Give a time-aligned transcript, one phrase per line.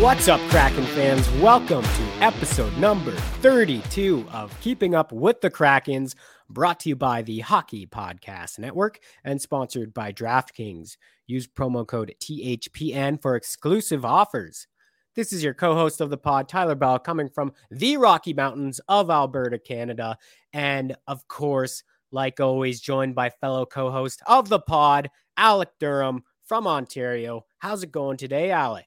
[0.00, 1.28] What's up, Kraken fans?
[1.42, 3.12] Welcome to episode number
[3.42, 6.14] 32 of Keeping Up with the Krakens,
[6.48, 10.96] brought to you by the Hockey Podcast Network and sponsored by DraftKings.
[11.26, 14.66] Use promo code THPN for exclusive offers.
[15.16, 18.80] This is your co host of the pod, Tyler Bell, coming from the Rocky Mountains
[18.88, 20.16] of Alberta, Canada.
[20.54, 26.24] And of course, like always, joined by fellow co host of the pod, Alec Durham
[26.46, 27.44] from Ontario.
[27.58, 28.86] How's it going today, Alec?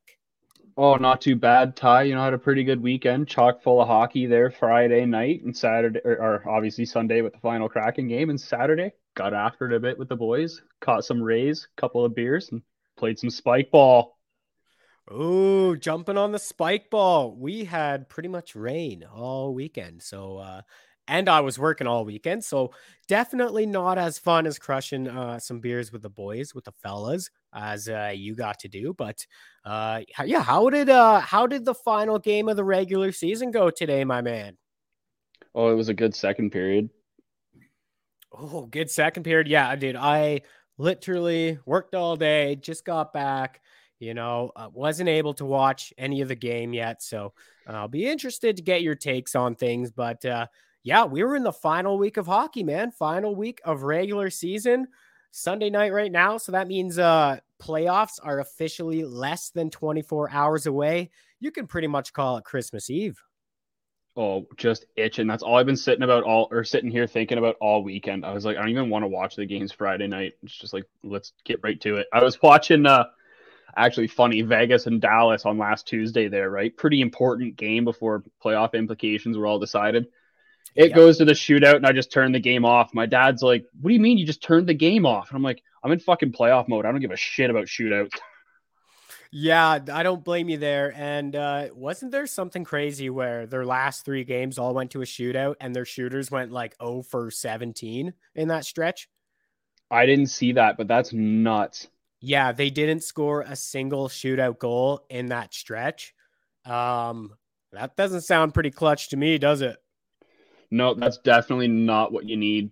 [0.76, 2.04] Oh, not too bad, Ty.
[2.04, 5.56] You know, had a pretty good weekend, chock full of hockey there Friday night and
[5.56, 9.76] Saturday, or, or obviously Sunday with the final Kraken game, and Saturday got after it
[9.76, 12.64] a bit with the boys, caught some rays, couple of beers, and
[12.98, 14.18] played some spike ball.
[15.08, 17.36] Oh, jumping on the spike ball.
[17.36, 20.02] We had pretty much rain all weekend.
[20.02, 20.62] So, uh,
[21.08, 22.44] and I was working all weekend.
[22.44, 22.74] So,
[23.08, 27.30] definitely not as fun as crushing uh, some beers with the boys, with the fellas,
[27.54, 28.94] as uh, you got to do.
[28.94, 29.26] But,
[29.66, 33.70] uh, yeah, how did uh, how did the final game of the regular season go
[33.70, 34.58] today, my man?
[35.56, 36.90] Oh, it was a good second period.
[38.32, 39.48] Oh, good second period.
[39.48, 39.96] Yeah, dude.
[39.96, 40.42] I
[40.78, 43.62] literally worked all day, just got back.
[44.00, 47.02] You know, uh, wasn't able to watch any of the game yet.
[47.02, 47.34] So
[47.68, 49.92] I'll be interested to get your takes on things.
[49.92, 50.48] But uh,
[50.84, 52.92] yeah, we were in the final week of hockey, man.
[52.92, 54.88] Final week of regular season.
[55.32, 56.38] Sunday night right now.
[56.38, 61.10] So that means uh, playoffs are officially less than 24 hours away.
[61.40, 63.20] You can pretty much call it Christmas Eve.
[64.16, 65.26] Oh, just itching.
[65.26, 68.26] That's all I've been sitting about all or sitting here thinking about all weekend.
[68.26, 70.34] I was like, I don't even want to watch the games Friday night.
[70.44, 72.08] It's just like, let's get right to it.
[72.14, 73.06] I was watching uh
[73.76, 76.78] actually funny Vegas and Dallas on last Tuesday there, right?
[76.78, 80.06] Pretty important game before playoff implications were all decided.
[80.76, 80.96] It Yeah.
[80.96, 82.94] goes to the shootout and I just turned the game off.
[82.94, 85.30] My dad's like, What do you mean you just turned the game off?
[85.30, 86.86] And I'm like, I'm in fucking playoff mode.
[86.86, 88.12] I don't give a shit about shootouts.
[89.32, 90.94] Yeah, I don't blame you there.
[90.96, 95.06] And uh, wasn't there something crazy where their last three games all went to a
[95.06, 99.10] shootout and their shooters went like 0 for 17 in that stretch?
[99.90, 101.88] I didn't see that, but that's nuts.
[102.22, 106.14] Yeah, they didn't score a single shootout goal in that stretch.
[106.66, 107.34] Um,
[107.72, 109.78] that doesn't sound pretty clutch to me, does it?
[110.74, 112.72] No, that's definitely not what you need.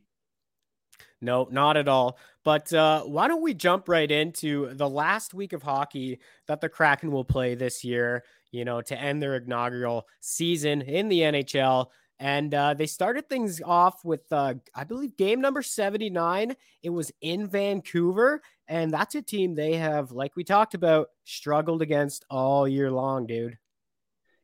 [1.21, 2.17] No, not at all.
[2.43, 6.67] But uh, why don't we jump right into the last week of hockey that the
[6.67, 11.89] Kraken will play this year, you know, to end their inaugural season in the NHL.
[12.17, 16.55] And uh, they started things off with, uh, I believe, game number 79.
[16.81, 18.41] It was in Vancouver.
[18.67, 23.27] And that's a team they have, like we talked about, struggled against all year long,
[23.27, 23.59] dude.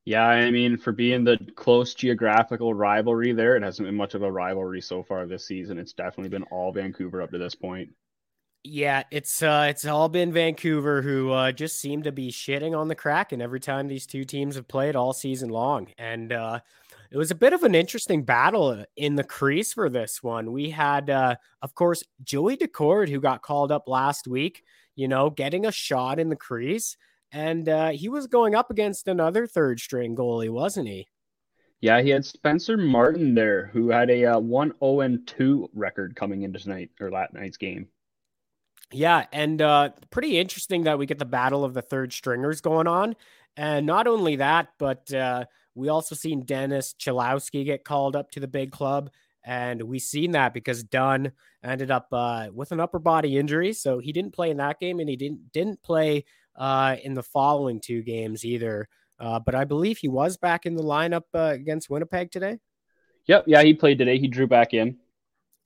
[0.08, 4.22] Yeah, I mean, for being the close geographical rivalry there, it hasn't been much of
[4.22, 5.78] a rivalry so far this season.
[5.78, 7.90] It's definitely been all Vancouver up to this point.
[8.64, 12.88] Yeah, it's uh it's all been Vancouver who uh just seem to be shitting on
[12.88, 15.90] the Kraken every time these two teams have played all season long.
[15.98, 16.62] And uh
[17.12, 20.54] it was a bit of an interesting battle in the crease for this one.
[20.54, 24.64] We had uh of course Joey Daccord who got called up last week,
[24.96, 26.96] you know, getting a shot in the crease
[27.32, 31.08] and uh he was going up against another third string goalie, wasn't he?
[31.82, 36.16] Yeah, he had Spencer Martin there, who had a uh, 1 0 and 2 record
[36.16, 37.88] coming into tonight or last night's game.
[38.92, 42.88] Yeah, and uh, pretty interesting that we get the battle of the third stringers going
[42.88, 43.16] on.
[43.58, 45.46] And not only that, but uh,
[45.76, 49.12] we also seen Dennis Cholowski get called up to the big club
[49.44, 51.32] And we seen that because Dunn
[51.64, 55.00] ended up uh, with an upper body injury, so he didn't play in that game,
[55.00, 56.26] and he didn't didn't play
[56.58, 58.88] uh, in the following two games either.
[59.20, 62.60] Uh, but I believe he was back in the lineup uh, against Winnipeg today.
[63.28, 64.18] Yep, yeah, he played today.
[64.18, 64.98] He drew back in.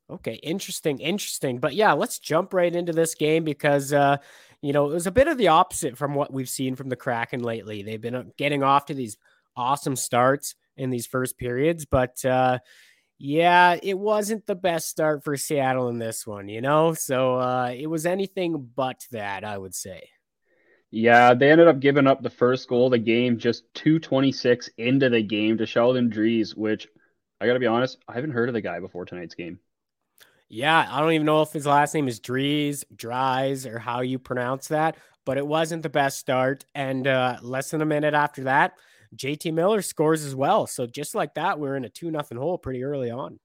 [0.10, 1.60] Okay, interesting, interesting.
[1.60, 4.18] But yeah, let's jump right into this game because uh,
[4.62, 6.96] you know it was a bit of the opposite from what we've seen from the
[6.96, 7.82] Kraken lately.
[7.82, 9.18] They've been uh, getting off to these
[9.56, 12.60] awesome starts in these first periods, but uh,
[13.20, 16.50] yeah, it wasn't the best start for Seattle in this one.
[16.50, 20.10] You know, so uh, it was anything but that, I would say.
[20.92, 25.10] Yeah, they ended up giving up the first goal of the game just 226 into
[25.10, 26.88] the game to Sheldon Drees, which
[27.40, 29.60] I got to be honest, I haven't heard of the guy before tonight's game.
[30.50, 34.20] Yeah, I don't even know if his last name is Drees, Dries, or how you
[34.20, 36.66] pronounce that, but it wasn't the best start.
[36.76, 38.74] And uh, less than a minute after that,
[39.16, 40.68] JT Miller scores as well.
[40.68, 43.40] So just like that, we're in a two nothing hole pretty early on.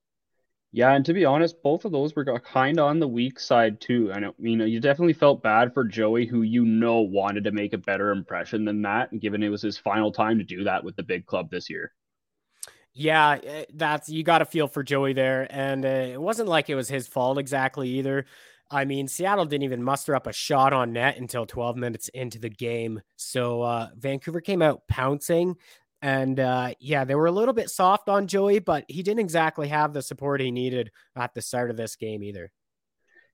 [0.72, 3.80] Yeah, and to be honest, both of those were kind of on the weak side
[3.80, 4.12] too.
[4.12, 7.78] I mean, you definitely felt bad for Joey, who you know wanted to make a
[7.78, 11.02] better impression than that, given it was his final time to do that with the
[11.02, 11.92] big club this year.
[12.92, 16.70] Yeah, eh, that's you got to feel for Joey there, and uh, it wasn't like
[16.70, 18.24] it was his fault exactly either.
[18.70, 22.38] I mean, Seattle didn't even muster up a shot on net until 12 minutes into
[22.38, 25.56] the game, so uh, Vancouver came out pouncing,
[26.06, 29.66] and uh, yeah, they were a little bit soft on Joey, but he didn't exactly
[29.66, 32.52] have the support he needed at the start of this game either.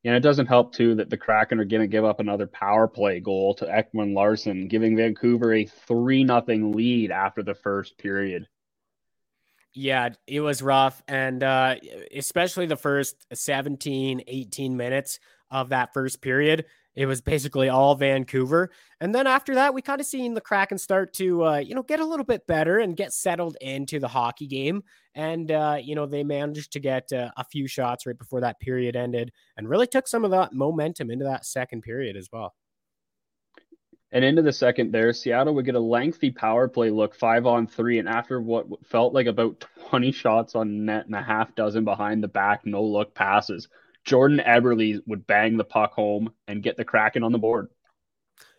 [0.05, 2.89] And it doesn't help too that the Kraken are going to give up another power
[2.89, 8.49] play goal to Ekman Larsson, giving Vancouver a three nothing lead after the first period.
[9.75, 11.03] Yeah, it was rough.
[11.07, 11.77] And uh,
[12.17, 15.21] especially the first 17, 18 minutes
[15.51, 18.71] of that first period, it was basically all Vancouver.
[19.01, 21.83] And then after that, we kind of seen the Kraken start to, uh, you know,
[21.83, 24.83] get a little bit better and get settled into the hockey game.
[25.15, 28.61] And, uh, you know, they managed to get uh, a few shots right before that
[28.61, 32.55] period ended and really took some of that momentum into that second period as well.
[34.15, 37.67] And into the second there, Seattle would get a lengthy power play look five on
[37.67, 37.99] three.
[37.99, 42.23] And after what felt like about 20 shots on net and a half dozen behind
[42.23, 43.69] the back, no look passes,
[44.05, 47.69] Jordan Eberle would bang the puck home and get the Kraken on the board.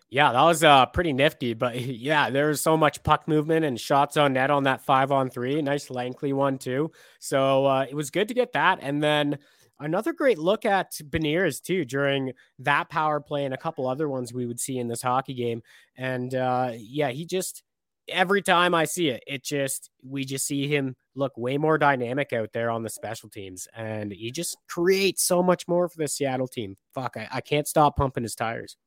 [0.09, 1.53] Yeah, that was uh, pretty nifty.
[1.53, 5.11] But yeah, there was so much puck movement and shots on net on that five
[5.11, 5.61] on three.
[5.61, 6.91] Nice lengthy one, too.
[7.19, 8.79] So uh, it was good to get that.
[8.81, 9.39] And then
[9.79, 14.31] Another great look at Beniers too during that power play and a couple other ones
[14.31, 15.61] we would see in this hockey game.
[15.97, 17.63] And uh, yeah, he just
[18.07, 22.33] every time I see it, it just we just see him look way more dynamic
[22.33, 26.07] out there on the special teams, and he just creates so much more for the
[26.07, 26.75] Seattle team.
[26.93, 28.77] Fuck, I, I can't stop pumping his tires.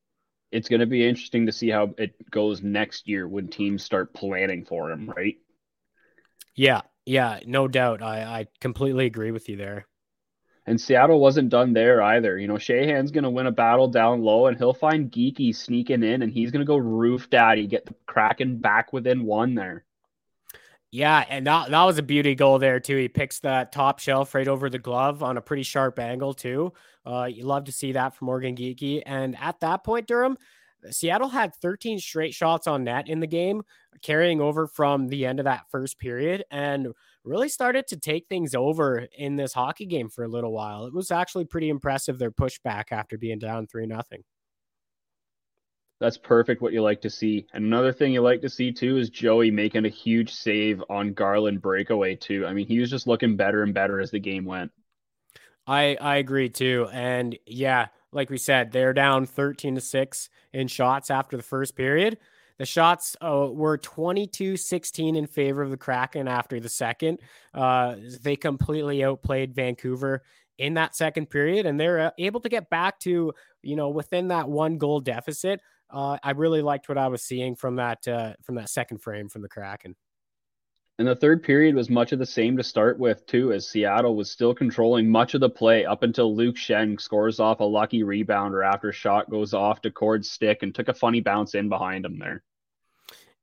[0.51, 4.13] It's going to be interesting to see how it goes next year when teams start
[4.13, 5.35] planning for him, right?
[6.55, 8.01] Yeah, yeah, no doubt.
[8.01, 9.87] I, I completely agree with you there.
[10.67, 12.37] And Seattle wasn't done there either.
[12.37, 16.03] You know, Sheahan's going to win a battle down low and he'll find Geekie sneaking
[16.03, 19.85] in and he's going to go roof daddy, get the Kraken back within one there.
[20.91, 22.97] Yeah, and that, that was a beauty goal there too.
[22.97, 26.73] He picks that top shelf right over the glove on a pretty sharp angle too.
[27.05, 29.03] Uh, you love to see that from Morgan Geekie.
[29.05, 30.37] And at that point, Durham,
[30.91, 33.63] Seattle had 13 straight shots on net in the game,
[34.01, 36.43] carrying over from the end of that first period.
[36.51, 36.89] And
[37.27, 40.85] really started to take things over in this hockey game for a little while.
[40.85, 44.23] It was actually pretty impressive their pushback after being down three nothing.
[45.99, 47.47] That's perfect what you like to see.
[47.53, 51.13] And another thing you like to see too is Joey making a huge save on
[51.13, 52.45] Garland breakaway too.
[52.45, 54.71] I mean, he was just looking better and better as the game went.
[55.65, 56.87] I I agree too.
[56.93, 61.75] And yeah, like we said, they're down 13 to 6 in shots after the first
[61.75, 62.17] period.
[62.59, 67.19] The shots uh, were 22 16 in favor of the Kraken after the second.
[67.53, 70.23] Uh, they completely outplayed Vancouver
[70.57, 74.29] in that second period, and they're uh, able to get back to, you know, within
[74.29, 75.61] that one goal deficit.
[75.89, 79.29] Uh, I really liked what I was seeing from that uh, from that second frame
[79.29, 79.95] from the Kraken.
[80.99, 84.15] And the third period was much of the same to start with, too, as Seattle
[84.15, 88.01] was still controlling much of the play up until Luke Schenn scores off a lucky
[88.01, 92.17] rebounder after shot goes off Daccord's stick and took a funny bounce in behind him
[92.17, 92.43] there.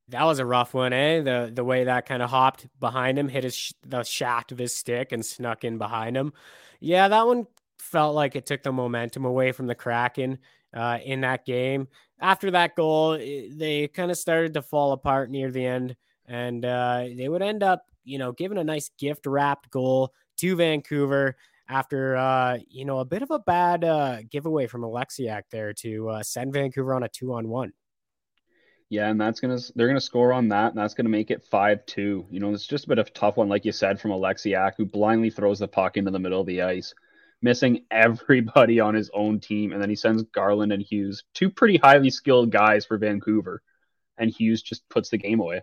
[0.09, 1.21] That was a rough one, eh?
[1.21, 4.75] The the way that kind of hopped behind him, hit his the shaft of his
[4.75, 6.33] stick, and snuck in behind him.
[6.79, 7.47] Yeah, that one
[7.79, 10.39] felt like it took the momentum away from the Kraken
[10.75, 11.87] uh, in that game.
[12.19, 15.95] After that goal, they kind of started to fall apart near the end,
[16.27, 20.55] and uh, they would end up, you know, giving a nice gift wrapped goal to
[20.55, 21.35] Vancouver
[21.67, 26.09] after uh, you know a bit of a bad uh, giveaway from Oleksiak there to
[26.09, 27.73] uh, send Vancouver on a two on one.
[28.89, 31.85] Yeah, and that's gonna they're gonna score on that, and that's gonna make it five
[31.85, 32.25] two.
[32.29, 34.73] You know, it's just a bit of a tough one, like you said, from Oleksiak,
[34.77, 36.93] who blindly throws the puck into the middle of the ice,
[37.41, 41.77] missing everybody on his own team, and then he sends Garland and Hughes, two pretty
[41.77, 43.61] highly skilled guys for Vancouver,
[44.17, 45.61] and Hughes just puts the game away.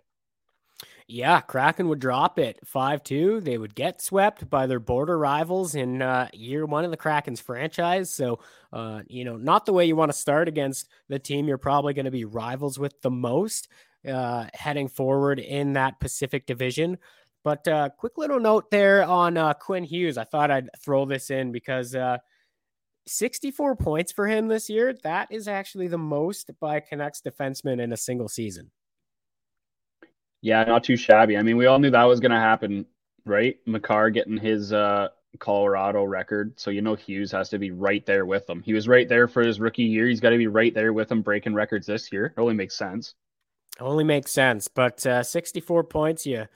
[1.14, 3.40] Yeah, Kraken would drop it 5 2.
[3.42, 7.38] They would get swept by their border rivals in uh, year one of the Kraken's
[7.38, 8.10] franchise.
[8.10, 8.38] So,
[8.72, 11.92] uh, you know, not the way you want to start against the team you're probably
[11.92, 13.68] going to be rivals with the most
[14.08, 16.96] uh, heading forward in that Pacific Division.
[17.44, 20.16] But uh, quick little note there on uh, Quinn Hughes.
[20.16, 22.16] I thought I'd throw this in because uh,
[23.06, 24.94] 64 points for him this year.
[25.02, 28.70] That is actually the most by Canucks defenseman in a single season.
[30.42, 31.36] Yeah, not too shabby.
[31.38, 32.84] I mean, we all knew that was going to happen,
[33.24, 33.56] right?
[33.64, 35.08] Makar getting his uh,
[35.38, 36.58] Colorado record.
[36.58, 38.60] So, you know, Hughes has to be right there with him.
[38.60, 40.08] He was right there for his rookie year.
[40.08, 42.26] He's got to be right there with him breaking records this year.
[42.26, 43.14] It only makes sense.
[43.80, 44.66] Only makes sense.
[44.66, 46.46] But uh, 64 points, you,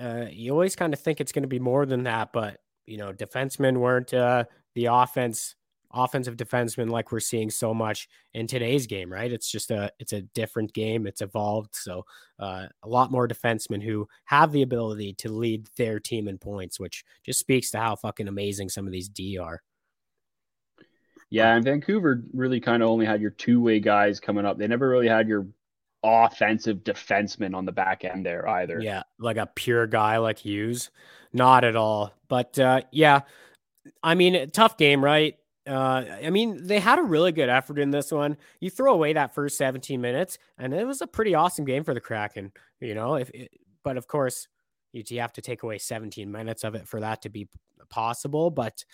[0.00, 2.32] uh, you always kind of think it's going to be more than that.
[2.32, 4.44] But, you know, defensemen weren't uh,
[4.74, 5.56] the offense
[5.94, 9.32] offensive defenseman like we're seeing so much in today's game, right?
[9.32, 11.06] It's just a it's a different game.
[11.06, 11.74] It's evolved.
[11.74, 12.04] So
[12.38, 16.80] uh, a lot more defensemen who have the ability to lead their team in points,
[16.80, 19.62] which just speaks to how fucking amazing some of these D are.
[21.30, 24.58] Yeah, and Vancouver really kind of only had your two way guys coming up.
[24.58, 25.46] They never really had your
[26.02, 28.80] offensive defenseman on the back end there either.
[28.80, 30.90] Yeah, like a pure guy like Hughes.
[31.32, 32.12] Not at all.
[32.28, 33.20] But uh, yeah,
[34.02, 35.36] I mean, tough game, right?
[35.66, 38.36] Uh, I mean, they had a really good effort in this one.
[38.60, 41.94] You throw away that first 17 minutes, and it was a pretty awesome game for
[41.94, 42.52] the Kraken.
[42.80, 43.50] You know, if it,
[43.84, 44.48] but of course,
[44.92, 47.48] you, you have to take away 17 minutes of it for that to be
[47.90, 48.50] possible.
[48.50, 48.84] But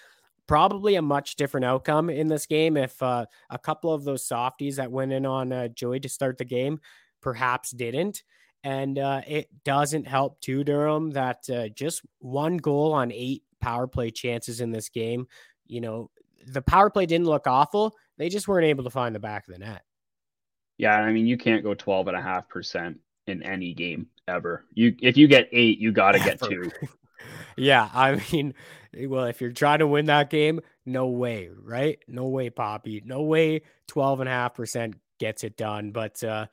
[0.46, 4.76] probably a much different outcome in this game if uh, a couple of those softies
[4.76, 6.80] that went in on uh, Joey to start the game
[7.20, 8.22] perhaps didn't.
[8.64, 13.86] And uh, it doesn't help too, Durham, that uh, just one goal on eight power
[13.86, 15.26] play chances in this game.
[15.66, 16.10] You know,
[16.46, 17.94] the power play didn't look awful.
[18.16, 19.82] They just weren't able to find the back of the net.
[20.76, 24.64] Yeah, I mean, you can't go 12 and a half percent in any game ever.
[24.74, 26.70] You if you get eight, you got to get two.
[27.56, 28.54] yeah, I mean,
[29.08, 31.98] well, if you're trying to win that game, no way, right?
[32.06, 33.02] No way, Poppy.
[33.04, 35.90] No way 12 and a half percent gets it done.
[35.90, 36.46] But uh,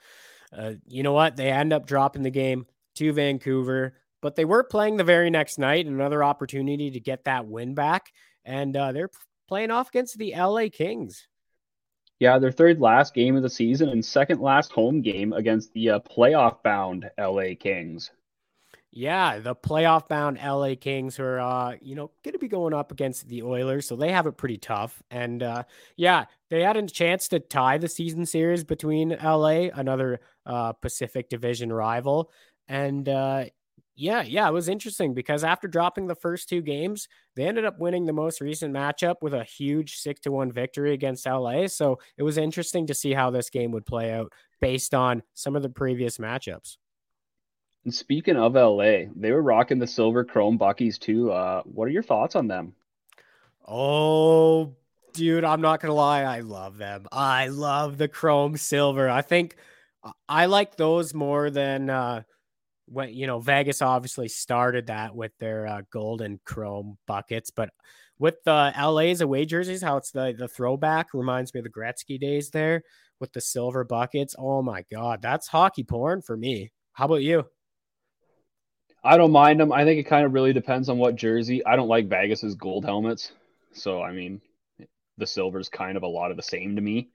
[0.56, 1.36] uh, you know what?
[1.36, 2.66] They end up dropping the game
[2.96, 7.48] to Vancouver, but they were playing the very next night, another opportunity to get that
[7.48, 8.12] win back.
[8.44, 9.10] And uh, they're
[9.48, 11.28] playing off against the LA Kings.
[12.20, 15.92] Yeah, their third last game of the season and second last home game against the
[15.92, 18.12] uh, playoff bound LA Kings.
[18.98, 22.94] Yeah, the playoff bound LA Kings are, uh, you know, going to be going up
[22.94, 25.04] against the Oilers, so they have it pretty tough.
[25.12, 25.64] And uh,
[25.98, 31.28] yeah, they had a chance to tie the season series between LA, another uh, Pacific
[31.28, 32.32] Division rival.
[32.70, 33.46] And uh,
[33.96, 37.80] yeah, yeah, it was interesting because after dropping the first two games, they ended up
[37.80, 41.68] winning the most recent matchup with a huge six to one victory against LA.
[41.68, 45.56] So it was interesting to see how this game would play out based on some
[45.56, 46.78] of the previous matchups.
[47.86, 51.32] And speaking of LA, they were rocking the silver chrome Buckies too.
[51.32, 52.74] Uh, what are your thoughts on them?
[53.66, 54.76] Oh,
[55.14, 57.08] dude, I'm not gonna lie, I love them.
[57.12, 59.10] I love the chrome silver.
[59.10, 59.56] I think
[60.28, 62.24] I like those more than uh
[62.88, 67.70] when you know Vegas obviously started that with their uh, gold and chrome buckets, but
[68.18, 72.20] with the LA's away jerseys, how it's the the throwback reminds me of the Gretzky
[72.20, 72.84] days there
[73.20, 74.36] with the silver buckets.
[74.38, 76.72] Oh my god, that's hockey porn for me.
[76.94, 77.46] How about you?
[79.04, 79.72] I don't mind them.
[79.72, 81.66] I think it kind of really depends on what jersey.
[81.66, 83.32] I don't like Vegas's gold helmets,
[83.74, 84.42] so I mean,
[85.18, 87.10] the silver's kind of a lot of the same to me.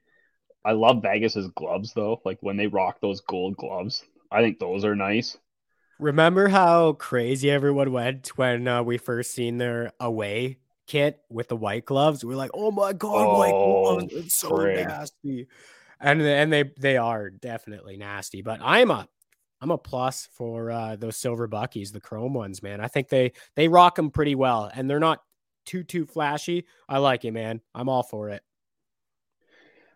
[0.63, 2.21] I love Vegas's gloves though.
[2.23, 5.37] Like when they rock those gold gloves, I think those are nice.
[6.01, 11.55] Remember how crazy everyone went when uh, we first seen their away kit with the
[11.55, 12.25] white gloves?
[12.25, 14.13] We are like, "Oh my god, oh, white gloves!
[14.25, 14.87] It's so frig.
[14.87, 15.47] nasty."
[15.99, 18.41] And and they they are definitely nasty.
[18.41, 19.07] But I'm a
[19.61, 22.81] I'm a plus for uh, those silver buckies, the chrome ones, man.
[22.81, 25.21] I think they they rock them pretty well, and they're not
[25.67, 26.65] too too flashy.
[26.89, 27.61] I like it, man.
[27.75, 28.41] I'm all for it.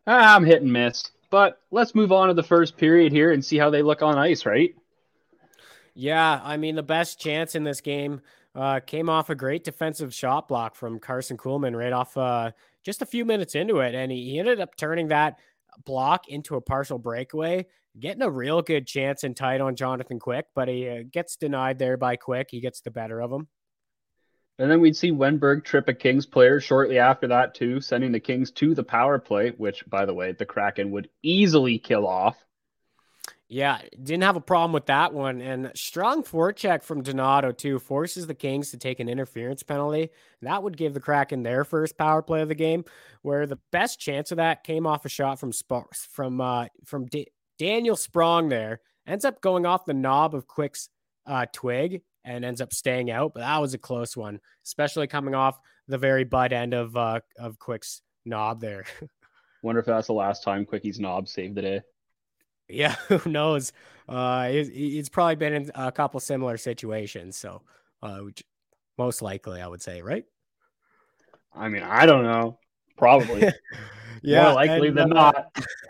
[0.05, 3.57] I'm hit and miss, but let's move on to the first period here and see
[3.57, 4.75] how they look on ice, right?
[5.95, 8.21] Yeah, I mean the best chance in this game
[8.53, 12.51] uh, came off a great defensive shot block from Karson Kuhlman right off uh,
[12.83, 15.39] just a few minutes into it, and he, ended up turning that
[15.85, 17.65] block into a partial breakaway,
[17.99, 21.79] getting a real good chance and tight on Jonathan Quick, but he uh, gets denied
[21.79, 22.49] there by Quick.
[22.51, 23.47] He gets the better of him.
[24.57, 28.21] And then we'd see Wennberg trip a Kings player shortly after that, too, sending the
[28.21, 32.37] Kings to the power play, which, by the way, the Kraken would easily kill off.
[33.47, 35.39] Yeah, didn't have a problem with that one.
[35.39, 40.09] And strong forecheck from Donato, too, forces the Kings to take an interference penalty.
[40.41, 42.85] That would give the Kraken their first power play of the game,
[43.21, 47.05] where the best chance of that came off a shot from Sparks, from uh, from
[47.05, 47.27] D-
[47.59, 48.81] Daniel Sprong there.
[49.05, 50.89] Ends up going off the knob of Quick's
[51.27, 53.33] uh, twig and ends up staying out.
[53.35, 57.19] But that was a close one, especially coming off the very butt end of uh,
[57.37, 58.85] of Quick's knob there.
[59.61, 61.81] Wonder if that's the last time Quickie's knob saved the day.
[62.67, 63.73] Yeah, who knows?
[64.07, 67.61] Uh, he's, he's probably been in a couple similar situations, so
[68.03, 68.21] uh,
[68.97, 70.25] most likely, I would say, right?
[71.53, 72.59] I mean, I don't know.
[72.97, 73.49] Probably.
[74.23, 75.31] yeah, More likely and, than uh,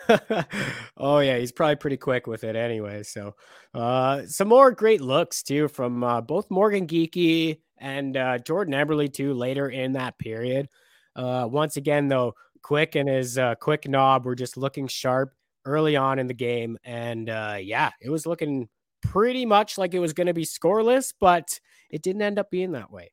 [0.07, 0.47] not.
[0.97, 3.03] oh yeah, he's probably pretty quick with it anyway.
[3.03, 3.35] So,
[3.73, 9.11] uh, some more great looks too from uh, both Morgan Geekie and uh, Jordan Eberle
[9.11, 10.69] too later in that period.
[11.15, 15.95] Uh, once again, though, Quick and his uh, quick knob were just looking sharp early
[15.95, 16.77] on in the game.
[16.83, 18.69] And uh, yeah, it was looking
[19.01, 22.71] pretty much like it was going to be scoreless, but it didn't end up being
[22.71, 23.11] that way.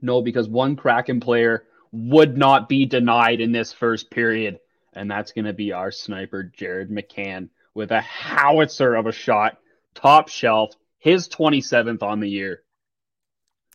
[0.00, 4.58] No, because one Kraken player would not be denied in this first period.
[4.92, 9.58] And that's going to be our sniper, Jared McCann, with a howitzer of a shot,
[9.94, 12.62] top shelf, his 27th on the year.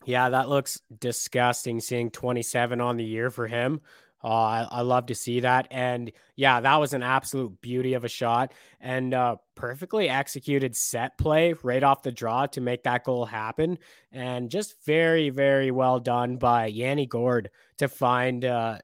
[0.05, 3.81] Yeah, that looks disgusting seeing 27 on the year for him.
[4.23, 5.67] Uh, I, I, love to see that.
[5.69, 11.17] And yeah, that was an absolute beauty of a shot and uh, perfectly executed set
[11.17, 13.77] play right off the draw to make that goal happen.
[14.13, 17.49] And just very, very well done by Yanni Gourde
[17.79, 18.77] to find uh,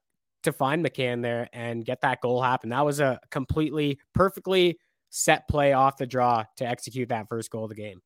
[0.44, 2.70] to find McCann there and get that goal happen.
[2.70, 4.78] That was a completely perfectly
[5.10, 8.02] set play off the draw to execute that first goal of the game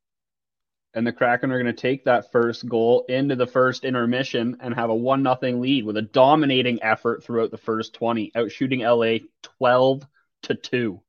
[0.94, 4.74] and the Kraken are going to take that first goal into the first intermission and
[4.76, 9.26] have a one nothing lead with a dominating effort throughout the first 20, outshooting LA
[9.42, 10.08] 12
[10.44, 11.02] to 2.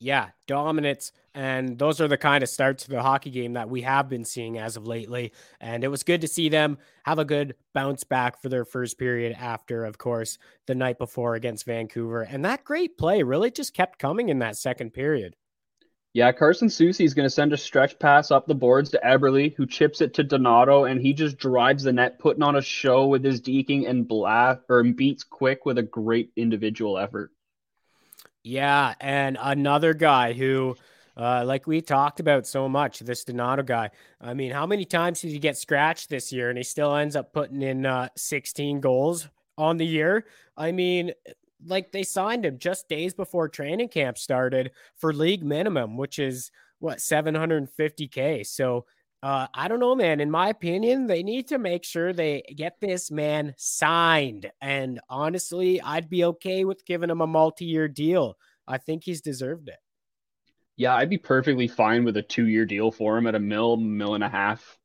[0.00, 1.12] Yeah, dominance.
[1.34, 4.24] And those are the kind of starts to the hockey game that we have been
[4.24, 5.32] seeing as of lately.
[5.60, 8.98] And it was good to see them have a good bounce back for their first
[8.98, 12.22] period after, of course, the night before against Vancouver.
[12.22, 15.34] And that great play really just kept coming in that second period.
[16.18, 19.54] Yeah, Carson Soucy is going to send a stretch pass up the boards to Eberle,
[19.54, 23.06] who chips it to Donato, and he just drives the net, putting on a show
[23.06, 27.30] with his deking and blast or beats quick with a great individual effort.
[28.42, 30.74] Yeah, and another guy who,
[31.16, 33.90] uh, like we talked about so much, this Donato guy.
[34.20, 37.14] I mean, how many times did he get scratched this year, and he still ends
[37.14, 40.26] up putting in uh, 16 goals on the year?
[40.56, 41.12] I mean,
[41.64, 46.50] like they signed him just days before training camp started for league minimum, which is
[46.78, 48.46] what 750k.
[48.46, 48.86] So
[49.22, 50.20] uh, I don't know, man.
[50.20, 54.50] In my opinion, they need to make sure they get this man signed.
[54.60, 58.36] And honestly, I'd be okay with giving him a multi-year deal.
[58.66, 59.78] I think he's deserved it.
[60.76, 64.14] Yeah, I'd be perfectly fine with a two-year deal for him at a mill, mill
[64.14, 64.78] and a half.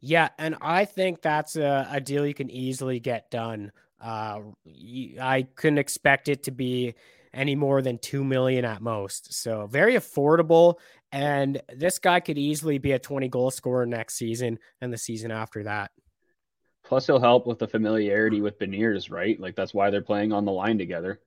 [0.00, 3.70] Yeah, and I think that's a, a deal you can easily get done
[4.00, 4.40] uh,
[5.20, 6.94] I couldn't expect it to be
[7.32, 9.34] any more than 2 million at most.
[9.34, 10.76] So very affordable.
[11.12, 15.30] And this guy could easily be a 20 goal scorer next season and the season
[15.30, 15.90] after that.
[16.84, 19.38] Plus, he'll help with the familiarity with Beniers, right?
[19.40, 21.20] Like that's why they're playing on the line together.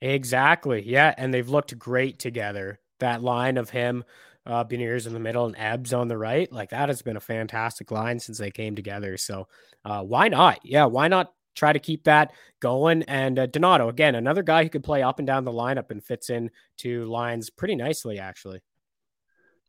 [0.00, 0.82] Exactly.
[0.82, 1.14] Yeah.
[1.16, 2.80] And they've looked great together.
[3.00, 4.04] That line of him,
[4.44, 7.20] uh, Beniers in the middle and Ebbs on the right, like that has been a
[7.20, 9.16] fantastic line since they came together.
[9.16, 9.48] So
[9.84, 10.60] uh, why not?
[10.64, 10.86] Yeah.
[10.86, 13.02] Why not try to keep that going.
[13.04, 16.04] And uh, Donato, again, another guy who can play up and down the lineup and
[16.04, 18.60] fits in to lines pretty nicely, actually.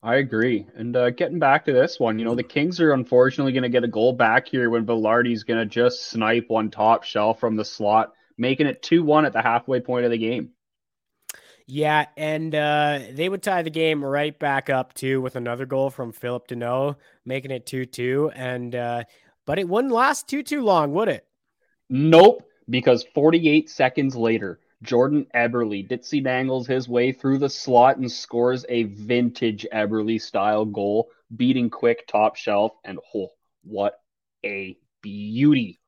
[0.04, 0.67] I agree.
[0.76, 3.69] And uh, getting back to this one, you know, the Kings are unfortunately going to
[3.69, 7.56] get a goal back here when Vilardi's going to just snipe one top shelf from
[7.56, 10.52] the slot, making it 2 1 at the halfway point of the game.
[11.65, 15.89] Yeah, and uh, they would tie the game right back up too with another goal
[15.89, 16.95] from Philip Danault,
[17.26, 18.32] making it 2 2.
[18.34, 19.04] And, uh,
[19.45, 21.27] but it wouldn't last too, too long, would it?
[21.89, 28.12] Nope, because 48 seconds later, Jordan Eberle ditsy dangles his way through the slot and
[28.12, 32.73] scores a vintage Eberle style goal, beating quick top shelf.
[32.84, 33.30] And oh,
[33.63, 34.00] what
[34.45, 35.80] a beauty!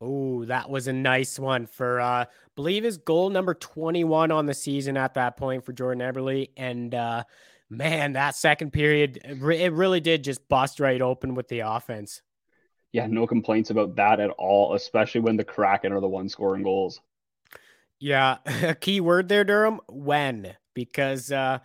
[0.00, 4.54] Oh, that was a nice one for uh believe his goal number 21 on the
[4.54, 6.50] season at that point for Jordan Eberle.
[6.56, 7.24] And uh
[7.70, 12.20] man, that second period it really did just bust right open with the offense
[12.94, 16.62] yeah, no complaints about that at all, especially when the Kraken are the one scoring
[16.62, 17.00] goals.
[17.98, 21.58] Yeah, a key word there, Durham, when, because uh,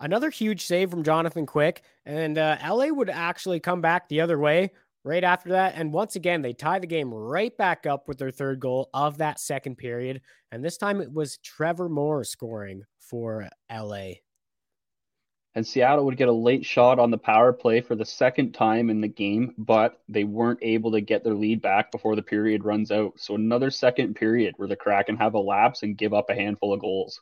[0.00, 4.40] another huge save from Jonathan Quick, and uh, LA would actually come back the other
[4.40, 4.72] way
[5.04, 5.74] right after that.
[5.76, 9.18] And once again, they tie the game right back up with their third goal of
[9.18, 10.20] that second period.
[10.50, 14.14] And this time it was Trevor Moore scoring for LA.
[15.54, 18.88] And Seattle would get a late shot on the power play for the second time
[18.88, 22.64] in the game, but they weren't able to get their lead back before the period
[22.64, 23.20] runs out.
[23.20, 26.72] So another second period where the Kraken have a lapse and give up a handful
[26.72, 27.20] of goals.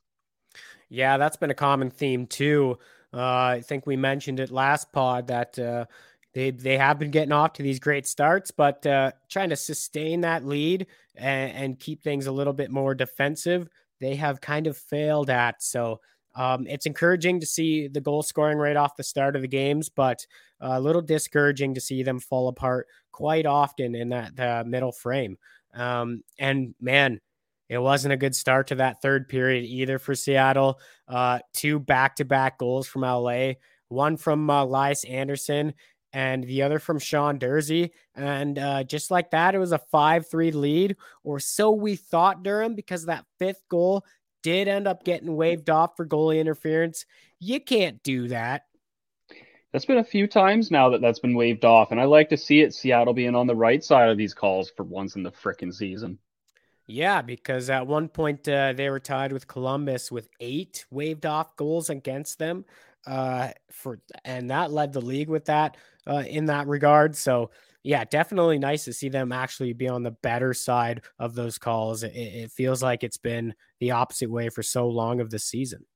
[0.89, 2.79] Yeah, that's been a common theme too.
[3.13, 5.87] Uh, I think we mentioned it last pod that uh,
[6.33, 10.21] they they have been getting off to these great starts, but uh, trying to sustain
[10.21, 13.69] that lead and, and keep things a little bit more defensive,
[14.01, 15.63] they have kind of failed at.
[15.63, 16.01] So
[16.35, 19.89] um, it's encouraging to see the goal scoring right off the start of the games,
[19.89, 20.27] but
[20.61, 25.39] a little discouraging to see them fall apart quite often in that the middle frame.
[25.75, 27.21] Um, and man,
[27.69, 30.81] it wasn't a good start to that third period either for Seattle.
[31.07, 33.53] Uh, two back to back goals from LA,
[33.89, 35.75] one from uh, Lias Andersson
[36.13, 37.91] and the other from Sean Durzi.
[38.15, 42.43] And uh, just like that, it was a 5 3 lead, or so we thought,
[42.43, 44.05] Durham, because that fifth goal
[44.43, 47.07] did end up getting waved off for goalie interference.
[47.39, 48.65] You can't do that.
[49.73, 52.37] That's been a few times now that that's been waved off, and I like to
[52.37, 55.31] see it Seattle being on the right side of these calls for once in the
[55.31, 56.19] frickin' season.
[56.87, 61.55] Yeah, because at one point uh, they were tied with Columbus with eight waved off
[61.55, 62.65] goals against them,
[63.07, 67.15] uh, for and that led the league with that uh, in that regard.
[67.15, 67.51] So
[67.83, 72.03] yeah, definitely nice to see them actually be on the better side of those calls.
[72.03, 75.87] It, it feels like it's been the opposite way for so long of the season.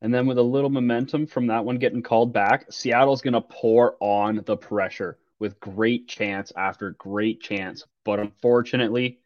[0.00, 3.40] And then with a little momentum from that one getting called back, Seattle's going to
[3.40, 7.84] pour on the pressure with great chance after great chance.
[8.04, 9.20] But unfortunately,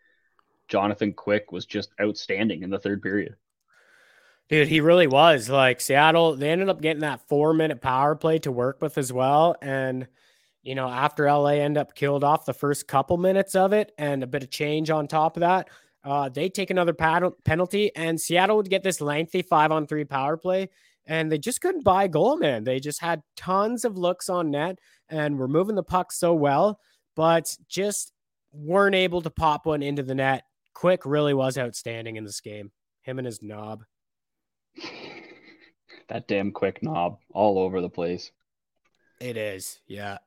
[0.69, 3.37] Jonathan Quick was just outstanding in the third period.
[4.49, 5.49] Dude, he really was.
[5.51, 9.12] Like Seattle, they ended up getting that four minute power play to work with as
[9.12, 9.57] well.
[9.61, 10.07] And
[10.67, 14.25] you know, after LA end up killed off the first couple minutes of it and
[14.25, 15.69] a bit of change on top of that,
[16.03, 20.05] uh, they take another pad- penalty and Seattle would get this lengthy five on three
[20.05, 20.69] power play.
[21.07, 22.65] And they just couldn't buy a goal, man.
[22.65, 26.81] They just had tons of looks on net and were moving the puck so well,
[27.15, 28.11] but just
[28.53, 30.43] weren't able to pop one into the net.
[30.75, 32.73] Quick really was outstanding in this game.
[33.03, 33.85] Him and his knob.
[36.09, 38.33] that damn quick knob all over the place.
[39.21, 40.19] It is, yeah.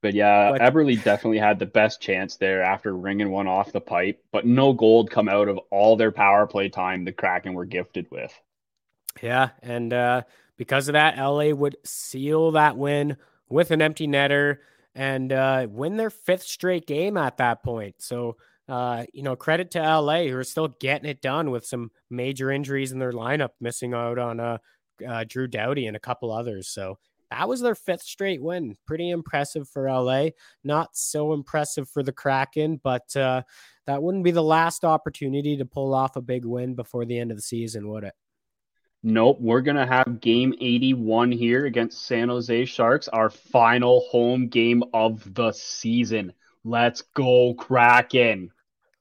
[0.00, 3.80] But yeah, but, Eberle definitely had the best chance there after ringing one off the
[3.80, 7.64] pipe, but no gold come out of all their power play time the Kraken were
[7.64, 8.32] gifted with.
[9.20, 10.22] Yeah, and uh,
[10.56, 13.16] because of that, LA would seal that win
[13.48, 14.58] with an empty netter
[14.94, 17.96] and uh, win their fifth straight game at that point.
[17.98, 18.36] So,
[18.68, 22.52] uh, you know, credit to LA who are still getting it done with some major
[22.52, 24.58] injuries in their lineup, missing out on uh,
[25.06, 26.68] uh Drew Doughty and a couple others.
[26.68, 26.98] So
[27.30, 28.76] that was their fifth straight win.
[28.86, 30.28] Pretty impressive for LA.
[30.64, 33.42] Not so impressive for the Kraken, but uh,
[33.86, 37.30] that wouldn't be the last opportunity to pull off a big win before the end
[37.30, 38.14] of the season, would it?
[39.02, 39.38] Nope.
[39.40, 44.82] We're going to have game 81 here against San Jose Sharks, our final home game
[44.92, 46.32] of the season.
[46.64, 48.50] Let's go, Kraken.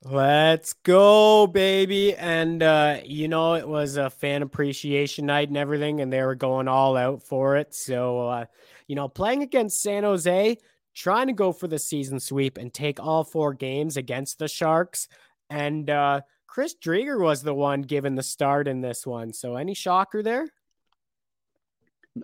[0.04, 2.16] Let's go, baby.
[2.16, 6.36] And, uh, you know, it was a fan appreciation night and everything, and they were
[6.36, 7.74] going all out for it.
[7.74, 8.46] So, uh,
[8.88, 10.58] you know, playing against San Jose,
[10.94, 15.08] trying to go for the season sweep and take all four games against the Sharks.
[15.50, 19.34] And uh, Chris Driedger was the one given the start in this one.
[19.34, 20.48] So, any shocker there?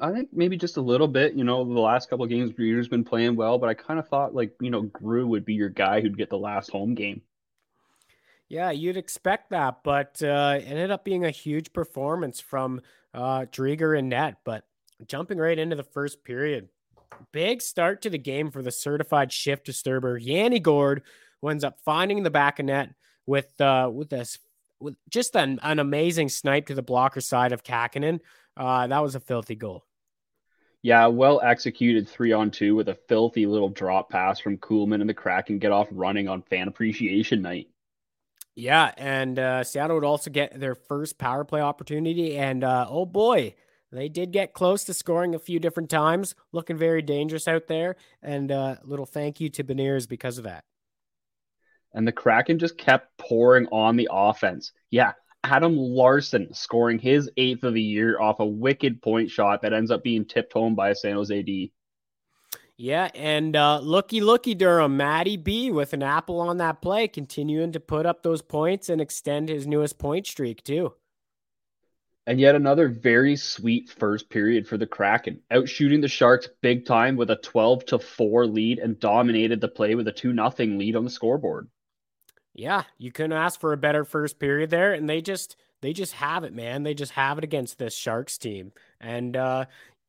[0.02, 1.34] I think maybe just a little bit.
[1.34, 4.08] You know, the last couple of games, Driedger's been playing well, but I kind of
[4.08, 7.22] thought like you know, Grew would be your guy who'd get the last home game.
[8.54, 13.48] Yeah, you'd expect that, but uh, it ended up being a huge performance from uh,
[13.52, 14.36] Driedger and net.
[14.46, 14.63] But
[15.08, 16.70] jumping right into the first period,
[17.32, 21.02] big start to the game for the certified shift disturber Yanni Gourde,
[21.42, 22.94] who ends up finding the back of net
[23.26, 24.38] with uh, with this
[24.80, 28.20] with just an, an amazing snipe to the blocker side of Kahkonen.
[28.56, 29.84] Uh, that was a filthy goal.
[30.84, 35.10] Yeah, well executed three on two with a filthy little drop pass from Kuhlman and
[35.10, 37.70] the Kraken get off running on fan appreciation night.
[38.56, 43.06] Yeah, and uh, Seattle would also get their first power play opportunity, and uh, oh
[43.06, 43.56] boy,
[43.92, 47.96] they did get close to scoring a few different times, looking very dangerous out there.
[48.22, 50.63] And a uh, little thank you to Beniers because of that.
[51.94, 54.72] And the Kraken just kept pouring on the offense.
[54.89, 55.13] Yeah,
[55.44, 59.92] Adam Larsson scoring his eighth of the year off a wicked point shot that ends
[59.92, 61.72] up being tipped home by a San Jose D.
[62.78, 67.72] Yeah, and uh, looky, looky, Durham, Matty B with an apple on that play, continuing
[67.72, 70.94] to put up those points and extend his newest point streak too.
[72.28, 77.16] And yet another very sweet first period for the Kraken, outshooting the Sharks big time
[77.16, 80.96] with a 12 to 4 lead and dominated the play with a 2 nothing lead
[80.98, 81.70] on the scoreboard.
[82.54, 86.14] Yeah, you couldn't ask for a better first period there and they just they just
[86.14, 86.84] have it, man.
[86.84, 88.72] They just have it against this Sharks team.
[89.02, 89.66] And uh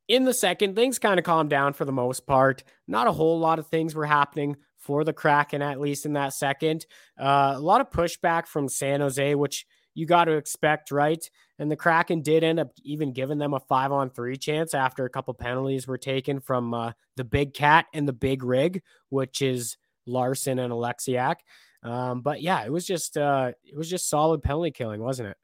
[0.08, 2.64] in the second, things kind of calmed down for the most part.
[2.86, 6.34] Not a whole lot of things were happening for the Kraken, at least in that
[6.34, 6.86] second.
[7.18, 11.28] Uh, a lot of pushback from San Jose, which you got to expect, right?
[11.58, 15.04] And the Kraken did end up even giving them a five on three chance after
[15.04, 19.40] a couple penalties were taken from uh, the big cat and the big rig, which
[19.40, 21.36] is Larsson and Oleksiak.
[21.82, 25.36] Um, but yeah, it was just uh, it was just solid penalty killing, wasn't it?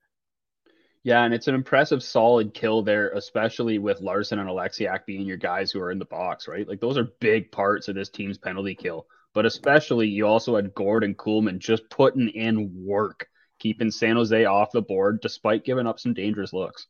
[1.02, 5.38] Yeah, and it's an impressive, solid kill there, especially with Larsson and Oleksiak being your
[5.38, 6.68] guys who are in the box, right?
[6.68, 9.06] Like those are big parts of this team's penalty kill.
[9.32, 14.72] But especially, you also had Gordon Kuhlman just putting in work, keeping San Jose off
[14.72, 16.86] the board despite giving up some dangerous looks.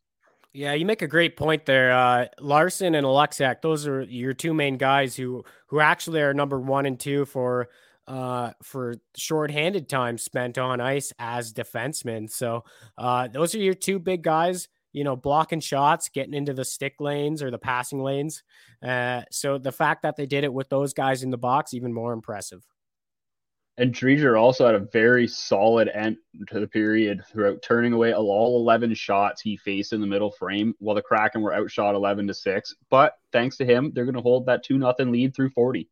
[0.53, 1.93] Yeah, you make a great point there.
[1.93, 6.59] Uh, Larsson and Oleksiak, those are your two main guys who who actually are number
[6.59, 7.69] one and two for
[8.07, 12.29] uh, for shorthanded time spent on ice as defensemen.
[12.29, 12.63] So
[12.97, 16.95] uh, those are your two big guys, you know, blocking shots, getting into the stick
[16.99, 18.43] lanes or the passing lanes.
[18.83, 21.93] Uh, so the fact that they did it with those guys in the box, even
[21.93, 22.63] more impressive.
[23.77, 26.17] And Driedger also had a very solid end
[26.49, 30.75] to the period throughout turning away all 11 shots he faced in the middle frame
[30.79, 32.75] while the Kraken were outshot 11 to 6.
[32.89, 35.89] But thanks to him, they're going to hold that 2 nothing lead through 40.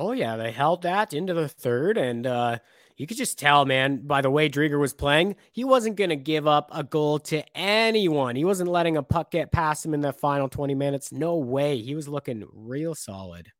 [0.00, 2.56] Oh yeah, they held that into the third, and uh,
[2.96, 6.16] you could just tell, man, by the way Driedger was playing, he wasn't going to
[6.16, 8.34] give up a goal to anyone.
[8.34, 11.12] He wasn't letting a puck get past him in the final 20 minutes.
[11.12, 11.76] No way.
[11.82, 13.52] He was looking real solid.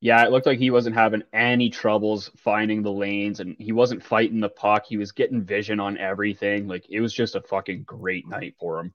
[0.00, 4.02] Yeah, it looked like he wasn't having any troubles finding the lanes and he wasn't
[4.02, 4.86] fighting the puck.
[4.88, 6.66] He was getting vision on everything.
[6.66, 8.92] Like it was just a fucking great night for him.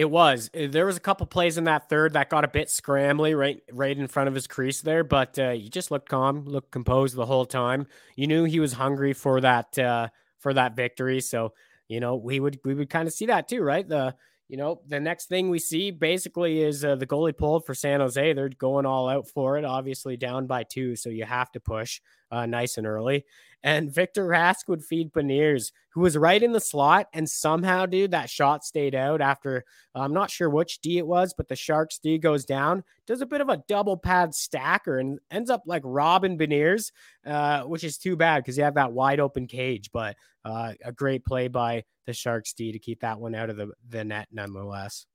[0.00, 0.48] It was.
[0.58, 3.62] Uh, there was a couple plays in that third that got a bit scrambly right
[3.70, 7.16] right in front of his crease there, but uh, he just looked calm, looked composed
[7.16, 7.86] the whole time.
[8.16, 10.08] You knew he was hungry for that uh,
[10.38, 11.52] for that victory, so
[11.86, 13.86] you know we would we would kind of see that too, right?
[13.86, 14.14] The
[14.48, 18.00] you know the next thing we see basically is uh, the goalie pulled for San
[18.00, 18.32] Jose.
[18.32, 22.00] They're going all out for it, obviously down by two, so you have to push
[22.30, 23.26] uh, nice and early.
[23.62, 27.08] And Victor Rask would feed Beniers, who was right in the slot.
[27.12, 31.34] And somehow, dude, that shot stayed out after I'm not sure which D it was,
[31.36, 35.18] but the Sharks D goes down, does a bit of a double pad stacker and
[35.30, 36.90] ends up like Robin Beniers,
[37.26, 39.90] uh, which is too bad because you have that wide open cage.
[39.92, 43.56] But uh, a great play by the Sharks D to keep that one out of
[43.56, 45.06] the, the net nonetheless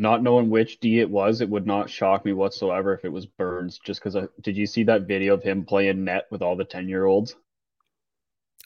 [0.00, 3.26] not knowing which D it was, it would not shock me whatsoever if it was
[3.26, 3.80] Burns.
[3.84, 6.88] Just because did you see that video of him playing net with all the ten
[6.88, 7.34] year olds?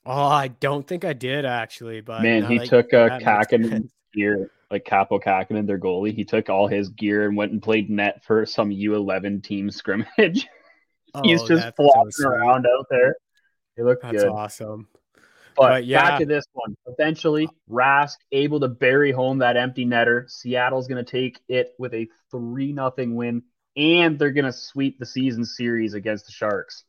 [0.05, 4.85] Oh, I don't think I did actually, but man, he took a Kahkonen gear, like
[4.85, 6.13] Kaapo Kahkonen, their goalie.
[6.13, 10.47] He took all his gear and went and played net for some U11 team scrimmage.
[11.23, 13.15] He's oh, just flopping so around out there.
[13.77, 14.29] He looked that's good.
[14.29, 14.89] awesome.
[15.55, 16.03] But, but yeah.
[16.03, 16.75] back to this one.
[16.87, 20.29] Eventually, Rask able to bury home that empty netter.
[20.31, 23.43] Seattle's going to take it with a 3 nothing win,
[23.77, 26.85] and they're going to sweep the season series against the Sharks.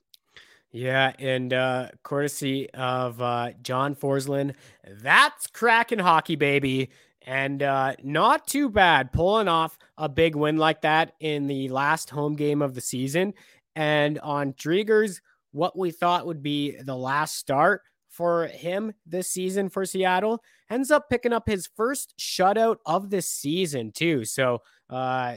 [0.75, 4.55] Yeah, and uh, courtesy of uh, John Forslund,
[5.03, 6.89] that's Kraken hockey, baby.
[7.25, 12.09] And uh, not too bad pulling off a big win like that in the last
[12.09, 13.36] home game of the season.
[13.75, 19.69] And on Driedger's, what we thought would be the last start for him this season
[19.69, 24.25] for Seattle, ends up picking up his first shutout of the season, too.
[24.25, 25.36] So uh,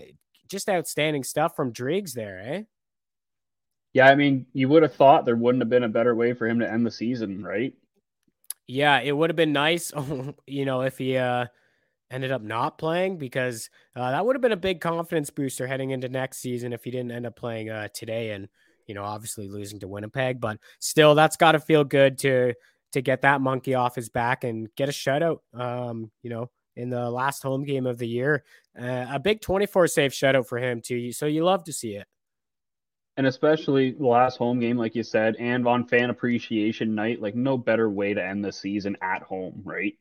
[0.49, 2.63] just outstanding stuff from Driggs there, eh?
[3.97, 6.47] Yeah, I mean, you would have thought there wouldn't have been a better way for
[6.47, 7.73] him to end the season, right?
[8.67, 9.91] Yeah, it would have been nice,
[10.47, 11.47] you know, if he uh,
[12.11, 15.93] ended up not playing because uh, that would have been a big confidence booster heading
[15.93, 18.49] into next season if he didn't end up playing uh, today and
[18.87, 20.43] you know obviously losing to Winnipeg.
[20.43, 22.53] But still, that's got to feel good to
[22.93, 25.39] to get that monkey off his back and get a shutout.
[25.55, 28.45] Um, you know, in the last home game of the year,
[28.79, 31.13] uh, a big twenty four save shutout for him too.
[31.13, 32.07] So you love to see it
[33.17, 37.35] and especially the last home game, like you said, and on fan appreciation night, like
[37.35, 39.95] no better way to end the season at home, right?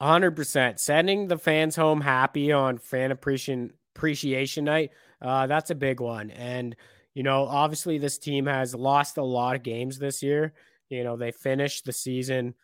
[0.00, 0.78] 100%.
[0.78, 4.90] Sending the fans home happy on fan appreciation appreciation night,
[5.20, 6.30] uh, that's a big one.
[6.30, 6.76] And,
[7.12, 10.54] you know, obviously this team has lost a lot of games this year.
[10.88, 12.54] You know, they finished the season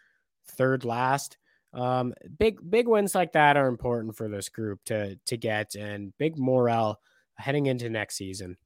[0.53, 1.37] third last.
[1.75, 6.17] Um, big big wins like that are important for this group to to get and
[6.17, 7.01] big morale
[7.35, 8.57] heading into next season.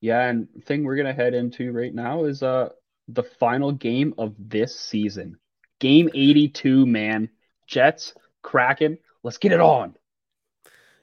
[0.00, 2.70] Yeah, and thing we're gonna head into right now is uh
[3.08, 5.38] the final game of this season.
[5.80, 7.30] Game 82, man.
[7.66, 9.96] Jets, Kraken, let's get it on.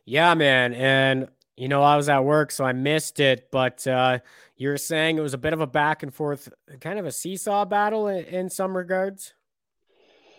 [0.05, 0.73] Yeah, man.
[0.73, 1.27] And
[1.57, 4.19] you know, I was at work, so I missed it, but uh
[4.57, 6.47] you were saying it was a bit of a back and forth,
[6.79, 9.33] kind of a seesaw battle in, in some regards.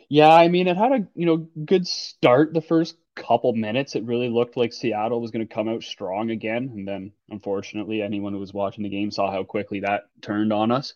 [0.09, 4.05] Yeah, I mean, it had a you know good start the first couple minutes, it
[4.05, 6.70] really looked like Seattle was going to come out strong again.
[6.74, 10.70] And then, unfortunately, anyone who was watching the game saw how quickly that turned on
[10.70, 10.94] us.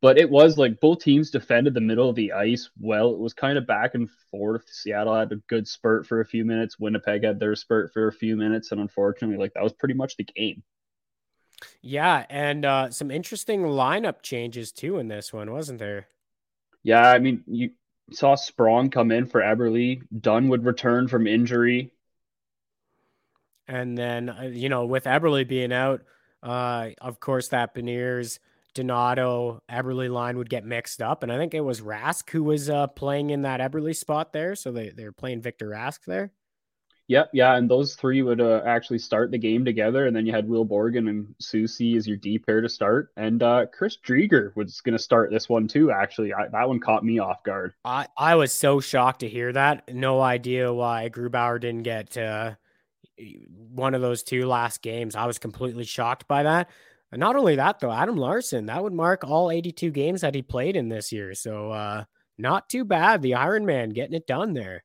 [0.00, 3.12] But it was like both teams defended the middle of the ice well.
[3.12, 4.64] It was kind of back and forth.
[4.66, 6.80] Seattle had a good spurt for a few minutes.
[6.80, 8.72] Winnipeg had their spurt for a few minutes.
[8.72, 10.64] And unfortunately, like that was pretty much the game.
[11.82, 12.26] Yeah.
[12.28, 16.08] And uh, some interesting lineup changes too in this one, wasn't there?
[16.82, 17.08] Yeah.
[17.08, 17.70] I mean, you
[18.12, 20.02] saw Sprong come in for Eberle.
[20.20, 21.92] Dunn would return from injury.
[23.68, 26.02] And then, uh, you know, with Eberle being out,
[26.42, 28.38] uh, of course, that Beniers
[28.74, 31.22] Donato Eberle line would get mixed up.
[31.22, 34.54] And I think it was Rask who was uh, playing in that Eberle spot there.
[34.54, 36.32] So they, they're playing Victor Rask there.
[37.08, 40.32] Yep, yeah, and those three would uh, actually start the game together, and then you
[40.32, 44.54] had Will Borgen and Soucy as your D pair to start, and uh, Chris Driedger
[44.56, 45.90] was going to start this one too.
[45.90, 47.74] Actually, I, that one caught me off guard.
[47.84, 49.92] I I was so shocked to hear that.
[49.92, 52.54] No idea why Grubauer didn't get uh,
[53.16, 55.16] one of those two last games.
[55.16, 56.70] I was completely shocked by that.
[57.10, 60.42] And not only that, though, Adam Larsson that would mark all 82 games that he
[60.42, 61.34] played in this year.
[61.34, 62.04] So, uh,
[62.38, 63.20] not too bad.
[63.20, 64.84] The Iron Man getting it done there.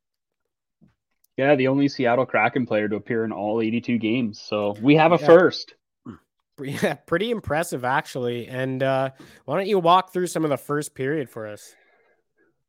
[1.37, 4.41] Yeah, the only Seattle Kraken player to appear in all 82 games.
[4.41, 5.25] So we have a yeah.
[5.25, 5.73] first.
[6.59, 8.47] Yeah, pretty impressive, actually.
[8.47, 9.11] And uh,
[9.45, 11.75] why don't you walk through some of the first period for us?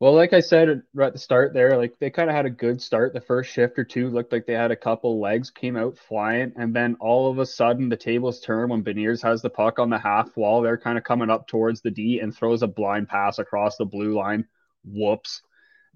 [0.01, 2.51] Well, like I said right at the start there, like they kind of had a
[2.51, 3.15] good start.
[3.15, 6.53] The first shift or two looked like they had a couple legs came out flying,
[6.57, 9.91] and then all of a sudden the tables turn when Beniers has the puck on
[9.91, 10.63] the half wall.
[10.63, 13.87] They're kind of coming up towards the D and throws a blind pass across the
[13.87, 14.47] blue line.
[14.85, 15.43] Whoops.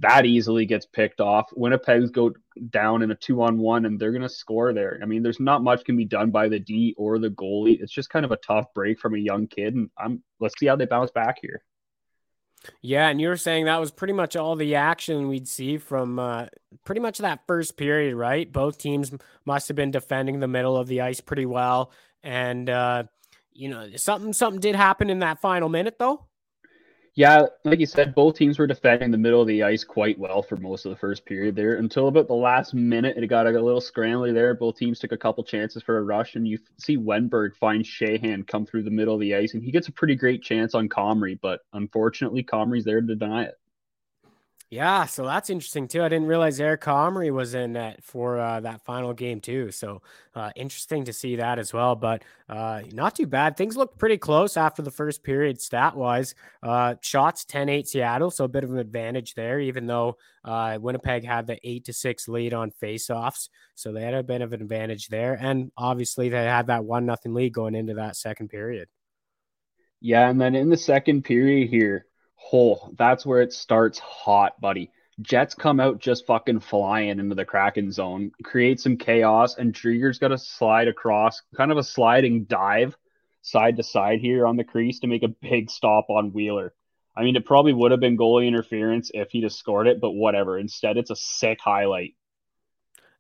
[0.03, 1.51] That easily gets picked off.
[1.55, 2.33] Winnipeg's go
[2.71, 4.99] down in a two on one and they're going to score there.
[5.01, 7.81] I mean, there's not much can be done by the D or the goalie.
[7.81, 9.75] It's just kind of a tough break from a young kid.
[9.75, 11.63] And I'm let's see how they bounce back here.
[12.81, 16.19] Yeah, and you were saying that was pretty much all the action we'd see from
[16.19, 16.47] uh,
[16.85, 18.51] pretty much that first period, right?
[18.51, 19.13] Both teams
[19.45, 23.05] must have been defending the middle of the ice pretty well, and uh,
[23.53, 26.27] you know something something did happen in that final minute, though.
[27.15, 30.43] Yeah, like you said, both teams were defending the middle of the ice quite well
[30.43, 33.19] for most of the first period there until about the last minute.
[33.19, 34.55] It got a little scrambly there.
[34.55, 38.47] Both teams took a couple chances for a rush, and you see Wennberg find Sheahan
[38.47, 40.89] come through the middle of the ice, and he gets a pretty great chance on
[40.89, 43.59] Comrie, but unfortunately, Comrie's there to deny it.
[44.73, 46.03] Yeah, so that's interesting too.
[46.03, 49.71] I didn't realize Eric Comrie was in that for uh, that final game too.
[49.71, 50.01] So
[50.35, 51.95] uh, interesting to see that as well.
[51.95, 53.59] But uh, not too bad.
[53.59, 56.35] Things looked pretty close after the first period, stat wise.
[56.63, 59.61] Uh, shots 10-8 Seattle, so a bit of an advantage there.
[59.61, 64.15] Even though uh, Winnipeg had the eight to six lead on faceoffs, so they had
[64.15, 65.35] a bit of an advantage there.
[65.39, 68.89] And obviously, they had that one nothing lead going into that second period.
[70.01, 72.07] Yeah, and then in the second period here
[72.43, 72.93] hole.
[72.99, 74.91] That's where it starts hot, buddy.
[75.21, 80.19] Jets come out just fucking flying into the Kraken zone, create some chaos, and Driedger's
[80.19, 82.97] got to slide across, kind of a sliding dive
[83.43, 86.75] side to side here on the crease to make a big stop on Wheeler.
[87.15, 90.13] I mean, it probably would have been goalie interference if he'd have scored it, but
[90.13, 90.59] whatever.
[90.59, 92.15] Instead, it's a sick highlight.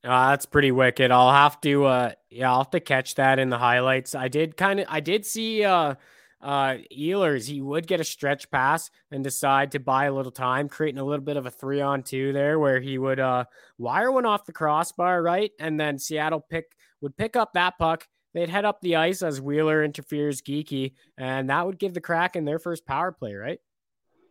[0.02, 1.10] Uh, that's pretty wicked.
[1.12, 4.14] I'll have to, uh, yeah, I'll have to catch that in the highlights.
[4.14, 5.94] I did kind of, I did see, uh,
[6.42, 10.68] uh, Ehlers, he would get a stretch pass and decide to buy a little time,
[10.68, 13.44] creating a little bit of a three on two there where he would uh,
[13.78, 15.52] wire one off the crossbar, right?
[15.60, 16.66] And then Seattle pick
[17.00, 18.06] would pick up that puck.
[18.34, 22.44] They'd head up the ice as Wheeler interferes Geekie, and that would give the Kraken
[22.44, 23.60] their first power play, right?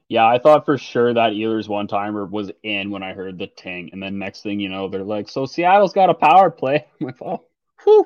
[0.10, 3.47] Yeah, I thought for sure that Ehlers one timer was in when I heard the
[3.47, 3.91] ting.
[3.93, 6.86] And then next thing you know, they're like, so Seattle's got a power play.
[7.00, 7.45] I'm like, oh,
[7.84, 8.06] whew,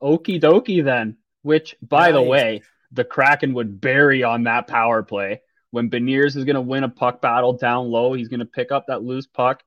[0.00, 1.16] okie dokie then.
[1.42, 2.12] Which, by right.
[2.12, 5.40] the way, the Kraken would bury on that power play.
[5.70, 8.70] When Beniers is going to win a puck battle down low, he's going to pick
[8.70, 9.62] up that loose puck,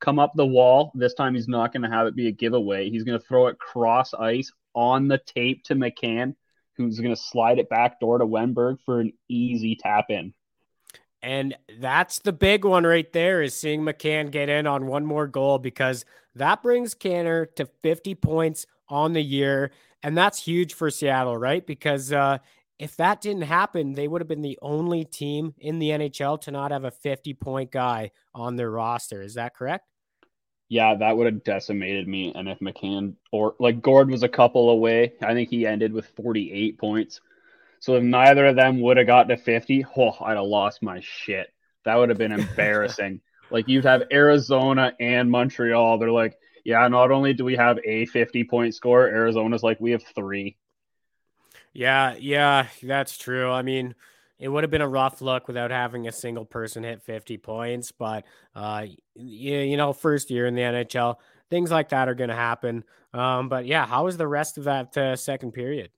[0.00, 0.92] come up the wall.
[0.94, 2.90] This time he's not going to have it be a giveaway.
[2.90, 6.36] He's going to throw it cross ice on the tape to McCann,
[6.76, 10.32] who's going to slide it back door to Wennberg for an easy tap in.
[11.20, 15.26] And that's the big one right there is seeing McCann get in on one more
[15.26, 16.04] goal because
[16.36, 19.72] that brings Canner to 50 points on the year.
[20.02, 21.66] And that's huge for Seattle, right?
[21.66, 22.38] Because uh,
[22.78, 26.50] if that didn't happen, they would have been the only team in the NHL to
[26.50, 29.22] not have a 50 point guy on their roster.
[29.22, 29.84] Is that correct?
[30.68, 32.32] Yeah, that would have decimated me.
[32.34, 36.06] And if McCann or like Gourde was a couple away, I think he ended with
[36.08, 37.20] 48 points.
[37.80, 41.00] So if neither of them would have got to 50, oh, I'd have lost my
[41.00, 41.48] shit.
[41.84, 43.20] That would have been embarrassing.
[43.50, 45.98] like you'd have Arizona and Montreal.
[45.98, 49.92] They're like, yeah, not only do we have a 50 point score, Arizona's like, we
[49.92, 50.58] have three.
[51.78, 53.52] Yeah, yeah, that's true.
[53.52, 53.94] I mean,
[54.40, 57.92] it would have been a rough look without having a single person hit 50 points,
[57.92, 58.24] but
[58.56, 61.18] uh, you, you know, first year in the NHL,
[61.50, 62.82] things like that are going to happen.
[63.14, 65.90] Um, but yeah, how was the rest of that uh, second period?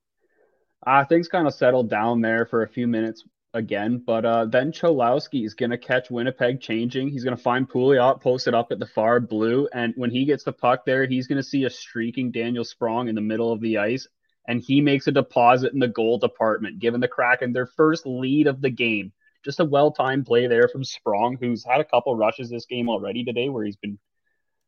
[0.87, 3.25] Uh, things kind of settled down there for a few minutes
[3.55, 7.09] again, but uh, then Cholowski is going to catch Winnipeg changing.
[7.09, 10.45] He's going to find Pouliot posted up at the far blue, and when he gets
[10.45, 13.63] the puck there, he's going to see a streaking Daniel Sprong in the middle of
[13.63, 14.07] the ice,
[14.51, 18.49] and he makes a deposit in the goal department, giving the Kraken their first lead
[18.49, 19.13] of the game.
[19.45, 23.23] Just a well-timed play there from Sprong, who's had a couple rushes this game already
[23.23, 23.97] today, where he's been,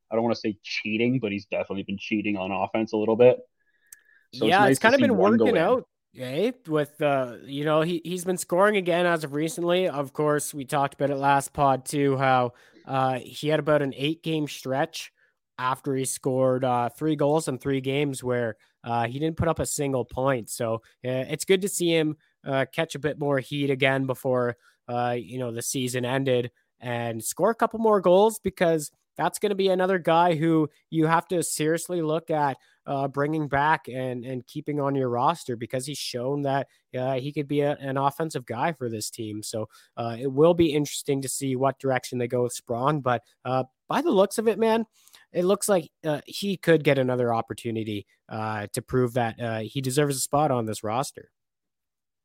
[0.09, 3.17] I don't want to say cheating, but he's definitely been cheating on offense a little
[3.17, 3.41] bit.
[4.35, 7.81] So yeah, it's, nice it's kind of been working out yeah, with uh, you know,
[7.81, 9.89] he he's been scoring again as of recently.
[9.89, 12.53] Of course, we talked about it last pod too, how
[12.87, 15.11] uh he had about an eight game stretch
[15.59, 19.59] after he scored uh three goals in three games where uh he didn't put up
[19.59, 20.51] a single point.
[20.51, 22.17] So uh, it's good to see him
[22.47, 24.57] uh catch a bit more heat again before
[24.89, 29.51] uh you know the season ended and score a couple more goals because that's going
[29.51, 32.57] to be another guy who you have to seriously look at
[32.87, 36.67] uh, bringing back and and keeping on your roster because he's shown that
[36.99, 39.43] uh, he could be a, an offensive guy for this team.
[39.43, 39.69] So
[39.99, 43.01] it will be interesting to see what direction they go with Sprong.
[43.01, 44.87] But by the looks of it, man,
[45.33, 50.17] it looks like uh, he could get another opportunity uh, to prove that he deserves
[50.17, 51.31] a spot on this roster.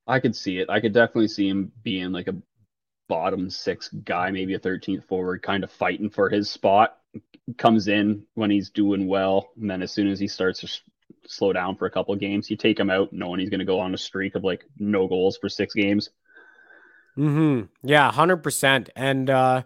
[0.08, 0.70] I could see it.
[0.70, 2.36] I could definitely see him being like a
[3.10, 6.97] bottom six guy, maybe a 13th forward, kind of fighting for his spot.
[7.58, 10.70] Comes in when he's doing well, and then as soon as he starts to
[11.26, 13.66] slow down for a couple of games, you take him out, knowing he's going to
[13.66, 16.10] go on a streak of like no goals for six games.
[17.16, 17.64] Hmm.
[17.84, 18.12] Yeah.
[18.12, 18.89] Hundred percent.
[18.95, 19.64] And uh,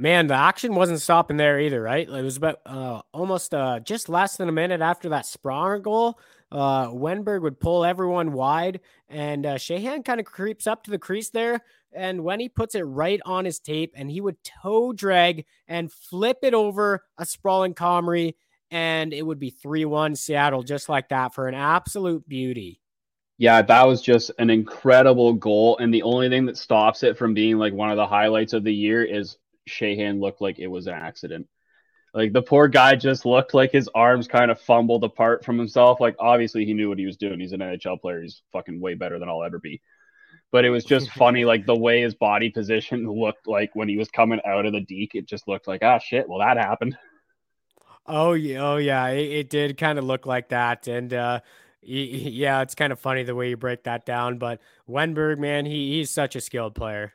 [0.00, 2.08] man, the action wasn't stopping there either, right?
[2.08, 6.18] It was about uh, almost uh, just less than a minute after that Spronger goal.
[6.50, 10.98] Uh, Wennberg would pull everyone wide, and uh, Sheahan kind of creeps up to the
[10.98, 11.60] crease there.
[11.92, 15.92] And when he puts it right on his tape, and he would toe drag and
[15.92, 18.34] flip it over a sprawling Comrie,
[18.70, 22.80] and it would be 3 1 Seattle just like that for an absolute beauty.
[23.38, 25.78] Yeah, that was just an incredible goal.
[25.78, 28.64] And the only thing that stops it from being like one of the highlights of
[28.64, 29.38] the year is
[29.70, 31.46] Sheahan looked like it was an accident.
[32.12, 36.00] Like the poor guy just looked like his arms kind of fumbled apart from himself.
[36.00, 37.38] Like obviously he knew what he was doing.
[37.38, 38.20] He's an NHL player.
[38.20, 39.80] He's fucking way better than I'll ever be.
[40.50, 43.96] But it was just funny, like the way his body position looked like when he
[43.96, 45.14] was coming out of the deke.
[45.14, 46.28] It just looked like, ah, shit.
[46.28, 46.98] Well, that happened.
[48.06, 49.08] Oh yeah, oh yeah.
[49.08, 51.40] It, it did kind of look like that, and uh,
[51.80, 54.38] yeah, it's kind of funny the way you break that down.
[54.38, 57.14] But Wennberg, man, he he's such a skilled player.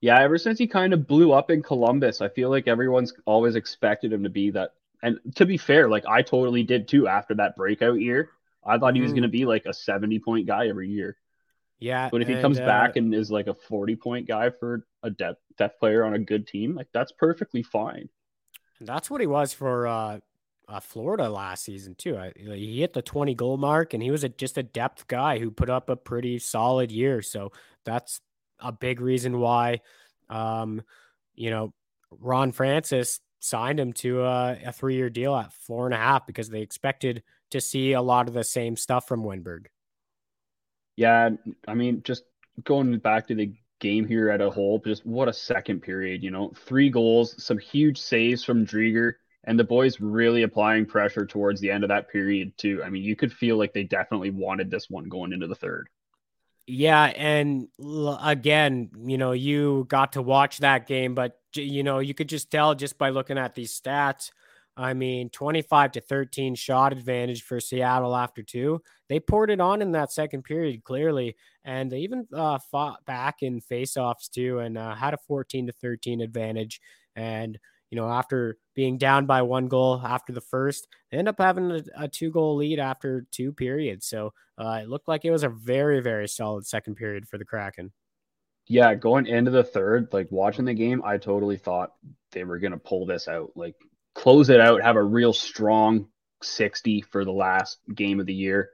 [0.00, 3.56] Yeah, ever since he kind of blew up in Columbus, I feel like everyone's always
[3.56, 4.72] expected him to be that.
[5.02, 8.30] And to be fair, like I totally did too after that breakout year.
[8.64, 9.16] I thought he was mm.
[9.16, 11.16] going to be like a 70 point guy every year.
[11.78, 12.08] Yeah.
[12.10, 14.86] But if and, he comes uh, back and is like a 40 point guy for
[15.02, 18.08] a depth, depth player on a good team, like that's perfectly fine.
[18.80, 20.18] That's what he was for uh,
[20.68, 22.16] uh, Florida last season, too.
[22.16, 25.38] I, he hit the 20 goal mark and he was a, just a depth guy
[25.38, 27.22] who put up a pretty solid year.
[27.22, 27.52] So
[27.84, 28.20] that's
[28.60, 29.80] a big reason why,
[30.28, 30.82] um,
[31.34, 31.72] you know,
[32.10, 36.26] Ron Francis signed him to a, a three year deal at four and a half
[36.26, 39.66] because they expected to see a lot of the same stuff from Wennberg.
[40.96, 41.30] Yeah,
[41.68, 42.24] I mean, just
[42.64, 46.30] going back to the game here at a whole, just what a second period, you
[46.30, 51.60] know, three goals, some huge saves from Driedger, and the boys really applying pressure towards
[51.60, 52.82] the end of that period, too.
[52.82, 55.88] I mean, you could feel like they definitely wanted this one going into the third.
[56.68, 62.12] Yeah, and again, you know, you got to watch that game, but you know, you
[62.12, 64.30] could just tell just by looking at these stats.
[64.76, 68.82] I mean, 25 to 13 shot advantage for Seattle after two.
[69.08, 73.36] They poured it on in that second period clearly, and they even uh, fought back
[73.42, 76.80] in faceoffs too, and uh, had a 14 to 13 advantage.
[77.14, 77.58] And
[77.90, 81.70] you know, after being down by one goal after the first, they end up having
[81.70, 84.06] a, a two goal lead after two periods.
[84.06, 87.44] So uh, it looked like it was a very, very solid second period for the
[87.44, 87.92] Kraken.
[88.68, 91.92] Yeah, going into the third, like watching the game, I totally thought
[92.32, 93.76] they were going to pull this out, like
[94.14, 96.08] close it out, have a real strong
[96.42, 98.70] 60 for the last game of the year.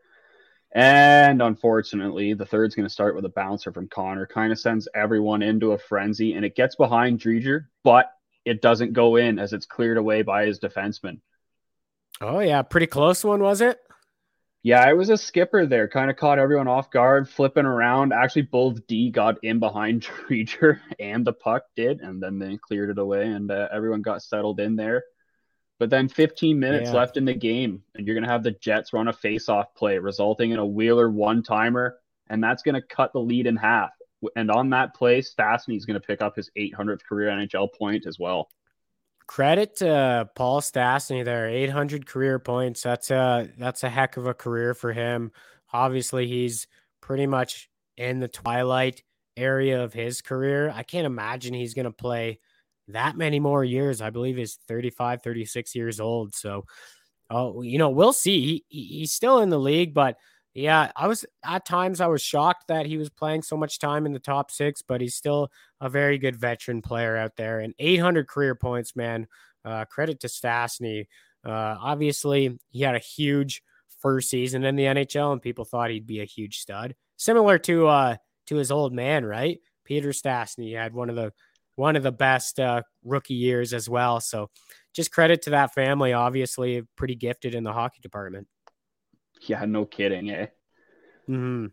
[0.74, 4.26] And unfortunately, the third's going to start with a bouncer from Connor.
[4.26, 8.10] Kind of sends everyone into a frenzy, and it gets behind Driedger, but
[8.45, 11.20] it doesn't go in as it's cleared away by his defenseman.
[12.20, 13.78] Oh yeah, pretty close one was it?
[14.64, 15.88] Yeah, it was a skipper there.
[15.88, 18.12] Kind of caught everyone off guard, flipping around.
[18.12, 22.90] Actually, both D got in behind Driedger and the puck did, and then they cleared
[22.90, 25.03] it away, and uh, everyone got settled in there.
[25.80, 26.97] But then 15 minutes yeah.
[26.97, 29.99] left in the game, and you're going to have the Jets run a face-off play,
[29.99, 33.90] resulting in a Wheeler one-timer, and that's going to cut the lead in half.
[34.36, 38.06] And on that play, Stastny is going to pick up his 800th career NHL point
[38.06, 38.48] as well.
[39.26, 42.82] credit to uh, Paul Stastny there, 800 career points.
[42.82, 45.32] That's a that's a heck of a career for him.
[45.72, 46.66] Obviously, he's
[47.00, 49.02] pretty much in the twilight
[49.36, 50.70] area of his career.
[50.70, 52.40] I can't imagine he's going to play
[52.88, 54.02] that many more years.
[54.02, 56.34] I believe he's 35, 36 years old.
[56.34, 56.66] So,
[57.30, 58.64] oh, you know, we'll see.
[58.68, 60.16] He, he's still in the league, but
[60.55, 64.05] yeah, I was at times I was shocked that he was playing so much time
[64.05, 65.50] in the top six, but he's still
[65.80, 67.61] a very good veteran player out there.
[67.61, 69.28] And 800 career points, man.
[69.64, 71.07] Uh, credit to Stastny.
[71.44, 73.62] Uh, obviously, he had a huge
[74.00, 77.86] first season in the NHL, and people thought he'd be a huge stud, similar to
[77.86, 79.59] uh, to his old man, right?
[79.84, 81.32] Peter Stastny had one of the
[81.76, 84.20] one of the best uh, rookie years as well.
[84.20, 84.50] So,
[84.92, 86.12] just credit to that family.
[86.12, 88.48] Obviously, pretty gifted in the hockey department.
[89.47, 90.47] Yeah, no kidding, eh?
[91.28, 91.66] Mm-hmm.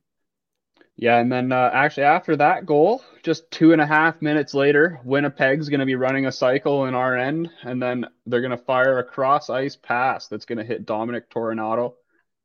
[0.96, 5.00] Yeah, and then uh, actually after that goal, just two and a half minutes later,
[5.06, 8.58] Winnipeg's going to be running a cycle in our end, and then they're going to
[8.58, 11.94] fire a cross ice pass that's going to hit Dominic Toronado,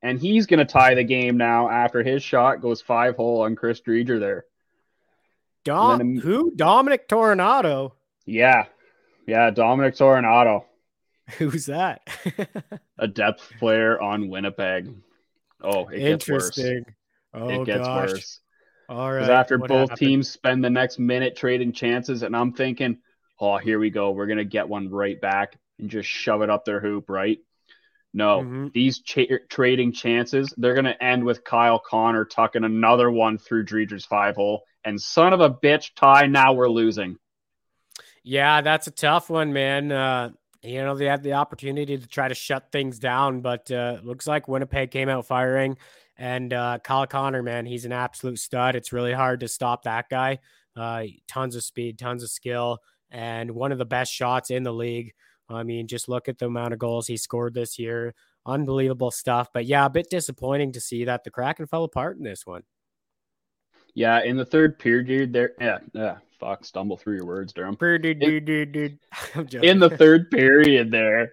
[0.03, 3.57] and he's going to tie the game now after his shot goes five hole on
[3.57, 4.45] Chris Driedger there.
[5.65, 6.53] Dom, then, who?
[6.55, 7.91] Dominic Toronado.
[8.25, 8.67] Yeah,
[9.27, 10.65] yeah, Dominic Toronado.
[11.39, 12.07] Who's that?
[12.99, 14.95] a depth player on Winnipeg.
[15.65, 15.99] Oh, it.
[15.99, 16.29] Gets
[17.35, 18.11] oh, it gets gosh.
[18.11, 18.41] worse.
[18.89, 19.31] All right.
[19.31, 19.99] after what both happened?
[19.99, 22.99] teams spend the next minute trading chances, and I'm thinking,
[23.41, 24.11] oh, here we go.
[24.11, 27.39] We're gonna get one right back and just shove it up their hoop, right?
[28.13, 28.73] No, Mhm.
[28.73, 34.05] these cha- trading chances, they're gonna end with Kyle Connor tucking another one through Driedger's
[34.07, 34.63] five hole.
[34.85, 36.27] And son of a bitch, tie.
[36.27, 37.17] Now we're losing.
[38.23, 39.91] Yeah, that's a tough one, man.
[39.91, 40.31] Uh,
[40.65, 44.27] you know, they had the opportunity to try to shut things down, but uh, looks
[44.27, 45.77] like Winnipeg came out firing.
[46.17, 48.77] And uh, Kyle Connor, man, he's an absolute stud.
[48.77, 50.39] It's really hard to stop that guy.
[50.77, 52.79] Uh, tons of speed, tons of skill,
[53.11, 55.13] and one of the best shots in the league.
[55.49, 58.15] I mean, just look at the amount of goals he scored this year.
[58.47, 59.49] Unbelievable stuff.
[59.53, 62.63] But yeah, a bit disappointing to see that the Kraken fell apart in this one.
[63.95, 65.53] Yeah, in the third period, there.
[65.61, 66.17] Yeah, yeah.
[66.45, 67.75] Fuck, stumble through your words, Durham.
[69.63, 71.33] In the third period there,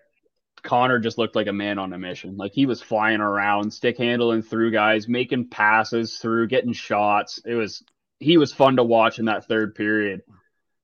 [0.64, 2.38] Connor just looked like a man on a mission.
[2.38, 7.41] Like he was flying around, stick handling through guys, making passes through, getting shots.
[7.45, 7.84] It was
[8.20, 10.22] he was fun to watch in that third period.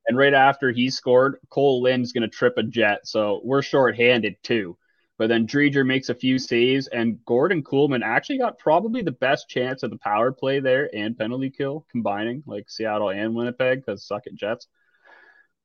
[0.09, 4.36] And right after he scored, Cole Lynn's going to trip a jet, so we're shorthanded
[4.43, 4.78] too.
[5.18, 9.49] But then Driedger makes a few saves, and Gordon Kuhlman actually got probably the best
[9.49, 14.05] chance of the power play there and penalty kill combining, like Seattle and Winnipeg, because
[14.05, 14.68] suck at Jets.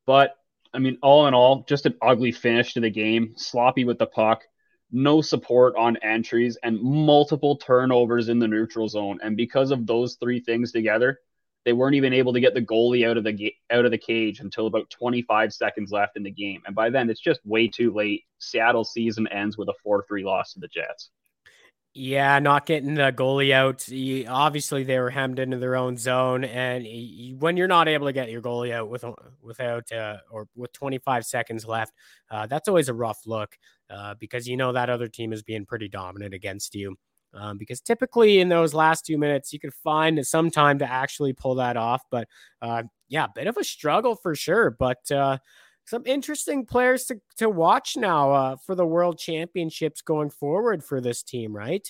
[0.06, 0.36] But
[0.74, 3.34] I mean, all in all, just an ugly finish to the game.
[3.36, 4.42] Sloppy with the puck,
[4.90, 9.18] no support on entries, and multiple turnovers in the neutral zone.
[9.22, 11.20] And because of those three things together,
[11.64, 13.98] they weren't even able to get the goalie out of the ga- out of the
[13.98, 16.62] cage until about 25 seconds left in the game.
[16.66, 18.24] And by then, it's just way too late.
[18.38, 21.10] Seattle's season ends with a 4-3 loss to the Jets.
[21.94, 23.86] Yeah, not getting the goalie out.
[23.86, 28.06] You, obviously, they were hemmed into their own zone, and you, when you're not able
[28.06, 29.04] to get your goalie out with
[29.42, 31.92] without uh, or with 25 seconds left,
[32.30, 33.58] uh, that's always a rough look
[33.90, 36.96] uh, because you know that other team is being pretty dominant against you.
[37.34, 41.32] Um, because typically in those last two minutes, you could find some time to actually
[41.32, 42.02] pull that off.
[42.10, 42.28] But
[42.60, 44.70] uh, yeah, a bit of a struggle for sure.
[44.70, 45.38] But uh,
[45.86, 51.00] some interesting players to, to watch now uh, for the world championships going forward for
[51.00, 51.86] this team, right?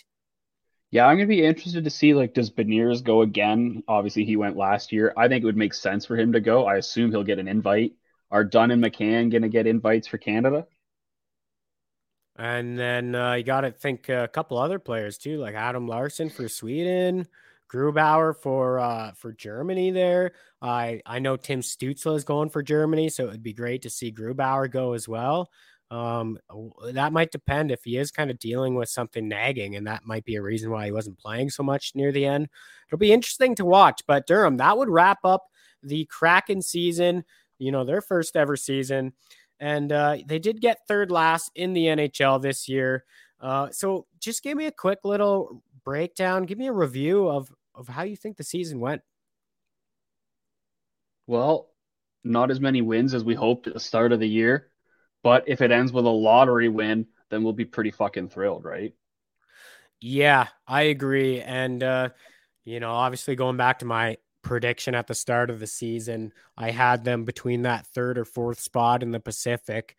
[0.90, 3.82] Yeah, I'm gonna be interested to see like does Beniers go again?
[3.88, 5.14] Obviously, he went last year.
[5.16, 6.66] I think it would make sense for him to go.
[6.66, 7.94] I assume he'll get an invite.
[8.30, 10.66] Are Dunn and McCann gonna get invites for Canada?
[12.36, 16.30] And then uh, you got to think a couple other players too, like Adam Larsson
[16.30, 17.26] for Sweden,
[17.70, 19.90] Grubauer for uh, for Germany.
[19.90, 23.90] There, I I know Tim Stützle is going for Germany, so it'd be great to
[23.90, 25.50] see Grubauer go as well.
[25.90, 26.38] Um,
[26.92, 30.24] that might depend if he is kind of dealing with something nagging, and that might
[30.24, 32.48] be a reason why he wasn't playing so much near the end.
[32.88, 34.00] It'll be interesting to watch.
[34.06, 35.48] But Durham, that would wrap up
[35.82, 37.24] the Kraken season.
[37.58, 39.12] You know, their first ever season
[39.62, 43.04] and uh, they did get third last in the NHL this year.
[43.40, 46.46] Uh, so just give me a quick little breakdown.
[46.46, 49.02] Give me a review of of how you think the season went.
[51.28, 51.68] Well,
[52.24, 54.68] not as many wins as we hoped at the start of the year,
[55.22, 58.92] but if it ends with a lottery win, then we'll be pretty fucking thrilled, right?
[60.00, 61.40] Yeah, I agree.
[61.40, 62.08] And uh,
[62.64, 66.32] you know, obviously going back to my prediction at the start of the season.
[66.56, 69.96] I had them between that third or fourth spot in the Pacific.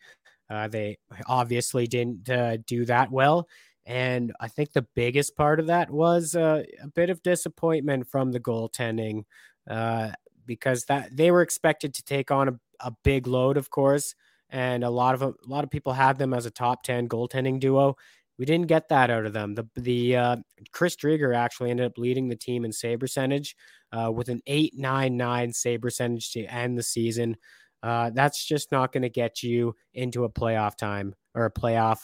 [0.50, 3.48] Uh, they obviously didn't uh, do that well.
[3.86, 8.32] And I think the biggest part of that was uh, a bit of disappointment from
[8.32, 9.24] the goaltending
[9.70, 10.12] uh,
[10.46, 14.16] because that they were expected to take on a, a big load, of course.
[14.50, 17.60] and a lot of a lot of people had them as a top 10 goaltending
[17.60, 17.96] duo.
[18.38, 19.56] We didn't get that out of them.
[19.56, 20.36] The the uh,
[20.72, 23.56] Chris Driedger actually ended up leading the team in save percentage
[23.94, 27.38] uh, with an 8.99 save percentage to end the season.
[27.82, 32.00] Uh, that's just not going to get you into a playoff time or a playoff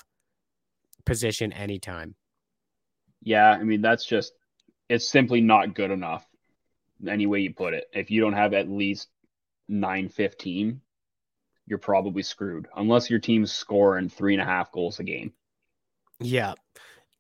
[1.06, 2.16] position anytime.
[3.22, 4.34] Yeah, I mean that's just
[4.90, 6.26] it's simply not good enough.
[7.08, 9.08] Any way you put it, if you don't have at least
[9.68, 10.82] nine fifteen,
[11.66, 15.34] you're probably screwed unless your team's scoring three and a half goals a game.
[16.20, 16.54] Yeah,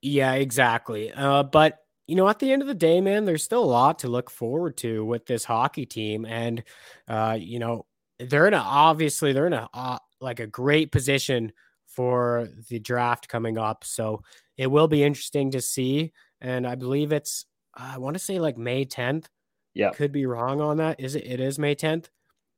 [0.02, 1.12] yeah, exactly.
[1.12, 3.99] Uh, but you know, at the end of the day, man, there's still a lot
[3.99, 6.64] to look forward to with this hockey team, and
[7.07, 7.86] uh, you know,
[8.20, 11.51] they're in a obviously they're in a uh, like a great position
[11.86, 13.84] for the draft coming up.
[13.84, 14.24] So
[14.57, 16.14] it will be interesting to see.
[16.41, 17.45] And I believe it's
[17.76, 19.26] I want to say like May 10th.
[19.74, 19.91] Yeah.
[19.91, 20.99] Could be wrong on that.
[20.99, 22.07] Is it it is May 10th?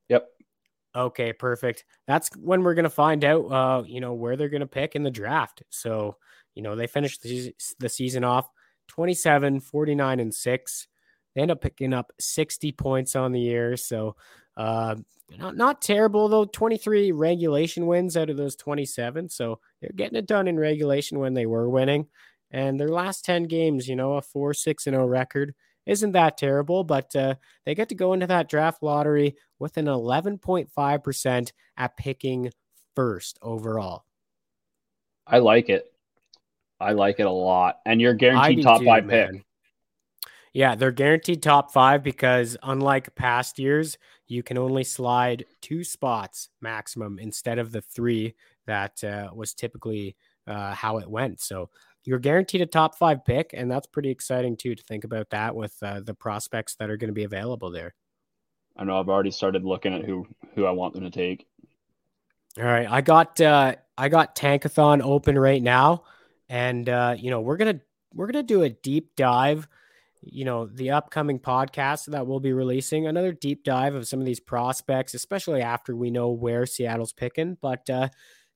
[0.10, 0.28] Yep.
[0.96, 1.86] Okay, perfect.
[2.08, 4.96] That's when we're going to find out uh, you know, where they're going to pick
[4.96, 5.64] in the draft.
[5.70, 6.18] So,
[6.56, 8.50] you know, they finished the, the season off
[8.92, 10.88] 27, 49 and 6.
[11.34, 13.78] They end up picking up 60 points on the year.
[13.78, 14.18] So,
[14.58, 14.96] uh,
[15.40, 16.44] not not terrible though.
[16.44, 19.30] 23 regulation wins out of those 27.
[19.30, 22.08] So they're getting it done in regulation when they were winning.
[22.52, 26.84] And their last 10 games, you know, a 4 6 0 record isn't that terrible,
[26.84, 27.36] but uh,
[27.66, 32.52] they get to go into that draft lottery with an 11.5% at picking
[32.94, 34.04] first overall.
[35.26, 35.91] I like it.
[36.82, 37.80] I like it a lot.
[37.86, 39.34] And you're guaranteed top too, five man.
[39.34, 39.46] pick.
[40.54, 46.50] Yeah, they're guaranteed top five because unlike past years, you can only slide two spots
[46.60, 50.16] maximum instead of the three that uh, was typically
[50.48, 51.40] uh, how it went.
[51.40, 51.70] So
[52.04, 55.56] you're guaranteed a top five pick, and that's pretty exciting too to think about that
[55.56, 57.94] with uh, the prospects that are going to be available there.
[58.76, 61.46] I know I've already started looking at who who I want them to take.
[62.58, 66.04] All right, I got uh, I got Tankathon open right now,
[66.52, 67.80] and uh, you know we're gonna
[68.14, 69.68] we're gonna do a deep dive
[70.22, 74.26] you know, the upcoming podcast that we'll be releasing, another deep dive of some of
[74.26, 77.58] these prospects, especially after we know where Seattle's picking.
[77.62, 78.10] But uh,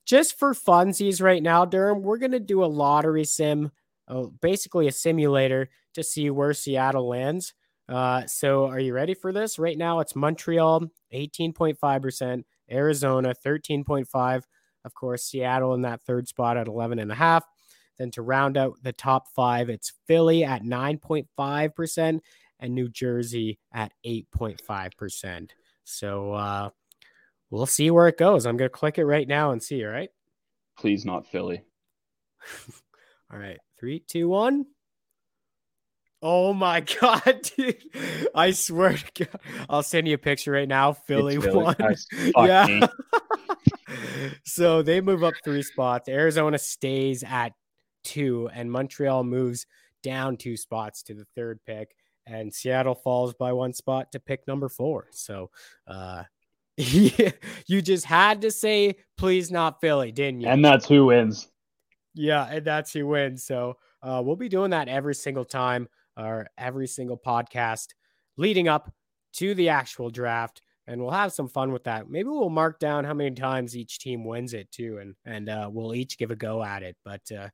[0.06, 3.72] just for funsies right now, Durham, we're going to do a lottery sim,
[4.08, 7.54] uh, basically a simulator to see where Seattle lands.
[7.90, 9.58] Uh, so are you ready for this?
[9.58, 14.44] Right now, it's Montreal, 18.5%, Arizona, 13.5.
[14.84, 17.42] Of course, Seattle in that third spot at 11.5.
[17.98, 22.20] Then to round out the top five, it's Philly at 9.5%
[22.60, 25.50] and New Jersey at 8.5%.
[25.84, 26.70] So uh,
[27.50, 28.46] we'll see where it goes.
[28.46, 30.10] I'm going to click it right now and see, all right?
[30.78, 31.64] Please not Philly.
[33.32, 33.60] all right.
[33.80, 34.66] Three, two, one.
[36.22, 37.78] Oh my god, dude!
[38.34, 40.94] I swear to God, I'll send you a picture right now.
[40.94, 41.64] Philly, Philly.
[41.64, 41.76] won.
[42.48, 42.88] yeah.
[44.44, 46.10] so they move up three spots.
[46.10, 47.52] Arizona stays at
[48.06, 49.66] two, and Montreal moves
[50.04, 51.96] down two spots to the third pick,
[52.26, 55.08] and Seattle falls by one spot to pick number four.
[55.12, 55.50] So,
[55.88, 56.24] uh,
[56.78, 60.48] you just had to say, please not Philly, didn't you?
[60.48, 61.50] And that's who wins.
[62.14, 63.44] Yeah, and that's who wins.
[63.46, 67.88] So, uh, we'll be doing that every single time or every single podcast
[68.38, 68.94] leading up
[69.34, 72.10] to the actual draft and we'll have some fun with that.
[72.10, 75.70] Maybe we'll mark down how many times each team wins it too, and and uh,
[75.72, 76.96] we'll each give a go at it.
[77.04, 77.50] But uh,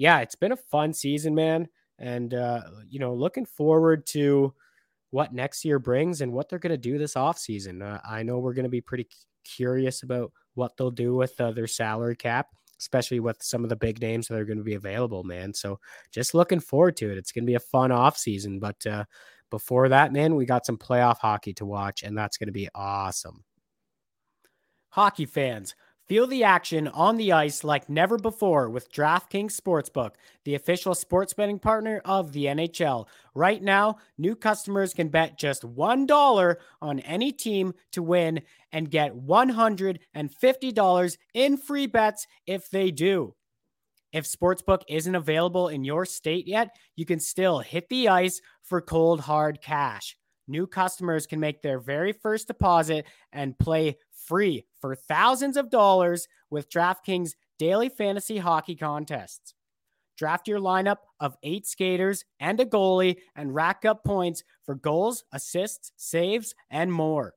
[0.00, 1.68] yeah, it's been a fun season, man.
[1.98, 4.54] And, uh, you know, looking forward to
[5.10, 7.82] what next year brings and what they're going to do this offseason.
[7.82, 9.08] Uh, I know we're going to be pretty
[9.44, 12.46] curious about what they'll do with uh, their salary cap,
[12.78, 15.52] especially with some of the big names that are going to be available, man.
[15.52, 15.78] So
[16.10, 17.18] just looking forward to it.
[17.18, 18.58] It's going to be a fun offseason.
[18.58, 19.04] But uh,
[19.50, 22.70] before that, man, we got some playoff hockey to watch, and that's going to be
[22.74, 23.44] awesome.
[24.88, 25.74] Hockey fans,
[26.10, 31.34] Feel the action on the ice like never before with DraftKings Sportsbook, the official sports
[31.34, 33.06] betting partner of the NHL.
[33.32, 38.40] Right now, new customers can bet just $1 on any team to win
[38.72, 43.36] and get $150 in free bets if they do.
[44.12, 48.80] If Sportsbook isn't available in your state yet, you can still hit the ice for
[48.80, 50.16] cold hard cash.
[50.48, 53.96] New customers can make their very first deposit and play
[54.30, 59.54] free for thousands of dollars with DraftKings daily fantasy hockey contests.
[60.16, 65.24] Draft your lineup of eight skaters and a goalie and rack up points for goals,
[65.32, 67.34] assists, saves, and more.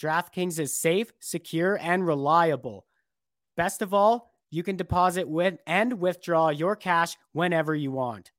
[0.00, 2.86] DraftKings is safe, secure, and reliable.
[3.56, 8.32] Best of all, you can deposit with and withdraw your cash whenever you want.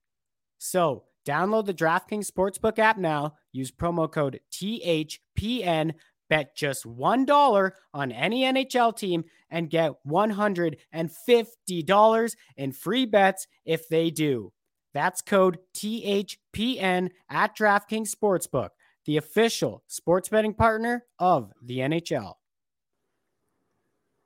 [0.58, 3.36] So, download the DraftKings Sportsbook app now.
[3.54, 5.94] Use promo code THPN
[6.30, 14.10] Bet just $1 on any NHL team and get $150 in free bets if they
[14.10, 14.52] do.
[14.94, 18.70] That's code THPN at DraftKings Sportsbook,
[19.06, 22.36] the official sports betting partner of the NHL.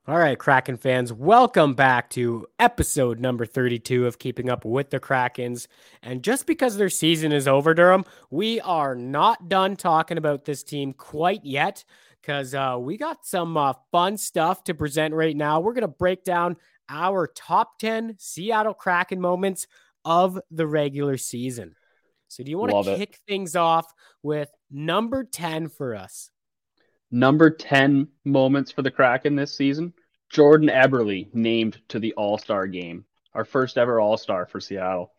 [0.10, 5.02] All right, Kraken fans, welcome back to episode number 32 of Keeping Up with the
[5.02, 5.68] Krakens.
[6.02, 10.64] And just because their season is over, Durham, we are not done talking about this
[10.64, 11.84] team quite yet
[12.22, 15.60] because uh, we got some uh, fun stuff to present right now.
[15.60, 16.56] We're going to break down
[16.88, 19.68] our top 10 Seattle Kraken moments
[20.06, 21.76] of the regular season.
[22.30, 23.20] So, do you want to kick it.
[23.28, 23.94] things off
[24.24, 26.32] with number 10 for us?
[27.12, 29.94] Number 10 moments for the Kraken this season.
[30.30, 35.12] Jordan Eberle named to the All Star game, our first ever All Star for Seattle.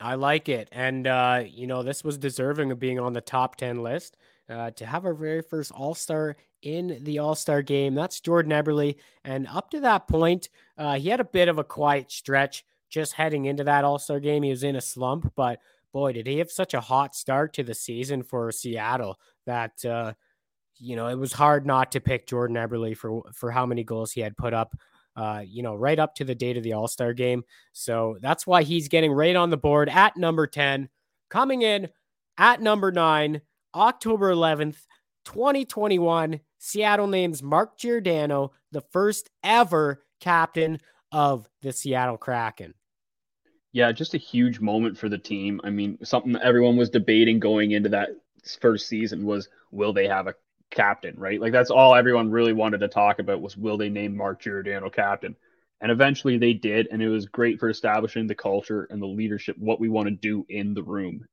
[0.00, 0.68] I like it.
[0.72, 4.16] And, uh, you know, this was deserving of being on the top 10 list.
[4.46, 8.52] Uh, to have our very first All Star in the All Star game, that's Jordan
[8.52, 8.96] Eberle.
[9.24, 13.14] And up to that point, uh, he had a bit of a quiet stretch just
[13.14, 14.42] heading into that All Star game.
[14.42, 15.60] He was in a slump, but
[15.92, 20.12] boy, did he have such a hot start to the season for Seattle that uh,
[20.78, 24.12] you know, it was hard not to pick Jordan Eberle for for how many goals
[24.12, 24.76] he had put up.
[25.16, 27.44] Uh, you know, right up to the date of the All Star game.
[27.72, 30.88] So that's why he's getting right on the board at number 10.
[31.30, 31.88] Coming in
[32.36, 33.40] at number nine,
[33.74, 34.78] October 11th,
[35.24, 40.80] 2021, Seattle names Mark Giordano the first ever captain
[41.12, 42.74] of the Seattle Kraken.
[43.72, 45.60] Yeah, just a huge moment for the team.
[45.64, 48.10] I mean, something everyone was debating going into that
[48.60, 50.34] first season was will they have a
[50.70, 51.40] captain, right?
[51.40, 54.90] Like that's all everyone really wanted to talk about was will they name Mark Giordano
[54.90, 55.36] captain?
[55.80, 59.56] And eventually they did, and it was great for establishing the culture and the leadership,
[59.58, 61.26] what we want to do in the room.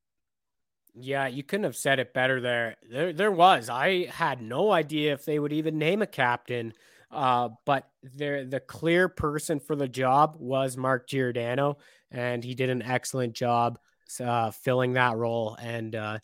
[0.94, 2.76] Yeah, you couldn't have said it better there.
[2.90, 3.70] There there was.
[3.70, 6.74] I had no idea if they would even name a captain.
[7.10, 11.78] Uh, but the the clear person for the job was Mark Giordano,
[12.10, 13.80] and he did an excellent job
[14.20, 15.56] uh, filling that role.
[15.62, 16.20] And uh,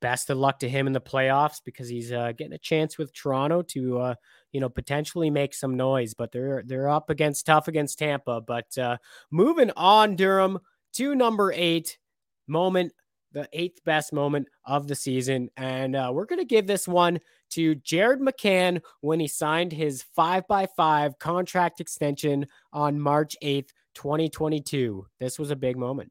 [0.00, 3.14] best of luck to him in the playoffs because he's uh, getting a chance with
[3.14, 4.14] Toronto to uh,
[4.52, 6.14] you know potentially make some noise.
[6.14, 8.40] But they're they're up against tough against Tampa.
[8.40, 8.98] But uh,
[9.30, 10.58] moving on, Durham
[10.94, 11.98] to number eight
[12.46, 12.92] moment,
[13.32, 17.20] the eighth best moment of the season, and uh, we're gonna give this one
[17.50, 23.72] to Jared McCann when he signed his five by five contract extension on March eighth,
[23.94, 25.06] twenty twenty two.
[25.18, 26.10] This was a big moment.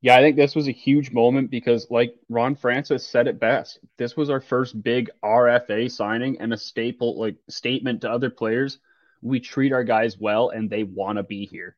[0.00, 3.80] Yeah, I think this was a huge moment because, like Ron Francis said it best,
[3.96, 8.78] this was our first big RFA signing and a staple like statement to other players.
[9.22, 11.76] We treat our guys well, and they want to be here.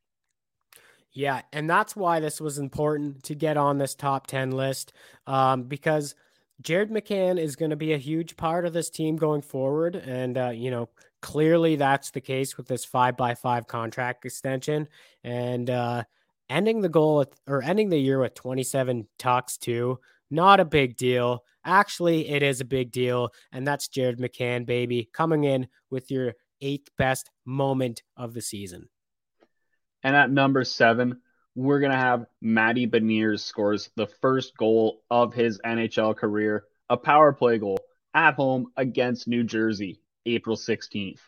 [1.13, 4.93] Yeah, and that's why this was important to get on this top ten list
[5.27, 6.15] um, because
[6.61, 10.37] Jared McCann is going to be a huge part of this team going forward, and
[10.37, 10.91] uh, you know
[11.23, 14.89] clearly that's the case with this five by five contract extension,
[15.25, 15.71] and.
[15.71, 16.05] Uh,
[16.51, 20.01] ending the goal or ending the year with 27 tucks too.
[20.31, 21.45] Not a big deal.
[21.65, 23.31] Actually, it is a big deal.
[23.53, 28.89] And that's Jared McCann, baby, coming in with your eighth best moment of the season.
[30.03, 31.21] And at number seven,
[31.55, 36.97] we're going to have Matty Beniers scores the first goal of his NHL career, a
[36.97, 37.79] power play goal
[38.15, 41.21] at home against New Jersey, April 16th.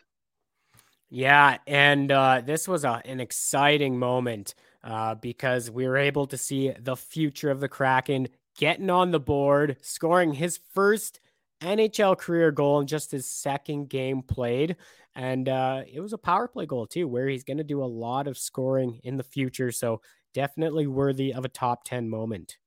[1.09, 6.37] Yeah, and uh, this was a, an exciting moment uh, because we were able to
[6.37, 8.27] see the future of the Kraken
[8.57, 11.19] getting on the board, scoring his first
[11.61, 14.75] NHL career goal in just his second game played.
[15.15, 17.85] And uh, it was a power play goal, too, where he's going to do a
[17.85, 19.71] lot of scoring in the future.
[19.71, 20.01] So
[20.33, 22.57] definitely worthy of a top 10 moment.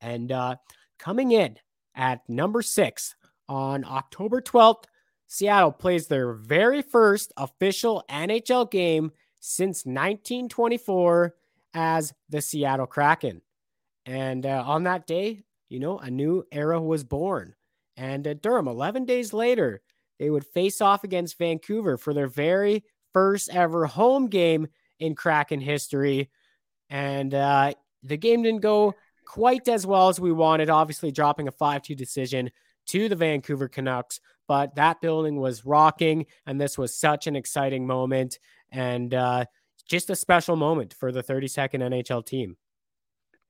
[0.00, 0.56] And uh,
[0.98, 1.56] coming in
[1.94, 3.14] at number six
[3.48, 4.84] on October 12th,
[5.26, 11.34] Seattle plays their very first official NHL game since 1924
[11.74, 13.42] as the Seattle Kraken.
[14.06, 17.54] And uh, on that day, you know, a new era was born.
[17.96, 19.82] And Durham, 11 days later,
[20.18, 24.68] they would face off against Vancouver for their very first ever home game
[24.98, 26.30] in Kraken history.
[26.88, 28.94] And uh, the game didn't go
[29.26, 32.50] quite as well as we wanted, obviously, dropping a 5 2 decision
[32.86, 34.20] to the Vancouver Canucks.
[34.48, 38.38] But that building was rocking, and this was such an exciting moment.
[38.72, 39.44] And uh,
[39.90, 42.56] just a special moment for the 32nd NHL team.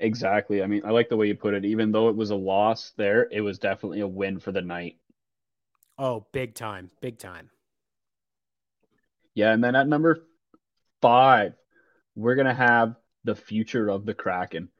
[0.01, 0.63] Exactly.
[0.63, 1.67] I mean, I like the way you put it.
[1.67, 4.97] Even though it was a loss there, it was definitely a win for the night.
[5.99, 6.91] Oh, big time.
[7.03, 7.51] Big time.
[9.35, 9.53] Yeah.
[9.53, 10.27] And then at number
[11.03, 11.53] five,
[12.17, 14.71] we're going to have the future of the Kraken.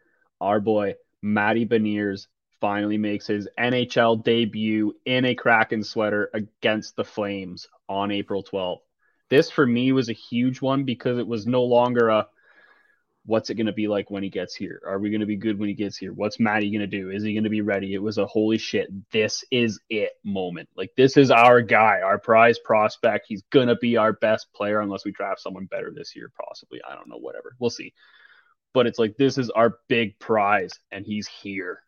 [0.41, 7.05] Our boy, Matty Beniers, finally makes his NHL debut in a Kraken sweater against the
[7.05, 8.81] Flames on April 12th.
[9.31, 12.27] This for me was a huge one because it was no longer a
[13.27, 14.83] what's it going to be like when he gets here?
[14.87, 16.13] Are we going to be good when he gets here?
[16.13, 17.11] What's Matty going to do?
[17.11, 17.95] Is he going to be ready?
[17.95, 20.69] It was a holy shit, this is it moment.
[20.75, 23.27] Like, this is our guy, our prize prospect.
[23.29, 26.81] He's going to be our best player unless we draft someone better this year, possibly.
[26.89, 27.55] I don't know, whatever.
[27.59, 27.93] We'll see.
[28.73, 31.83] But it's like, this is our big prize, and he's here.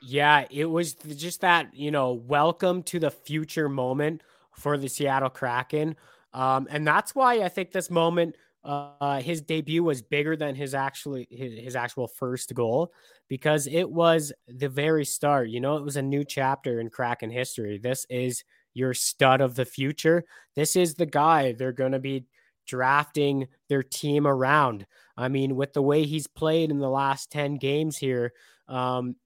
[0.00, 5.30] Yeah, it was just that, you know, welcome to the future moment for the Seattle
[5.30, 5.96] Kraken.
[6.36, 10.74] Um, and that's why I think this moment uh, his debut was bigger than his
[10.74, 12.92] actually his, his actual first goal
[13.28, 15.48] because it was the very start.
[15.48, 17.78] You know, it was a new chapter in Kraken history.
[17.78, 20.24] This is your stud of the future.
[20.56, 22.26] This is the guy they're going to be
[22.66, 24.84] drafting their team around.
[25.16, 28.32] I mean, with the way he's played in the last 10 games here,
[28.68, 29.16] um,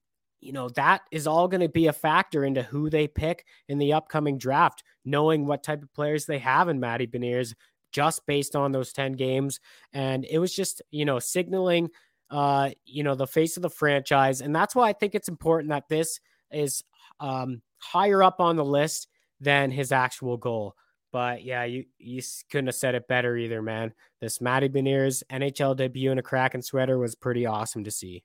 [0.41, 3.77] you know, that is all going to be a factor into who they pick in
[3.77, 7.53] the upcoming draft, knowing what type of players they have in Matty Beniers,
[7.91, 9.59] just based on those 10 games.
[9.93, 11.89] And it was just, you know, signaling,
[12.29, 14.41] uh, you know, the face of the franchise.
[14.41, 16.19] And that's why I think it's important that this
[16.51, 16.83] is
[17.19, 19.07] um, higher up on the list
[19.39, 20.75] than his actual goal.
[21.11, 23.93] But yeah, you you couldn't have said it better either, man.
[24.21, 28.23] This Matty Beniers NHL debut in a Kraken sweater was pretty awesome to see.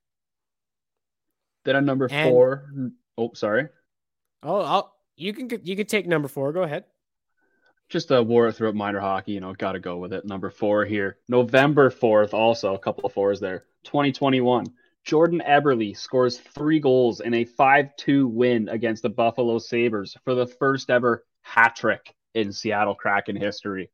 [1.66, 2.70] Then on number and, four,
[3.18, 3.68] oh sorry.
[4.42, 6.52] Oh, I'll, you can you can take number four.
[6.52, 6.84] Go ahead
[7.88, 10.24] just a war throughout minor hockey, you know, got to go with it.
[10.24, 11.18] Number four here.
[11.28, 13.64] November 4th, also a couple of fours there.
[13.84, 14.66] 2021.
[15.04, 20.34] Jordan Eberle scores three goals in a 5 2 win against the Buffalo Sabres for
[20.34, 23.90] the first ever hat trick in Seattle Kraken history.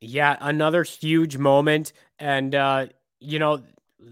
[0.00, 1.94] Yeah, another huge moment.
[2.18, 2.86] And, uh,
[3.18, 3.62] you know,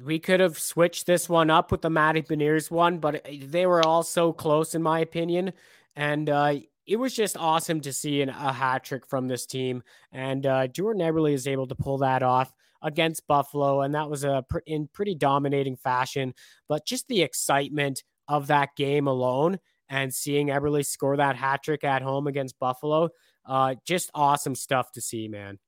[0.05, 3.87] we could have switched this one up with the Matty Beniers one, but they were
[3.87, 5.53] all so close, in my opinion.
[5.95, 6.55] And, uh,
[6.87, 9.83] it was just awesome to see an, a hat trick from this team.
[10.13, 13.81] And uh, Jordan Eberle is able to pull that off against Buffalo.
[13.81, 16.35] And that was a pr- in pretty dominating fashion.
[16.69, 19.59] But just the excitement of that game alone
[19.89, 23.11] and seeing Eberle score that hat trick at home against Buffalo,
[23.45, 25.59] uh, just awesome stuff to see, man.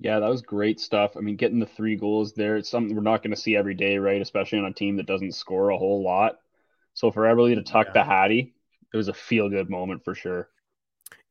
[0.00, 1.16] Yeah, that was great stuff.
[1.16, 3.74] I mean, getting the three goals there, it's something we're not going to see every
[3.74, 4.22] day, right?
[4.22, 6.38] Especially on a team that doesn't score a whole lot.
[6.94, 7.92] So for Eberle to tuck yeah.
[7.92, 8.54] the Hattie,
[8.92, 10.48] it was a feel good moment for sure.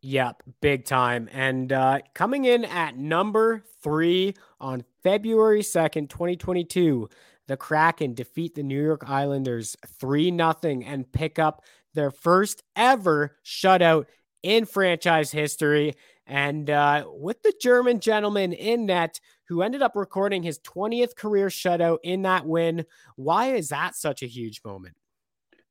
[0.02, 1.28] Yep, big time.
[1.34, 7.10] And uh, coming in at number three on February 2nd, 2022,
[7.48, 10.56] the Kraken defeat the New York Islanders 3 0
[10.86, 11.64] and pick up
[11.96, 14.06] their first ever shutout
[14.44, 15.96] in franchise history.
[16.30, 19.20] And uh, with the German gentleman in net
[19.50, 22.86] who ended up recording his 20th career shutout in that win.
[23.16, 24.96] Why is that such a huge moment?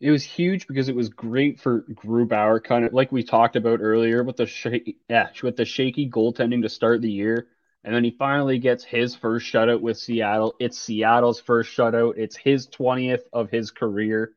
[0.01, 3.81] it was huge because it was great for Grubauer, kind of like we talked about
[3.83, 7.49] earlier with the sh- yeah with the shaky goaltending to start the year,
[7.85, 10.55] and then he finally gets his first shutout with Seattle.
[10.61, 12.15] It's Seattle's first shutout.
[12.17, 14.33] It's his twentieth of his career,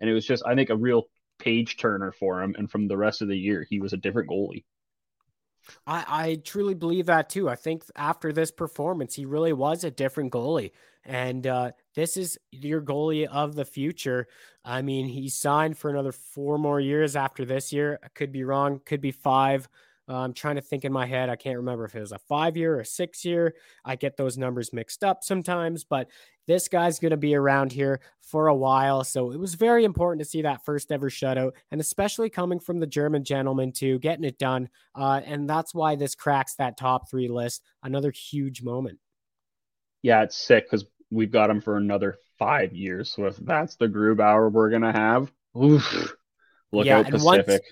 [0.00, 1.04] and it was just I think a real
[1.38, 2.54] page turner for him.
[2.58, 4.64] And from the rest of the year, he was a different goalie.
[5.86, 7.48] I, I truly believe that too.
[7.48, 10.72] I think after this performance, he really was a different goalie.
[11.04, 14.26] And uh, this is your goalie of the future.
[14.64, 17.98] I mean, he signed for another four more years after this year.
[18.02, 19.68] I could be wrong, could be five.
[20.08, 21.30] Uh, I'm trying to think in my head.
[21.30, 23.54] I can't remember if it was a five year or a six year.
[23.84, 26.08] I get those numbers mixed up sometimes, but
[26.46, 29.02] this guy's going to be around here for a while.
[29.02, 32.80] So it was very important to see that first ever shutout, and especially coming from
[32.80, 34.68] the German gentleman, too, getting it done.
[34.94, 37.62] Uh, and that's why this cracks that top three list.
[37.82, 38.98] Another huge moment.
[40.02, 43.10] Yeah, it's sick because we've got him for another five years.
[43.10, 46.14] So if that's the Grubauer we're going to have, oof,
[46.72, 47.48] look yeah, out Pacific.
[47.48, 47.62] Once,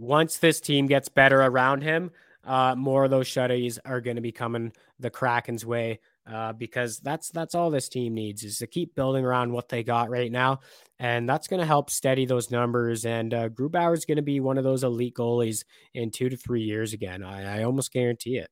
[0.00, 2.10] once this team gets better around him,
[2.44, 6.98] uh, more of those shutties are going to be coming the Kraken's way uh, because
[7.00, 10.32] that's that's all this team needs is to keep building around what they got right
[10.32, 10.60] now,
[10.98, 13.04] and that's going to help steady those numbers.
[13.04, 16.36] And uh, Grubauer is going to be one of those elite goalies in two to
[16.36, 17.22] three years again.
[17.22, 18.50] I, I almost guarantee it.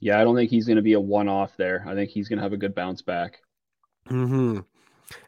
[0.00, 1.84] Yeah, I don't think he's going to be a one-off there.
[1.86, 3.40] I think he's going to have a good bounce back.
[4.06, 4.60] Hmm.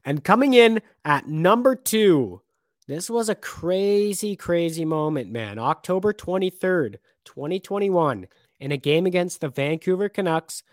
[0.05, 2.41] And coming in at number two
[2.91, 5.61] this was a crazy, crazy moment, man.
[5.61, 8.27] October 23rd, 2021,
[8.59, 10.65] in a game against the Vancouver Canucks,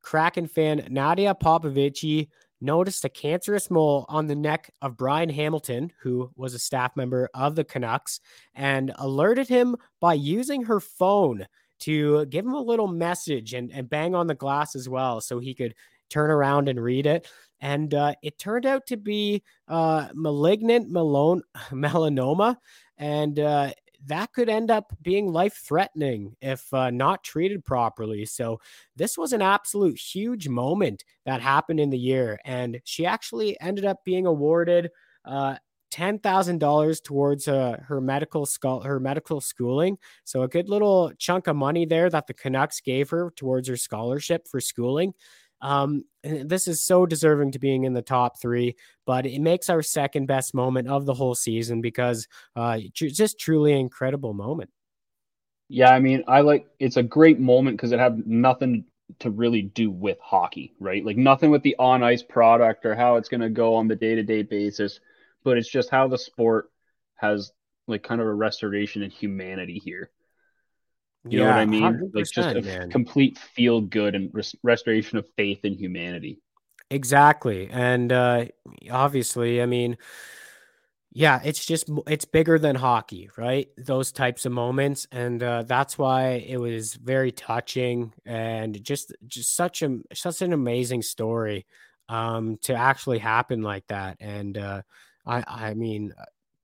[0.00, 2.28] Kraken fan Nadia Popovici
[2.62, 7.28] noticed a cancerous mole on the neck of Brian Hamilton, who was a staff member
[7.34, 8.20] of the Canucks,
[8.54, 11.46] and alerted him by using her phone
[11.80, 15.38] to give him a little message and, and bang on the glass as well so
[15.38, 15.74] he could
[16.08, 17.28] turn around and read it
[17.60, 22.56] and uh, it turned out to be uh, malignant melon- melanoma.
[22.98, 23.72] And uh,
[24.06, 28.24] that could end up being life threatening if uh, not treated properly.
[28.26, 28.60] So,
[28.94, 32.38] this was an absolute huge moment that happened in the year.
[32.44, 34.90] And she actually ended up being awarded.
[35.24, 35.56] Uh,
[35.90, 39.96] ten thousand dollars towards uh, her medical school, her medical schooling.
[40.24, 43.76] So a good little chunk of money there that the Canucks gave her towards her
[43.76, 45.14] scholarship for schooling.
[45.60, 48.76] Um, this is so deserving to being in the top three,
[49.06, 53.78] but it makes our second best moment of the whole season because uh, just truly
[53.78, 54.70] incredible moment.
[55.68, 58.84] Yeah, I mean, I like it's a great moment because it had nothing
[59.20, 61.04] to really do with hockey, right?
[61.04, 63.96] Like nothing with the on ice product or how it's going to go on the
[63.96, 65.00] day to day basis
[65.46, 66.72] but it's just how the sport
[67.14, 67.52] has
[67.86, 70.10] like kind of a restoration in humanity here.
[71.30, 72.10] You yeah, know what I mean?
[72.14, 72.90] Like just a man.
[72.90, 76.40] complete feel good and res- restoration of faith in humanity.
[76.90, 77.68] Exactly.
[77.70, 78.46] And uh
[78.90, 79.96] obviously, I mean,
[81.12, 83.68] yeah, it's just it's bigger than hockey, right?
[83.76, 89.56] Those types of moments and uh that's why it was very touching and just just
[89.56, 91.66] such a such an amazing story
[92.08, 94.82] um to actually happen like that and uh
[95.26, 96.12] I I mean,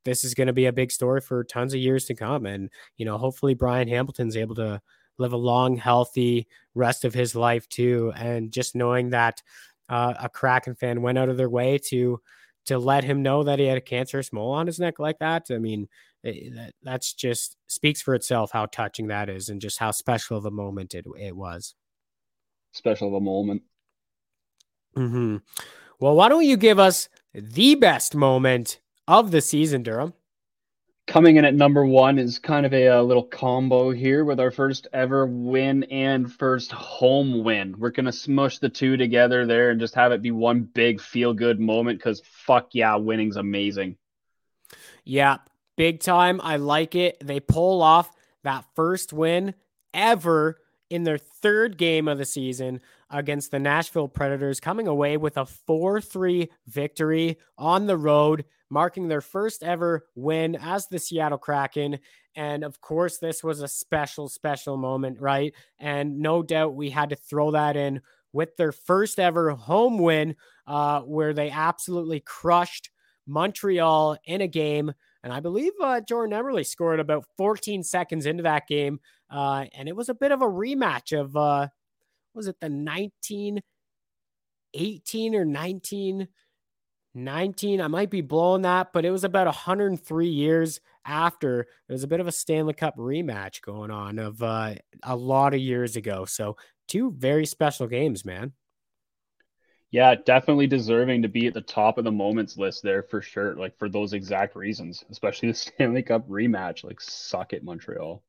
[0.04, 2.70] this is going to be a big story for tons of years to come, and
[2.96, 4.80] you know, hopefully Brian Hamilton's able to
[5.18, 9.42] live a long, healthy rest of his life too, and just knowing that
[9.88, 12.20] uh, a Kraken fan went out of their way to
[12.64, 15.46] to let him know that he had a cancerous mole on his neck like that.
[15.50, 15.88] I mean,
[16.22, 20.36] it, that, that's just speaks for itself how touching that is, and just how special
[20.36, 21.74] of a moment it it was.
[22.72, 23.62] Special of a moment.
[24.96, 25.36] Mm-hmm.
[26.00, 30.14] Well, why don't you give us the best moment of the season, Durham?
[31.06, 34.52] Coming in at number one is kind of a, a, little combo here with our
[34.52, 37.74] first ever win and first home win.
[37.76, 41.00] We're going to smush the two together there and just have it be one big
[41.00, 43.96] feel good moment because fuck yeah, winning's amazing.
[45.04, 45.38] Yeah,
[45.76, 46.40] big time.
[46.42, 47.18] I like it.
[47.20, 48.12] They pull off
[48.44, 49.54] that first win
[49.92, 52.80] ever in their third game of the season
[53.10, 59.06] against the Nashville Predators, coming away with a 4 3 victory on the road, marking
[59.06, 61.98] their first ever win as the Seattle Kraken.
[62.34, 65.52] And of course, this was a special, special moment, right?
[65.78, 68.00] And no doubt we had to throw that in
[68.32, 72.88] with their first ever home win, uh, where they absolutely crushed
[73.26, 74.90] Montreal in a game.
[75.22, 79.00] And I believe uh, Jordan Eberle scored about 14 seconds into that game.
[79.28, 81.68] Uh, and it was a bit of a rematch of uh,
[82.34, 85.44] was it the 1918 or
[87.14, 87.80] 1919?
[87.80, 91.66] I might be blowing that, but it was about 103 years after.
[91.86, 95.54] There was a bit of a Stanley Cup rematch going on of uh, a lot
[95.54, 96.24] of years ago.
[96.24, 96.56] So,
[96.88, 98.52] two very special games, man.
[99.92, 103.54] Yeah, definitely deserving to be at the top of the moments list there for sure.
[103.54, 106.82] Like for those exact reasons, especially the Stanley Cup rematch.
[106.82, 108.22] Like, suck it, Montreal.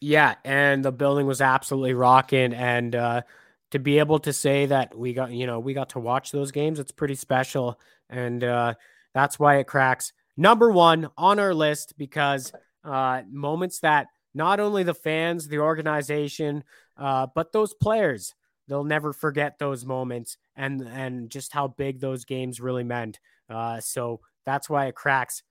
[0.00, 2.52] Yeah, and the building was absolutely rocking.
[2.52, 3.22] And uh,
[3.70, 6.52] to be able to say that we got, you know, we got to watch those
[6.52, 7.78] games, it's pretty special.
[8.08, 8.74] And uh,
[9.14, 12.52] that's why it cracks number one on our list because
[12.84, 16.62] uh, moments that not only the fans, the organization,
[16.96, 18.34] uh, but those players,
[18.68, 23.18] they'll never forget those moments and and just how big those games really meant.
[23.48, 25.42] Uh, so that's why it cracks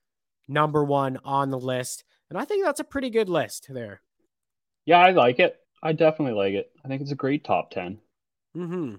[0.48, 2.04] number one on the list.
[2.30, 4.00] And I think that's a pretty good list there.
[4.84, 5.58] Yeah, I like it.
[5.82, 6.70] I definitely like it.
[6.84, 7.98] I think it's a great top 10.
[8.64, 8.94] Hmm.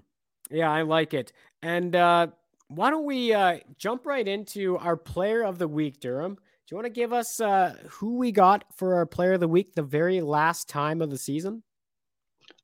[0.50, 1.32] Yeah, I like it.
[1.62, 2.28] And uh,
[2.68, 6.34] why don't we uh, jump right into our player of the week, Durham?
[6.34, 9.48] Do you want to give us uh, who we got for our player of the
[9.48, 11.62] week the very last time of the season?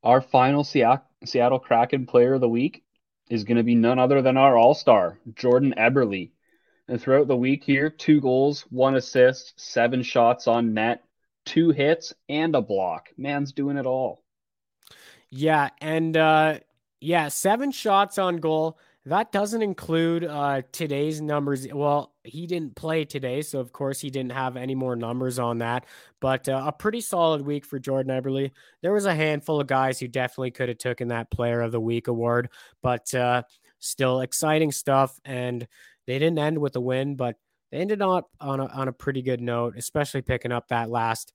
[0.02, 2.84] Our final Seattle Kraken player of the week
[3.30, 6.30] is going to be none other than our all star, Jordan Eberle.
[6.86, 11.02] And throughout the week here, two goals, one assist, seven shots on net,
[11.46, 13.08] two hits and a block.
[13.16, 14.22] Man's doing it all.
[15.30, 16.58] Yeah, and uh
[17.00, 18.78] yeah, seven shots on goal.
[19.06, 21.66] That doesn't include uh today's numbers.
[21.70, 25.58] Well, he didn't play today, so of course he didn't have any more numbers on
[25.58, 25.84] that.
[26.20, 28.50] But uh, a pretty solid week for Jordan Eberle.
[28.82, 31.80] There was a handful of guys who definitely could have taken that Player of the
[31.80, 32.48] Week award,
[32.82, 33.42] but uh,
[33.78, 35.20] still exciting stuff.
[35.26, 35.66] And
[36.06, 37.36] they didn't end with a win, but
[37.70, 41.34] they ended up on a, on a pretty good note, especially picking up that last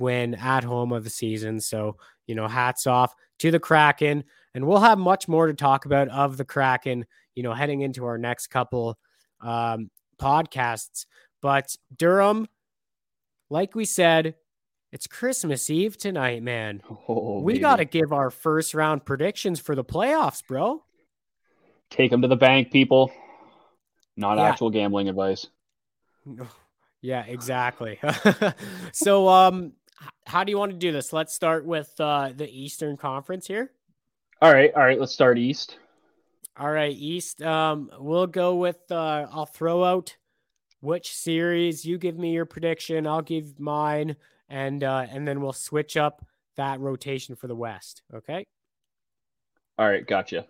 [0.00, 1.60] win at home of the season.
[1.60, 1.96] So,
[2.26, 4.24] you know, hats off to the Kraken.
[4.54, 8.04] And we'll have much more to talk about of the Kraken, you know, heading into
[8.04, 8.98] our next couple
[9.40, 9.90] um,
[10.20, 11.06] podcasts.
[11.40, 12.48] But Durham,
[13.48, 14.34] like we said,
[14.92, 16.82] it's Christmas Eve tonight, man.
[17.08, 20.82] Oh, we got to give our first round predictions for the playoffs, bro.
[21.90, 23.12] Take them to the bank, people.
[24.16, 24.44] Not yeah.
[24.44, 25.46] actual gambling advice.
[27.02, 27.98] Yeah, exactly.
[28.92, 29.72] so, um,
[30.26, 31.12] how do you want to do this?
[31.12, 33.72] Let's start with uh, the Eastern Conference here.
[34.42, 34.98] All right, all right.
[34.98, 35.76] Let's start East.
[36.56, 37.42] All right, East.
[37.42, 38.78] Um, we'll go with.
[38.90, 40.16] Uh, I'll throw out
[40.80, 41.84] which series.
[41.84, 43.06] You give me your prediction.
[43.06, 44.16] I'll give mine,
[44.48, 46.24] and uh, and then we'll switch up
[46.56, 48.02] that rotation for the West.
[48.14, 48.44] Okay.
[49.78, 50.46] All right, gotcha.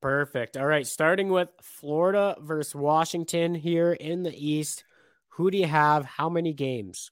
[0.00, 0.56] Perfect.
[0.56, 4.84] All right, starting with Florida versus Washington here in the East.
[5.30, 6.04] Who do you have?
[6.04, 7.10] How many games?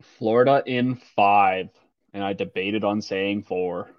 [0.00, 1.70] Florida in five,
[2.12, 3.90] and I debated on saying four.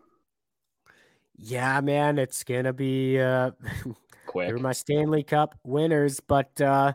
[1.37, 3.51] Yeah, man, it's gonna be uh,
[4.25, 4.47] quick.
[4.47, 6.93] They're my Stanley Cup winners, but uh,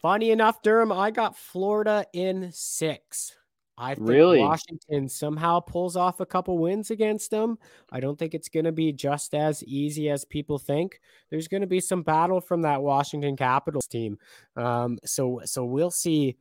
[0.00, 3.36] funny enough, Durham, I got Florida in six.
[3.80, 4.40] I think really?
[4.40, 7.58] Washington somehow pulls off a couple wins against them.
[7.90, 11.00] I don't think it's going to be just as easy as people think.
[11.30, 14.18] There's going to be some battle from that Washington Capitals team.
[14.54, 16.36] Um, so so we'll see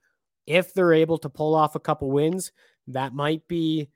[0.50, 2.52] if they're able to pull off a couple wins.
[2.88, 3.90] That might be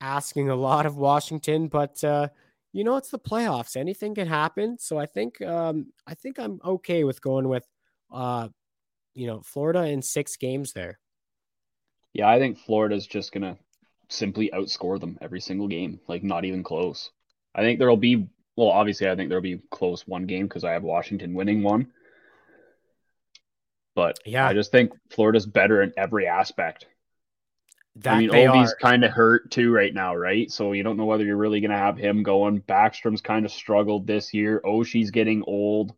[0.00, 2.28] asking a lot of Washington, but uh,
[2.72, 3.76] you know it's the playoffs.
[3.76, 4.78] Anything can happen.
[4.78, 7.66] So I think um, I think I'm okay with going with
[8.12, 8.48] uh,
[9.14, 11.00] you know Florida in six games there.
[12.12, 13.56] Yeah, I think Florida's just gonna
[14.10, 17.10] simply outscore them every single game, like not even close.
[17.54, 20.72] I think there'll be well, obviously, I think there'll be close one game because I
[20.72, 21.90] have Washington winning one.
[23.98, 26.86] But yeah, I just think Florida's better in every aspect.
[27.96, 30.48] That I mean, Ovi's kind of hurt too right now, right?
[30.52, 32.60] So you don't know whether you're really going to have him going.
[32.60, 34.62] Backstrom's kind of struggled this year.
[34.64, 35.94] Oshie's getting old.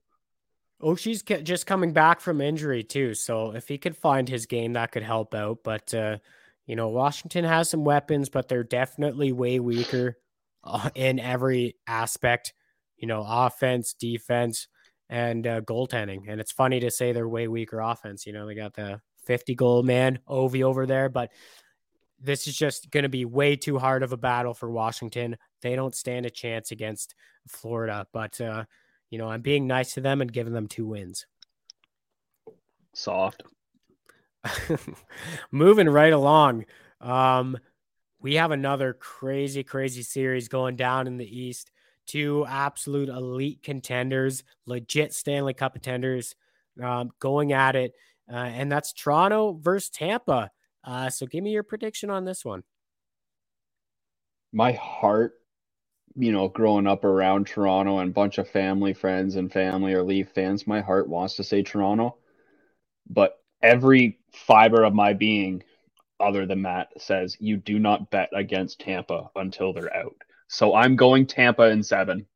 [0.82, 4.92] Oshie's just coming back from injury too, so if he could find his game, that
[4.92, 5.58] could help out.
[5.62, 6.16] But uh,
[6.64, 10.16] you know, Washington has some weapons, but they're definitely way weaker
[10.64, 12.54] uh, in every aspect.
[12.96, 14.68] You know, offense, defense,
[15.10, 16.28] and uh, goaltending.
[16.28, 18.26] And it's funny to say they're way weaker offense.
[18.26, 21.32] You know, they got the 50 goal man Ovi over there, but
[22.20, 25.36] this is just going to be way too hard of a battle for Washington.
[25.62, 27.14] They don't stand a chance against
[27.48, 28.64] Florida, but uh,
[29.10, 31.26] you know, I'm being nice to them and giving them two wins.
[32.94, 33.42] Soft.
[35.50, 36.66] Moving right along.
[37.00, 37.58] Um,
[38.20, 41.72] we have another crazy, crazy series going down in the East.
[42.10, 46.34] Two absolute elite contenders, legit Stanley Cup contenders,
[46.82, 47.92] um, going at it.
[48.28, 50.50] Uh, and that's Toronto versus Tampa.
[50.82, 52.64] Uh, so give me your prediction on this one.
[54.52, 55.34] My heart
[56.16, 60.02] you know, growing up around Toronto and a bunch of family, friends, and family or
[60.02, 62.16] Leaf fans, my heart wants to say Toronto.
[63.08, 65.62] But every fiber of my being,
[66.18, 70.16] other than that, says you do not bet against Tampa until they're out.
[70.52, 72.26] So I'm going Tampa in seven.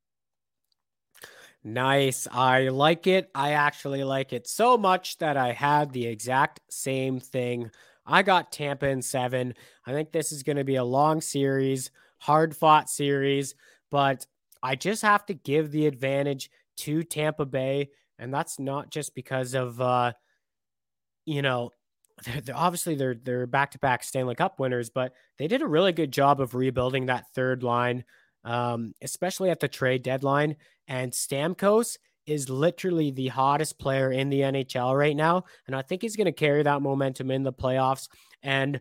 [1.64, 2.28] Nice.
[2.30, 3.28] I like it.
[3.34, 7.70] I actually like it so much that I had the exact same thing.
[8.06, 9.54] I got Tampa in seven.
[9.84, 13.54] I think this is going to be a long series hard fought series,
[13.90, 14.26] but
[14.62, 17.90] I just have to give the advantage to Tampa Bay.
[18.18, 20.12] And that's not just because of, uh,
[21.26, 21.70] you know,
[22.24, 25.66] they're, they're obviously they're they're back to back Stanley Cup winners, but they did a
[25.66, 28.04] really good job of rebuilding that third line,
[28.44, 30.56] um, especially at the trade deadline.
[30.86, 36.02] And Stamkos is literally the hottest player in the NHL right now, and I think
[36.02, 38.08] he's going to carry that momentum in the playoffs.
[38.42, 38.80] And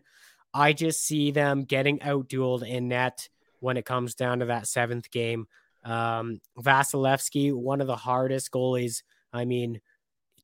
[0.52, 3.28] I just see them getting outdueled in net
[3.60, 5.46] when it comes down to that seventh game.
[5.84, 9.02] Um, Vasilevskiy, one of the hardest goalies.
[9.32, 9.80] I mean,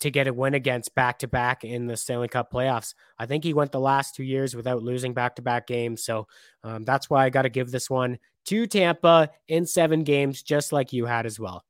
[0.01, 2.95] to get a win against back to back in the Stanley Cup playoffs.
[3.19, 6.03] I think he went the last two years without losing back to back games.
[6.05, 6.27] So
[6.65, 10.73] um, that's why I got to give this one to Tampa in seven games, just
[10.73, 11.65] like you had as well.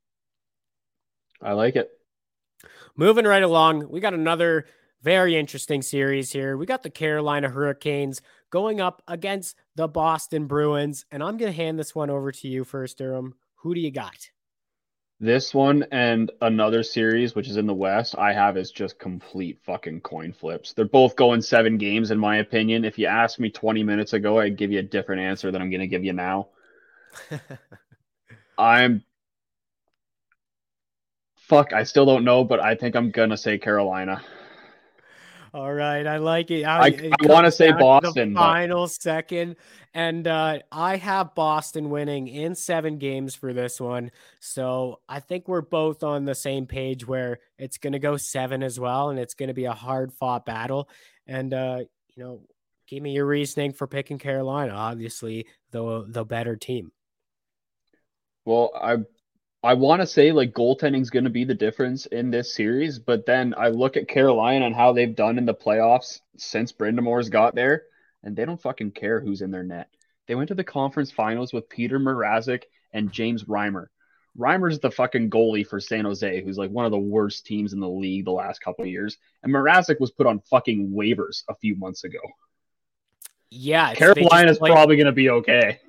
[1.43, 1.91] I like it.
[2.97, 4.67] Moving right along, we got another
[5.03, 6.57] very interesting series here.
[6.57, 8.21] We got the Carolina Hurricanes
[8.51, 11.07] going up against the Boston Bruins.
[11.11, 13.35] And I'm going to hand this one over to you first, Durham.
[13.57, 14.31] Who do you got?
[15.23, 19.59] This one and another series, which is in the West, I have is just complete
[19.67, 20.73] fucking coin flips.
[20.73, 22.87] They're both going seven games, in my opinion.
[22.87, 25.69] If you asked me 20 minutes ago, I'd give you a different answer than I'm
[25.69, 26.49] going to give you now.
[28.59, 29.05] I'm.
[31.37, 34.23] Fuck, I still don't know, but I think I'm going to say Carolina.
[35.53, 36.63] All right, I like it.
[36.63, 38.35] I, I, I want to say Boston.
[38.35, 38.91] Final but...
[38.91, 39.57] second,
[39.93, 44.13] and uh, I have Boston winning in seven games for this one.
[44.39, 48.63] So I think we're both on the same page where it's going to go seven
[48.63, 50.89] as well, and it's going to be a hard fought battle.
[51.27, 51.81] And uh,
[52.15, 52.43] you know,
[52.87, 54.73] give me your reasoning for picking Carolina.
[54.73, 56.93] Obviously, the the better team.
[58.45, 58.99] Well, I
[59.63, 62.99] I want to say like goaltending is going to be the difference in this series,
[62.99, 67.29] but then I look at Carolina and how they've done in the playoffs since Brind'Amour's
[67.29, 67.83] got there,
[68.23, 69.89] and they don't fucking care who's in their net.
[70.27, 72.63] They went to the conference finals with Petr Mrazek
[72.95, 73.87] and James Reimer.
[74.39, 77.81] Reimer's the fucking goalie for San Jose, who's like one of the worst teams in
[77.81, 81.55] the league the last couple of years, and Mrazek was put on fucking waivers a
[81.57, 82.21] few months ago.
[83.51, 85.81] Yeah, Carolina's probably going to be okay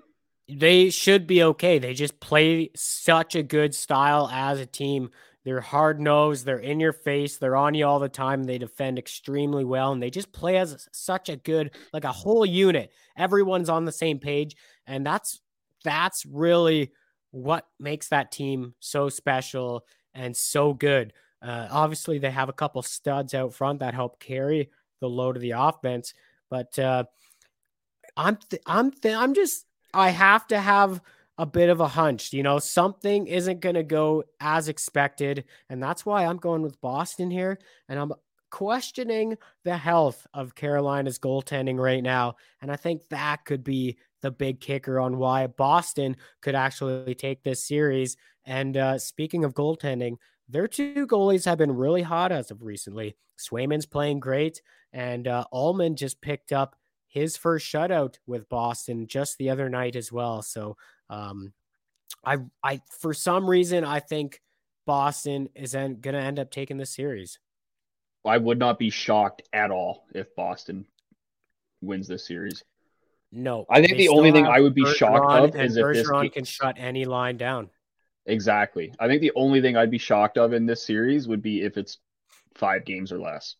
[0.59, 1.79] they should be okay.
[1.79, 5.09] They just play such a good style as a team.
[5.43, 8.43] They're hard nosed, they're in your face, they're on you all the time.
[8.43, 12.45] They defend extremely well, and they just play as such a good, like a whole
[12.45, 12.91] unit.
[13.17, 14.55] Everyone's on the same page,
[14.85, 15.41] and that's
[15.83, 16.91] that's really
[17.31, 19.83] what makes that team so special
[20.13, 21.11] and so good.
[21.41, 24.69] Uh, obviously, they have a couple studs out front that help carry
[24.99, 26.13] the load of the offense,
[26.51, 27.03] but uh,
[28.15, 31.01] I'm th- I'm th- I'm just I have to have
[31.37, 32.33] a bit of a hunch.
[32.33, 35.45] You know, something isn't going to go as expected.
[35.69, 37.59] And that's why I'm going with Boston here.
[37.89, 38.13] And I'm
[38.51, 42.35] questioning the health of Carolina's goaltending right now.
[42.61, 47.43] And I think that could be the big kicker on why Boston could actually take
[47.43, 48.17] this series.
[48.45, 53.15] And uh, speaking of goaltending, their two goalies have been really hot as of recently.
[53.39, 54.61] Swayman's playing great,
[54.93, 56.75] and uh, Ullmark just picked up
[57.11, 60.41] his first shutout with Boston just the other night as well.
[60.41, 60.77] So
[61.09, 61.51] um,
[62.25, 64.41] I I for some reason I think
[64.87, 67.37] Boston is going to end up taking the series.
[68.25, 70.85] I would not be shocked at all if Boston
[71.81, 72.63] wins this series.
[73.33, 76.23] No, I think the only thing I would be Bergeron, shocked of is if Bergeron
[76.23, 77.69] this can shut any line down.
[78.25, 78.93] Exactly.
[78.99, 81.77] I think the only thing I'd be shocked of in this series would be if
[81.77, 81.97] it's
[82.55, 83.55] five games or less.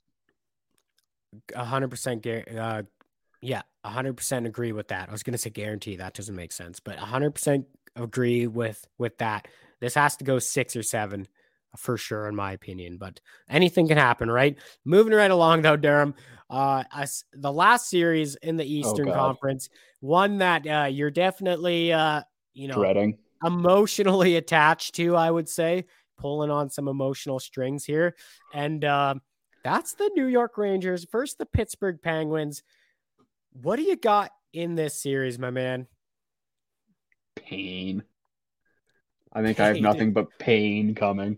[1.56, 2.84] hundred percent uh,
[3.42, 5.10] yeah, 100% agree with that.
[5.10, 7.66] I was going to say guarantee that doesn't make sense, but 100%
[7.96, 9.48] agree with with that.
[9.80, 11.28] This has to go 6 or 7
[11.78, 13.20] for sure in my opinion, but
[13.50, 14.58] anything can happen, right?
[14.86, 16.14] Moving right along though, Durham.
[16.50, 19.70] Uh us, the last series in the oh, Eastern oh Conference,
[20.02, 22.22] one that uh you're definitely uh
[22.54, 25.86] you know dreading emotionally attached to, I would say,
[26.18, 28.16] pulling on some emotional strings here.
[28.54, 29.16] And uh,
[29.64, 32.64] that's the New York Rangers versus the Pittsburgh Penguins.
[33.54, 35.88] What do you got in this series, my man?
[37.36, 38.04] Pain.
[39.34, 39.66] I think pain.
[39.66, 41.38] I have nothing but pain coming.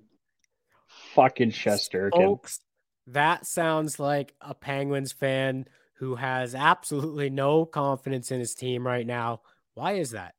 [1.16, 2.12] Fucking Shesterkin.
[2.12, 2.60] Folks,
[3.08, 5.66] that sounds like a Penguins fan
[5.96, 9.42] who has absolutely no confidence in his team right now.
[9.74, 10.36] Why is that?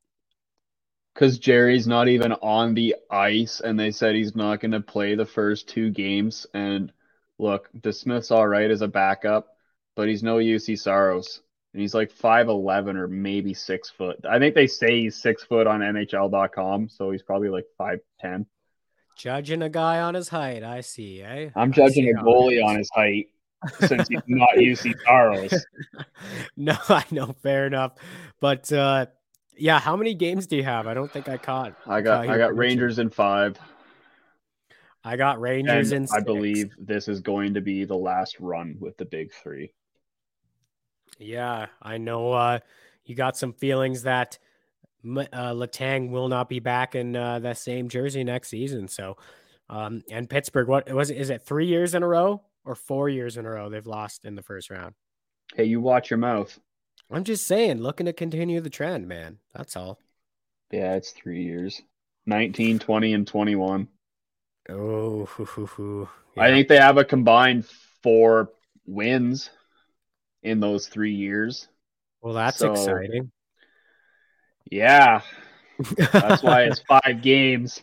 [1.13, 5.15] Because Jarry's not even on the ice, and they said he's not going to play
[5.15, 6.47] the first two games.
[6.55, 6.93] And
[7.39, 9.57] look, DeSmith's all right as a backup,
[9.95, 11.45] but he's no Juuse Saros and
[11.75, 14.25] he's like five eleven or maybe six foot.
[14.29, 18.47] I think they say he's six foot on NHL.com, so he's probably like five ten.
[19.17, 21.23] Judging a guy on his height, I see.
[21.23, 21.51] Eh?
[21.55, 23.29] I'm judging a goalie on his height
[23.81, 25.65] since he's not Juuse Saros.
[26.57, 27.93] no, I know, fair enough.
[28.41, 29.07] But uh,
[29.57, 30.87] yeah, how many games do you have?
[30.87, 31.75] I don't think I caught.
[31.87, 33.59] I got I got Rangers in five.
[35.05, 36.07] I got Rangers and in.
[36.09, 36.21] Six.
[36.21, 39.73] I believe this is going to be the last run with the big three.
[41.19, 42.59] Yeah, I know uh,
[43.05, 44.39] you got some feelings that
[45.05, 48.89] uh, Letang will not be back in uh, that same jersey next season.
[48.89, 49.17] So,
[49.69, 51.19] um, and Pittsburgh, what was it?
[51.19, 54.25] Is it three years in a row or four years in a row they've lost
[54.25, 54.95] in the first round?
[55.55, 56.59] Hey, you watch your mouth.
[57.11, 59.39] I'm just saying, looking to continue the trend, man.
[59.55, 59.99] That's all.
[60.71, 61.83] Yeah, it's three years
[62.27, 63.89] 19, 20, and 21.
[64.71, 66.09] Oh, hoo, hoo, hoo.
[66.37, 66.43] Yeah.
[66.43, 67.67] I think they have a combined
[68.03, 68.51] four
[68.87, 69.51] wins
[70.45, 71.69] in those three years.
[72.21, 73.33] Well, that's so, exciting.
[74.71, 75.23] Yeah.
[76.13, 77.83] That's why it's five games.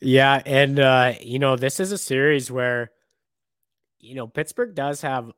[0.00, 0.40] Yeah.
[0.46, 2.90] And, uh, you know, this is a series where,
[3.98, 5.32] you know, Pittsburgh does have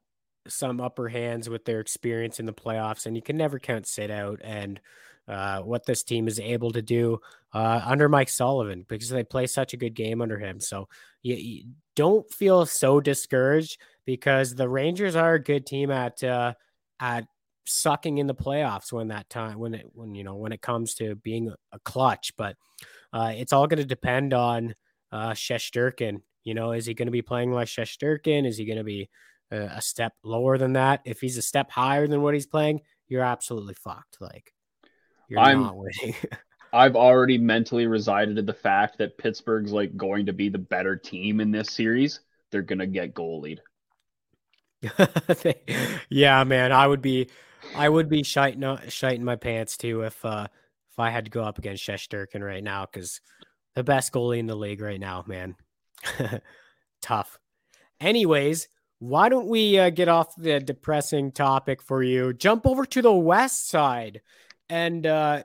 [0.47, 4.11] some upper hands with their experience in the playoffs, and you can never count sit
[4.11, 4.81] out and
[5.29, 7.21] uh, what this team is able to do
[7.53, 10.61] uh, under Mike Sullivan because they play such a good game under him.
[10.61, 10.89] So
[11.23, 11.65] you, you
[11.97, 16.55] don't feel so discouraged because the Rangers are a good team at uh,
[16.99, 17.27] at
[17.67, 20.95] sucking in the playoffs when that time when it when you know when it comes
[20.95, 22.33] to being a clutch.
[22.37, 22.57] But
[23.13, 24.75] uh, it's all going to depend on
[25.13, 26.23] uh, Shesterkin.
[26.45, 28.47] You know, is he going to be playing like Shesterkin?
[28.47, 29.11] Is he going to be
[29.51, 31.03] a, a step lower than that?
[31.05, 34.19] If he's a step higher than what he's playing, you're absolutely fucked.
[34.21, 34.55] Like
[35.29, 36.15] you're I'm, not winning.
[36.73, 40.97] I've already mentally resided to the fact that Pittsburgh's like going to be the better
[40.97, 42.21] team in this series.
[42.51, 43.59] They're gonna get goalied.
[46.11, 47.29] yeah, man, I would be,
[47.75, 50.47] I would be shiting, shiting my pants too if, uh,
[50.91, 53.21] if I had to go up against Shesterkin right now because
[53.75, 55.57] the best goalie in the league right now, man.
[57.03, 57.39] Tough.
[58.01, 58.69] Anyways,
[59.01, 62.33] why don't we uh, get off the depressing topic for you?
[62.33, 64.21] Jump over to the west side,
[64.69, 65.43] and uh,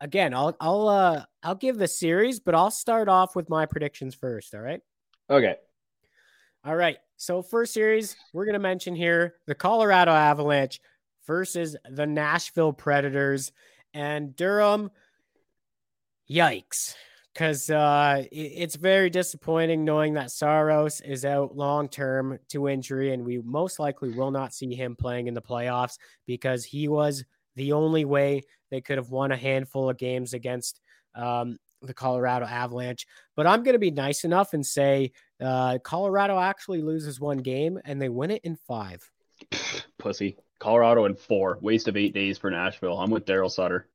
[0.00, 4.14] again, I'll I'll uh, I'll give the series, but I'll start off with my predictions
[4.14, 4.54] first.
[4.54, 4.80] All right.
[5.30, 5.56] Okay.
[6.64, 6.98] All right.
[7.16, 10.80] So first series, we're gonna mention here the Colorado Avalanche
[11.26, 13.52] versus the Nashville Predators,
[13.94, 14.90] and Durham.
[16.28, 16.94] Yikes
[17.36, 23.26] because uh, it's very disappointing knowing that Saros is out long term to injury, and
[23.26, 27.72] we most likely will not see him playing in the playoffs because he was the
[27.72, 30.80] only way they could have won a handful of games against
[31.14, 33.06] um, the Colorado Avalanche.
[33.34, 37.78] But I'm going to be nice enough and say uh, Colorado actually loses one game
[37.84, 39.10] and they win it in five.
[39.98, 40.36] Pussy.
[40.58, 41.58] Colorado in four.
[41.60, 42.98] Waste of eight days for Nashville.
[42.98, 43.88] I'm with Daryl Sutter.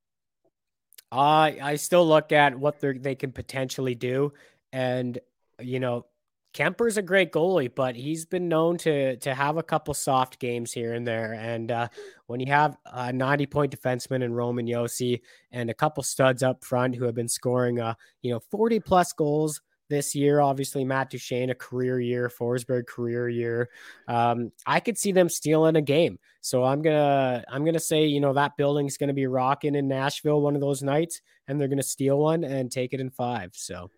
[1.11, 4.33] I I still look at what they they can potentially do,
[4.71, 5.19] and
[5.59, 6.05] you know,
[6.53, 10.73] Kuemper's a great goalie, but he's been known to to have a couple soft games
[10.73, 11.33] here and there.
[11.33, 11.87] And uh,
[12.27, 15.21] when you have a 90 point defenseman in Roman Josi
[15.51, 19.13] and a couple studs up front who have been scoring, uh, you know, 40 plus
[19.13, 19.61] goals
[19.91, 20.39] this year.
[20.39, 23.69] Obviously, Matt Duchene, a career year, Forsberg career year.
[24.07, 26.17] Um, I could see them stealing a game.
[26.39, 30.41] So I'm gonna I'm gonna say, you know, that building's gonna be rocking in Nashville
[30.41, 33.51] one of those nights, and they're gonna steal one and take it in five.
[33.53, 33.91] So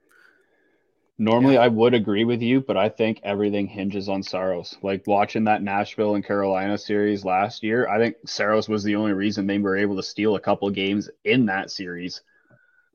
[1.20, 1.62] Normally, yeah.
[1.62, 4.76] I would agree with you, but I think everything hinges on Saros.
[4.82, 9.14] Like watching that Nashville and Carolina series last year, I think Saros was the only
[9.14, 12.22] reason they were able to steal a couple games in that series.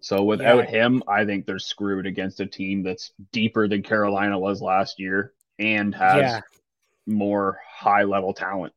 [0.00, 0.84] So without yeah.
[0.84, 5.32] him, I think they're screwed against a team that's deeper than Carolina was last year
[5.58, 6.40] and has yeah.
[7.06, 8.72] more high level talent.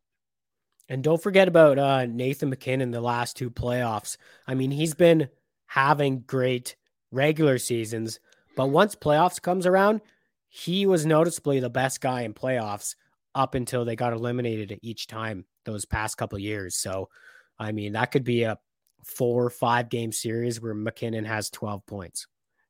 [0.90, 4.18] And don't forget about uh, Nathan MacKinnon the last two playoffs.
[4.46, 5.30] I mean, he's been
[5.68, 6.76] having great
[7.12, 8.20] regular seasons,
[8.62, 10.02] but once playoffs comes around,
[10.48, 12.94] he was noticeably the best guy in playoffs
[13.34, 16.76] up until they got eliminated each time those past couple years.
[16.76, 17.10] So,
[17.58, 18.60] I mean, that could be a
[19.04, 22.28] four or five game series where MacKinnon has 12 points.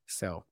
[0.08, 0.46] So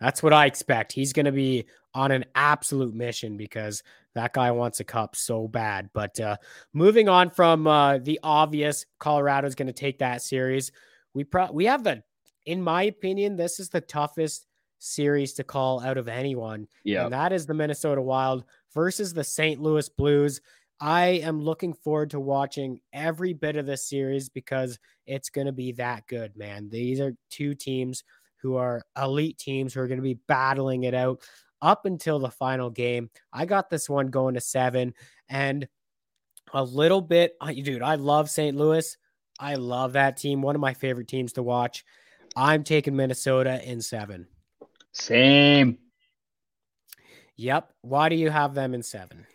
[0.00, 0.92] that's what I expect.
[0.92, 3.82] He's going to be on an absolute mission because
[4.14, 5.90] that guy wants a cup so bad.
[5.92, 6.38] But uh,
[6.72, 10.72] moving on from uh, the obvious, Colorado's going to take that series.
[11.12, 12.02] We pro- we have the,
[12.46, 14.46] in my opinion, this is the toughest
[14.78, 16.68] series to call out of anyone.
[16.84, 18.44] Yeah, and that is the Minnesota Wild
[18.74, 19.60] versus the St.
[19.60, 20.40] Louis Blues.
[20.80, 25.52] I am looking forward to watching every bit of this series because it's going to
[25.52, 26.68] be that good, man.
[26.70, 28.04] These are two teams
[28.40, 31.20] who are elite teams who are going to be battling it out
[31.60, 33.10] up until the final game.
[33.32, 34.94] I got this one going to seven
[35.28, 35.66] and
[36.52, 37.82] a little bit, dude.
[37.82, 38.56] I love St.
[38.56, 38.96] Louis.
[39.40, 40.42] I love that team.
[40.42, 41.84] One of my favorite teams to watch.
[42.36, 44.26] I'm taking Minnesota in seven.
[44.92, 45.78] Same.
[47.36, 47.72] Yep.
[47.82, 49.26] Why do you have them in seven?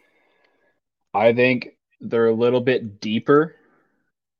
[1.13, 1.69] I think
[2.01, 3.55] they're a little bit deeper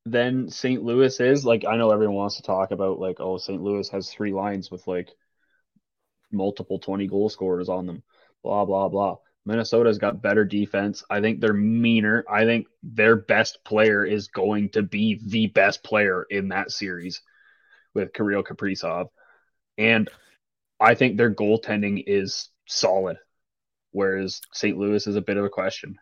[0.04, 0.82] than St.
[0.82, 1.44] Louis is.
[1.44, 3.62] Like I know everyone wants to talk about like, oh, St.
[3.62, 5.08] Louis has three lines with like
[6.30, 8.02] multiple 20 goal scorers on them.
[8.42, 9.16] Blah blah blah.
[9.46, 11.04] Minnesota's got better defense.
[11.10, 12.24] I think they're meaner.
[12.28, 17.20] I think their best player is going to be the best player in that series
[17.94, 19.08] with Kirill Kaprizov.
[19.76, 20.08] And
[20.80, 23.18] I think their goaltending is solid,
[23.92, 24.76] whereas St.
[24.76, 25.98] Louis is a bit of a question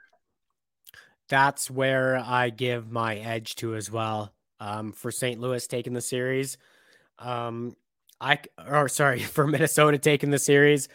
[1.32, 4.34] that's where I give my edge to as well.
[4.60, 5.40] Um, for St.
[5.40, 6.58] Louis taking the series,
[7.18, 7.74] um,
[8.20, 8.38] I
[8.68, 10.88] or sorry for Minnesota taking the series.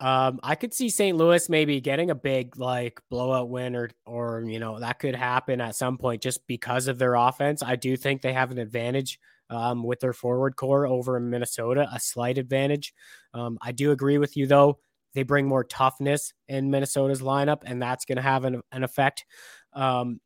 [0.00, 1.16] Um, I could see St.
[1.16, 5.60] Louis maybe getting a big like blowout win or or you know that could happen
[5.60, 7.62] at some point just because of their offense.
[7.62, 9.20] I do think they have an advantage
[9.54, 12.92] um, with their forward core over in Minnesota, a slight advantage.
[13.32, 14.78] Um, I do agree with you though.
[15.14, 19.24] They bring more toughness in Minnesota's lineup, and that's going to have an, an effect.
[19.72, 20.20] Um,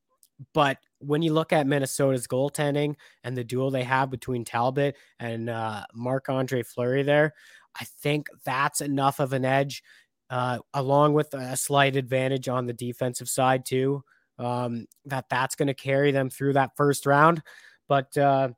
[0.54, 5.50] but when you look at Minnesota's goaltending and the duel they have between Talbot and
[5.50, 7.34] uh, Marc Andre Fleury there,
[7.78, 9.82] I think that's enough of an edge,
[10.30, 14.02] uh, along with a slight advantage on the defensive side too.
[14.38, 17.42] Um, that that's going to carry them through that first round,
[17.88, 18.50] but uh,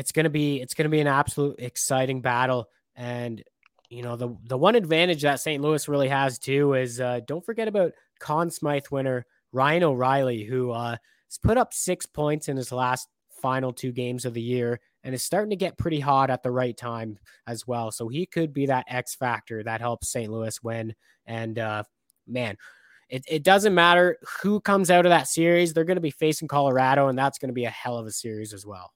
[0.00, 2.70] it's going to be it's to be an absolute exciting battle.
[2.96, 3.44] And
[3.90, 5.62] you know the the one advantage that St.
[5.62, 10.70] Louis really has too is uh, don't forget about Conn Smythe winner Ryan O'Reilly, who
[10.70, 10.96] uh,
[11.26, 13.08] has put up six points in his last
[13.42, 16.50] final two games of the year and is starting to get pretty hot at the
[16.50, 17.90] right time as well.
[17.90, 20.30] So he could be that X factor that helps St.
[20.32, 20.94] Louis win.
[21.26, 21.84] And uh,
[22.26, 22.56] man,
[23.10, 25.72] it, it doesn't matter who comes out of that series.
[25.74, 28.12] They're going to be facing Colorado, and that's going to be a hell of a
[28.12, 28.92] series as well.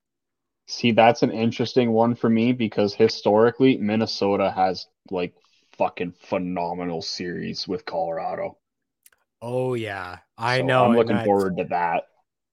[0.66, 5.34] See, that's an interesting one for me because historically, Minnesota has like
[5.78, 8.58] fucking phenomenal series with Colorado.
[9.40, 10.84] Oh yeah, I So know.
[10.86, 12.04] I'm looking forward to that.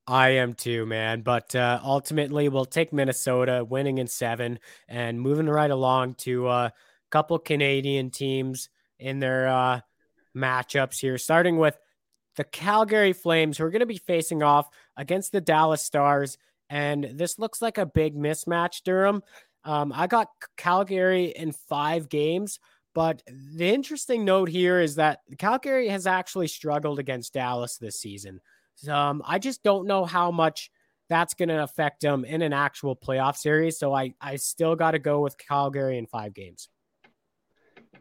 [0.08, 1.22] I am too, man.
[1.22, 6.74] But uh, ultimately, we'll take Minnesota winning in seven and moving right along to a
[7.12, 8.70] couple Canadian teams
[9.00, 9.82] in their uh,
[10.36, 11.78] matchups here, starting with
[12.36, 16.38] the Calgary Flames, who are going to be facing off against the Dallas Stars.
[16.72, 19.22] And this looks like a big mismatch, Durham.
[19.66, 22.60] Um, I got Calgary in five games,
[22.96, 28.40] but the interesting note here is that Calgary has actually struggled against Dallas this season.
[28.90, 30.72] Um, I just don't know how much
[31.10, 33.78] that's going to affect them in an actual playoff series.
[33.78, 36.70] So I, I still got to go with Calgary in five games.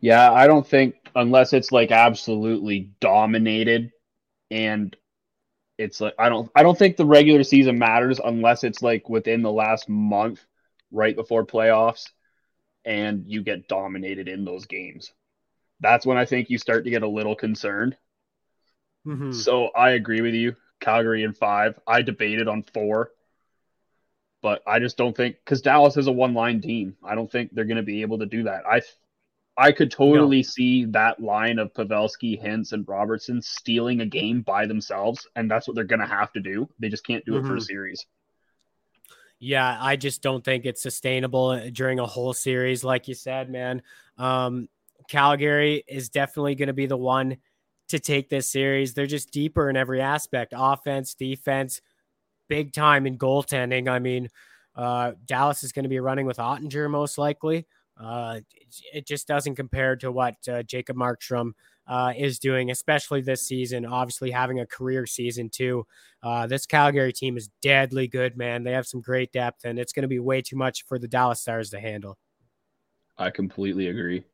[0.00, 3.90] Yeah, I don't think unless it's like absolutely dominated
[4.52, 4.96] and
[5.80, 9.40] it's like I don't I don't think the regular season matters unless it's like within
[9.42, 10.44] the last month
[10.92, 12.10] right before playoffs
[12.84, 15.12] and you get dominated in those games.
[15.80, 17.96] That's when I think you start to get a little concerned.
[19.06, 19.34] Mhm.
[19.34, 20.56] So I agree with you.
[20.80, 21.78] Calgary in 5.
[21.86, 23.10] I debated on 4.
[24.42, 26.96] But I just don't think cuz Dallas is a one-line team.
[27.02, 28.66] I don't think they're going to be able to do that.
[28.66, 28.82] I
[29.60, 34.64] I could totally see that line of Pavelski, Hintz, and Robertson stealing a game by
[34.64, 36.66] themselves, and that's what they're going to have to do.
[36.78, 37.62] They just can't do it for a Mhm.
[37.66, 38.06] series.
[39.38, 43.50] Yeah, I just don't think it's sustainable uh, during a whole series, like you said,
[43.50, 43.82] man.
[44.16, 44.70] Um,
[45.08, 47.36] Calgary is definitely going to be the one
[47.88, 48.94] to take this series.
[48.94, 51.82] They're just deeper in every aspect offense, defense,
[52.48, 53.88] big time in goaltending.
[53.88, 54.28] I mean,
[54.74, 57.66] uh, Dallas is going to be running with Oettinger most likely.
[58.02, 61.52] Uh, it, it just doesn't compare to what uh, Jacob Markstrom
[61.86, 63.84] uh, is doing, especially this season.
[63.84, 65.86] Obviously, having a career season too.
[66.22, 68.62] Uh, this Calgary team is deadly good, man.
[68.62, 71.08] They have some great depth, and it's going to be way too much for the
[71.08, 72.16] Dallas Stars to handle.
[73.18, 74.24] I completely agree.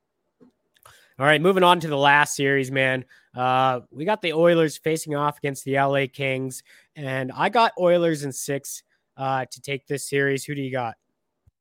[1.18, 3.06] All right, moving on to the last series, man.
[3.34, 6.62] Uh, we got the Oilers facing off against the LA Kings,
[6.94, 8.82] and I got Oilers in six
[9.16, 10.44] uh, to take this series.
[10.44, 10.96] Who do you got?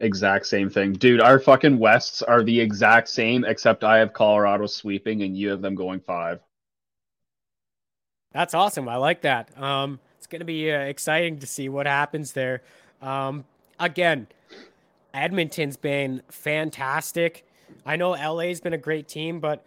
[0.01, 0.93] Exact same thing.
[0.93, 5.49] Dude, our fucking Wests are the exact same, except I have Colorado sweeping and you
[5.49, 6.41] have them going 5.
[8.33, 8.89] That's awesome.
[8.89, 9.57] I like that.
[9.61, 12.61] Um, it's going to be uh, exciting to see what happens there.
[13.01, 13.45] Um,
[13.79, 14.27] again,
[15.13, 17.47] Edmonton's been fantastic.
[17.85, 19.65] I know LA's been a great team, but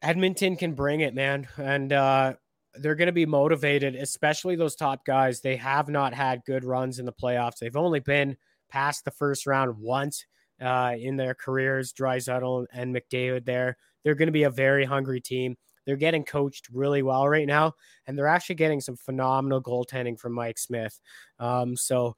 [0.00, 1.46] Edmonton can bring it, man.
[1.58, 2.34] And uh,
[2.74, 5.42] they're going to be motivated, especially those top guys.
[5.42, 7.58] They have not had good runs in the playoffs.
[7.58, 8.38] They've only been
[8.76, 10.26] past the first round once
[10.60, 11.94] uh, in their careers.
[11.94, 13.78] Draisaitl and McDavid there.
[14.04, 15.56] They're going to be a very hungry team.
[15.86, 17.72] They're getting coached really well right now,
[18.06, 21.00] and they're actually getting some phenomenal goaltending from Mike Smith.
[21.38, 22.16] Um, so,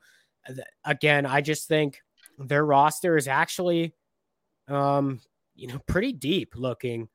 [0.49, 2.01] th- again, I just think
[2.39, 3.95] their roster is actually,
[4.67, 5.21] um,
[5.55, 7.09] you know, pretty deep looking,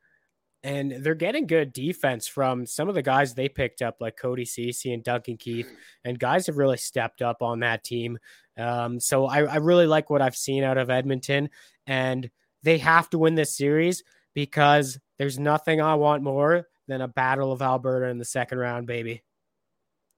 [0.64, 4.46] and they're getting good defense from some of the guys they picked up, like Cody
[4.46, 5.70] Cece and Duncan Keith,
[6.06, 8.18] and guys have really stepped up on that team.
[8.58, 11.50] Um, so I, I really like what I've seen out of Edmonton,
[11.86, 12.30] and
[12.64, 14.04] they have to win this series
[14.34, 18.88] because there's nothing I want more than a battle of Alberta in the second round,
[18.88, 19.24] baby.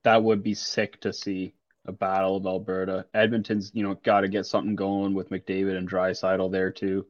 [0.03, 1.53] That would be sick to see
[1.87, 3.05] a battle of Alberta.
[3.13, 7.07] Edmonton's, you know, got to get something going with McDavid and Draisaitl there too.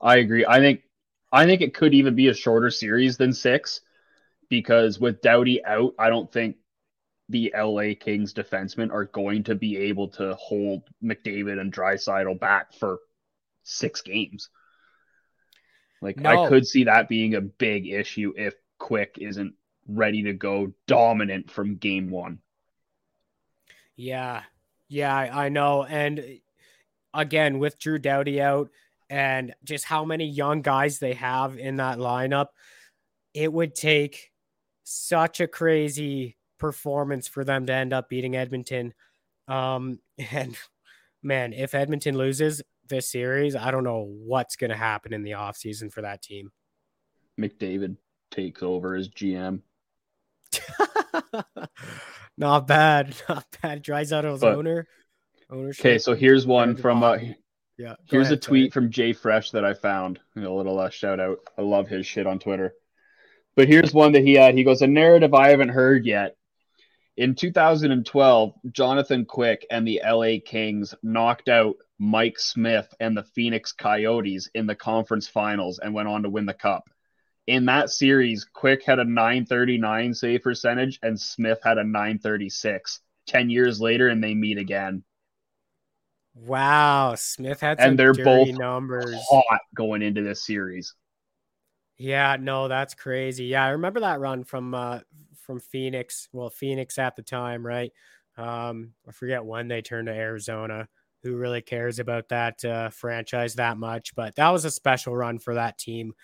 [0.00, 0.44] I agree.
[0.46, 0.82] I think
[1.32, 3.80] I think it could even be a shorter series than 6
[4.50, 6.56] because with Doughty out, I don't think
[7.28, 12.74] the LA Kings defensemen are going to be able to hold McDavid and Draisaitl back
[12.74, 12.98] for
[13.62, 14.50] 6 games.
[16.02, 16.44] Like No.
[16.44, 19.54] I could see that being a big issue if Quick isn't
[19.88, 22.38] ready to go dominant from game 1.
[23.96, 24.42] Yeah.
[24.88, 25.84] Yeah, I I know.
[25.84, 26.40] And
[27.14, 28.70] again, with Drew Doughty out
[29.12, 32.46] and just how many young guys they have in that lineup,
[33.34, 34.30] it would take
[34.84, 38.94] such a crazy performance for them to end up beating Edmonton.
[39.48, 40.00] Um,
[40.32, 40.56] and
[41.22, 45.32] man, if Edmonton loses this series, I don't know what's going to happen in the
[45.32, 46.50] offseason for that team.
[47.38, 47.98] McDavid
[48.30, 49.60] takes over as GM.
[52.38, 53.14] not bad.
[53.28, 53.82] Not bad.
[53.82, 54.86] Dries out his But- owner.
[55.50, 55.84] Ownership.
[55.84, 57.18] Okay, so here's one from uh.
[57.82, 57.94] Yeah.
[58.04, 58.84] here's ahead, a tweet sorry.
[58.84, 60.20] from Jay Fresh that I found.
[60.36, 61.38] A little uh, shout out.
[61.58, 62.74] I love his shit on Twitter.
[63.56, 64.54] But here's one that he had.
[64.54, 66.36] He goes, a narrative I haven't heard yet.
[67.16, 73.72] In 2012, Jonathan Quick and the LA Kings knocked out Mike Smith and the Phoenix
[73.72, 76.84] Coyotes in the conference finals and went on to win the cup.
[77.46, 83.00] In that series, Quick had a 939 save percentage and Smith had a 936.
[83.26, 85.04] 10 years later, and they meet again.
[86.34, 89.16] Wow, Smith had some and they're dirty both numbers.
[89.28, 90.94] hot going into this series.
[91.98, 93.44] Yeah, no, that's crazy.
[93.44, 95.00] Yeah, I remember that run from uh
[95.36, 96.28] from Phoenix.
[96.32, 97.92] Well, Phoenix at the time, right?
[98.36, 100.88] Um, I forget when they turned to Arizona.
[101.22, 104.14] Who really cares about that uh, franchise that much?
[104.16, 106.14] But that was a special run for that team.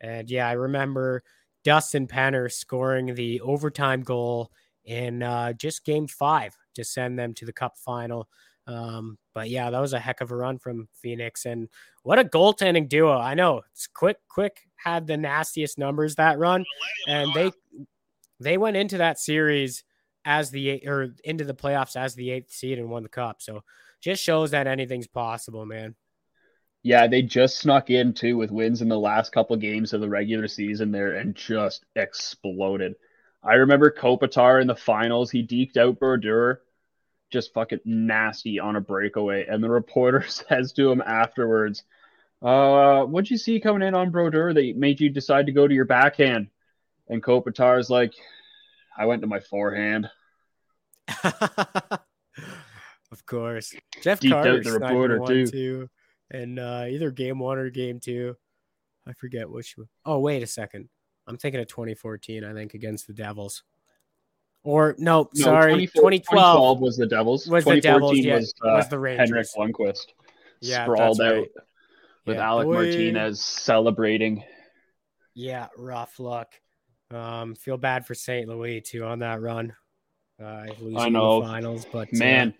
[0.00, 1.24] And yeah, I remember
[1.64, 4.52] Dustin Penner scoring the overtime goal
[4.84, 8.28] in uh, just game five to send them to the cup final.
[8.66, 11.44] Um, but yeah, that was a heck of a run from Phoenix.
[11.44, 11.68] And
[12.02, 13.18] what a goaltending duo.
[13.18, 16.64] I know it's quick, quick had the nastiest numbers that run.
[17.06, 17.50] And they
[18.40, 19.84] they went into that series
[20.24, 23.42] as the or into the playoffs as the eighth seed and won the cup.
[23.42, 23.62] So
[24.00, 25.94] just shows that anything's possible, man.
[26.82, 30.08] Yeah, they just snuck in too with wins in the last couple games of the
[30.08, 32.94] regular season there and just exploded.
[33.42, 35.30] I remember Kopitar in the finals.
[35.30, 36.60] He deked out Brodeur,
[37.34, 39.44] just fucking nasty on a breakaway.
[39.46, 41.82] And the reporter says to him afterwards,
[42.40, 45.74] uh, what'd you see coming in on Brodeur that made you decide to go to
[45.74, 46.48] your backhand?
[47.08, 48.14] And Kopitar's like,
[48.96, 50.08] I went to my forehand.
[51.24, 52.00] of
[53.26, 53.74] course.
[54.00, 55.46] Jeff out Carter the reporter, one, too.
[55.46, 55.90] too.
[56.30, 58.36] And uh, either game one or game two.
[59.06, 59.88] I forget which one.
[60.06, 60.88] Oh, wait a second.
[61.26, 63.64] I'm thinking of 2014, I think, against the Devils.
[64.64, 66.80] Or no, No, sorry, 24 2012.
[66.80, 67.46] was the Devils.
[67.46, 69.54] was the Devils, yeah, was, uh, was the Rangers.
[69.54, 70.06] Henrik Lundqvist.
[70.60, 71.48] Yeah, sprawled out right.
[72.26, 72.72] with Yeah, Alec boy.
[72.72, 74.42] Martinez celebrating.
[75.34, 76.48] Yeah, rough luck.
[77.10, 78.48] Um, feel bad for St.
[78.48, 79.74] Louis too on that run.
[80.42, 80.66] Uh,
[80.96, 81.42] I know.
[81.42, 82.54] finals, but uh, Man,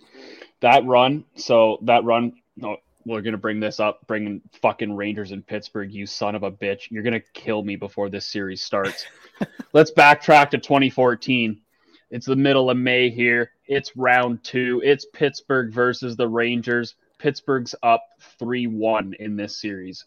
[0.60, 1.24] that run.
[1.36, 2.34] So that run.
[2.56, 2.76] No,
[3.06, 4.06] we're gonna bring this up.
[4.06, 5.90] Bringing fucking Rangers in Pittsburgh.
[5.90, 6.90] You son of a bitch.
[6.90, 9.06] You're gonna kill me before this series starts.
[9.72, 11.62] Let's backtrack to 2014.
[12.10, 13.52] It's the middle of May here.
[13.66, 14.80] It's round two.
[14.84, 16.94] It's Pittsburgh versus the Rangers.
[17.18, 18.04] Pittsburgh's up
[18.38, 20.04] 3 1 in this series.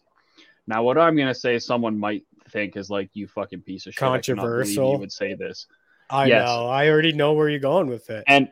[0.66, 3.94] Now, what I'm going to say, someone might think is like, you fucking piece of
[3.94, 4.02] shit.
[4.02, 4.92] I cannot believe Controversial.
[4.92, 5.66] You would say this.
[6.10, 6.46] I Yes.
[6.46, 6.66] know.
[6.68, 8.24] I already know where you're going with it.
[8.26, 8.50] And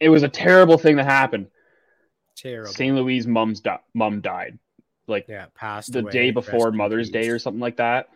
[0.00, 1.48] it was a terrible thing that happened.
[2.36, 2.72] Terrible.
[2.72, 2.96] St.
[2.96, 4.58] Louis' mom's di- mom died
[5.06, 6.10] like yeah, passed the away.
[6.12, 8.08] day before Mother's Day or something like that.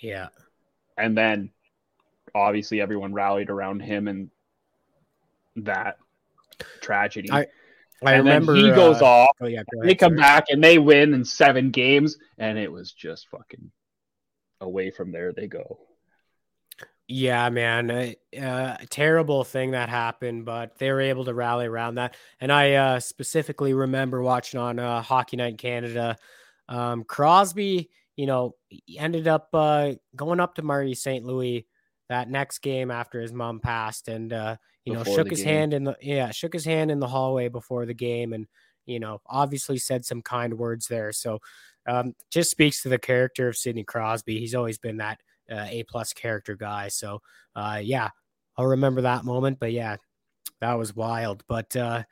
[0.00, 0.28] Yeah.
[0.96, 1.50] And then
[2.34, 4.30] obviously everyone rallied around him and
[5.56, 5.98] that
[6.80, 7.30] tragedy.
[7.30, 7.46] I-
[8.02, 9.36] I and remember he goes uh, off.
[9.42, 10.20] Oh yeah, go They come sorry.
[10.20, 13.70] back and they win in seven games, and it was just fucking
[14.60, 15.78] away from there they go.
[17.08, 21.96] Yeah, man, a, uh, terrible thing that happened, but they were able to rally around
[21.96, 22.16] that.
[22.40, 26.16] And I uh, specifically remember watching on uh, Hockey Night in Canada,
[26.68, 27.90] um, Crosby.
[28.16, 28.54] You know,
[28.96, 31.24] ended up uh, going up to Marty St.
[31.24, 31.66] Louis
[32.10, 35.48] that next game after his mom passed, and uh, you know, shook his game.
[35.48, 38.46] hand in the yeah, shook his hand in the hallway before the game, and
[38.84, 41.12] you know, obviously said some kind words there.
[41.12, 41.38] So,
[41.86, 44.40] um, just speaks to the character of Sidney Crosby.
[44.40, 45.20] He's always been that
[45.50, 46.88] uh, A plus character guy.
[46.88, 47.22] So,
[47.54, 48.10] uh, yeah,
[48.56, 49.60] I'll remember that moment.
[49.60, 49.96] But yeah,
[50.60, 51.44] that was wild.
[51.46, 52.02] But uh,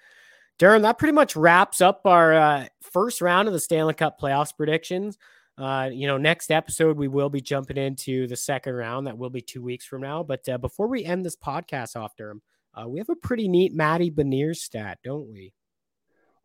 [0.60, 4.56] Darren, that pretty much wraps up our uh, first round of the Stanley Cup playoffs
[4.56, 5.18] predictions.
[5.58, 9.06] Uh, you know, next episode we will be jumping into the second round.
[9.06, 10.22] That will be two weeks from now.
[10.22, 12.42] But uh, before we end this podcast off, Durham,
[12.74, 15.52] uh, we have a pretty neat Matty Beniers stat, don't we?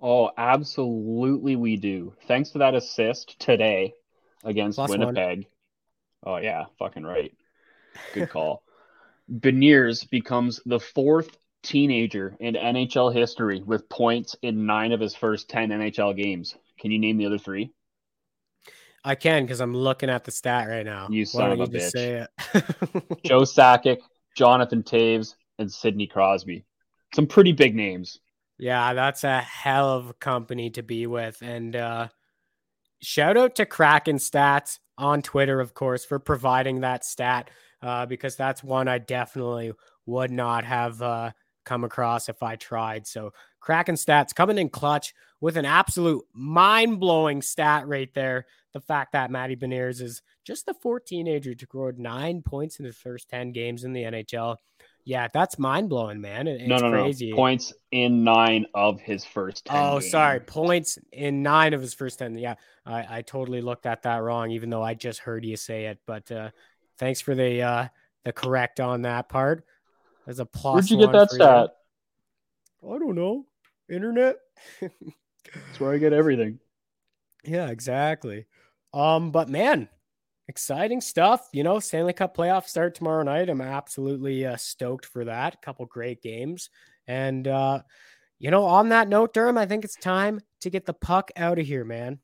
[0.02, 2.14] Oh, absolutely, we do.
[2.28, 3.94] Thanks to that assist today
[4.44, 5.00] against Plus one.
[5.00, 5.48] Winnipeg.
[6.24, 7.34] Oh, yeah, fucking right.
[8.14, 8.64] Good call.
[9.32, 15.50] Beniers becomes the fourth teenager in NHL history with points in nine of his first
[15.50, 16.56] 10 NHL games.
[16.80, 17.72] Can you name the other three?
[19.04, 21.08] I can because I'm looking at the stat right now.
[21.10, 21.90] You son of a bitch.
[21.92, 22.30] say it?
[23.26, 24.00] Joe Sakic,
[24.36, 26.64] Jonathan Toews, and Sidney Crosby.
[27.14, 28.20] Some pretty big names.
[28.58, 31.42] Yeah, that's a hell of a company to be with.
[31.42, 32.08] And uh,
[33.02, 37.50] shout out to Kraken Stats on Twitter, of course, for providing that stat
[37.82, 39.74] uh, because that's one I definitely
[40.06, 41.32] would not have uh,
[41.66, 43.06] come across if I tried.
[43.08, 48.46] So, Kraken Stats coming in clutch with an absolute mind blowing stat right there.
[48.74, 52.86] The fact that Matty Beniers is just the fourth teenager to score nine points in
[52.86, 54.58] his first 10 games in the NHL.
[55.06, 56.48] Yeah, that's mind blowing, man.
[56.48, 57.30] It- It's no, no, crazy.
[57.30, 57.36] no.
[57.36, 60.10] Points in nine of his first 10 Oh, games.
[60.12, 60.40] sorry.
[60.40, 62.38] Points in nine of his first 10.
[62.38, 62.56] Yeah,
[62.86, 66.00] I, I totally looked at that wrong, even though I just heard you say it.
[66.08, 66.50] But uh,
[66.98, 67.88] thanks for the uh,
[68.26, 69.66] the correct on that part.
[70.26, 70.74] There's a plus.
[70.74, 71.76] Where'd you get that stat?
[72.84, 73.46] I don't know.
[73.90, 74.38] Internet.
[74.82, 76.60] That's where I get everything.
[77.44, 78.46] yeah, exactly.
[78.94, 79.90] Um, but man,
[80.48, 81.48] exciting stuff.
[81.52, 83.50] You know, Stanley Cup playoffs start tomorrow night.
[83.50, 85.56] I'm absolutely uh, stoked for that.
[85.56, 86.70] A couple great games,
[87.08, 87.82] and uh,
[88.40, 91.60] you know, on that note, Durham, I think it's time to get the puck out
[91.60, 92.20] of here, man.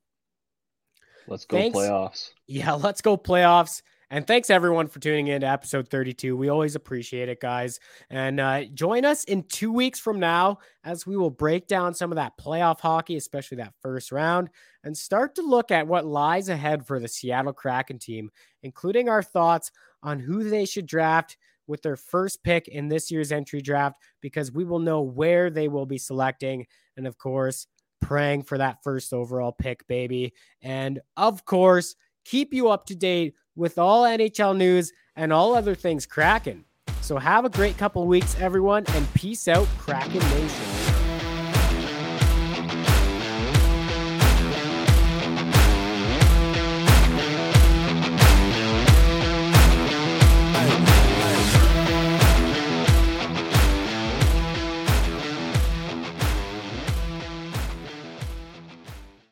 [1.28, 1.78] Let's go Thanks.
[1.78, 2.32] playoffs.
[2.48, 3.82] Yeah, let's go playoffs.
[4.12, 6.36] And thanks everyone for tuning in to episode 32.
[6.36, 7.80] We always appreciate it, guys.
[8.10, 12.12] And uh, join us in two weeks from now as we will break down some
[12.12, 14.50] of that playoff hockey, especially that first round,
[14.84, 18.32] and start to look at what lies ahead for the Seattle Kraken team,
[18.64, 19.70] including our thoughts
[20.02, 21.38] on who they should draft
[21.68, 25.68] with their first pick in this year's entry draft, because we will know where they
[25.68, 26.66] will be selecting.
[26.98, 27.68] And of course,
[28.02, 30.34] praying for that first overall pick, baby.
[30.64, 31.96] And of course,
[32.26, 36.64] keep you up to date with all NHL news and all other things Kraken.
[37.02, 40.89] So have a great couple weeks, everyone, and peace out, Kraken Nation.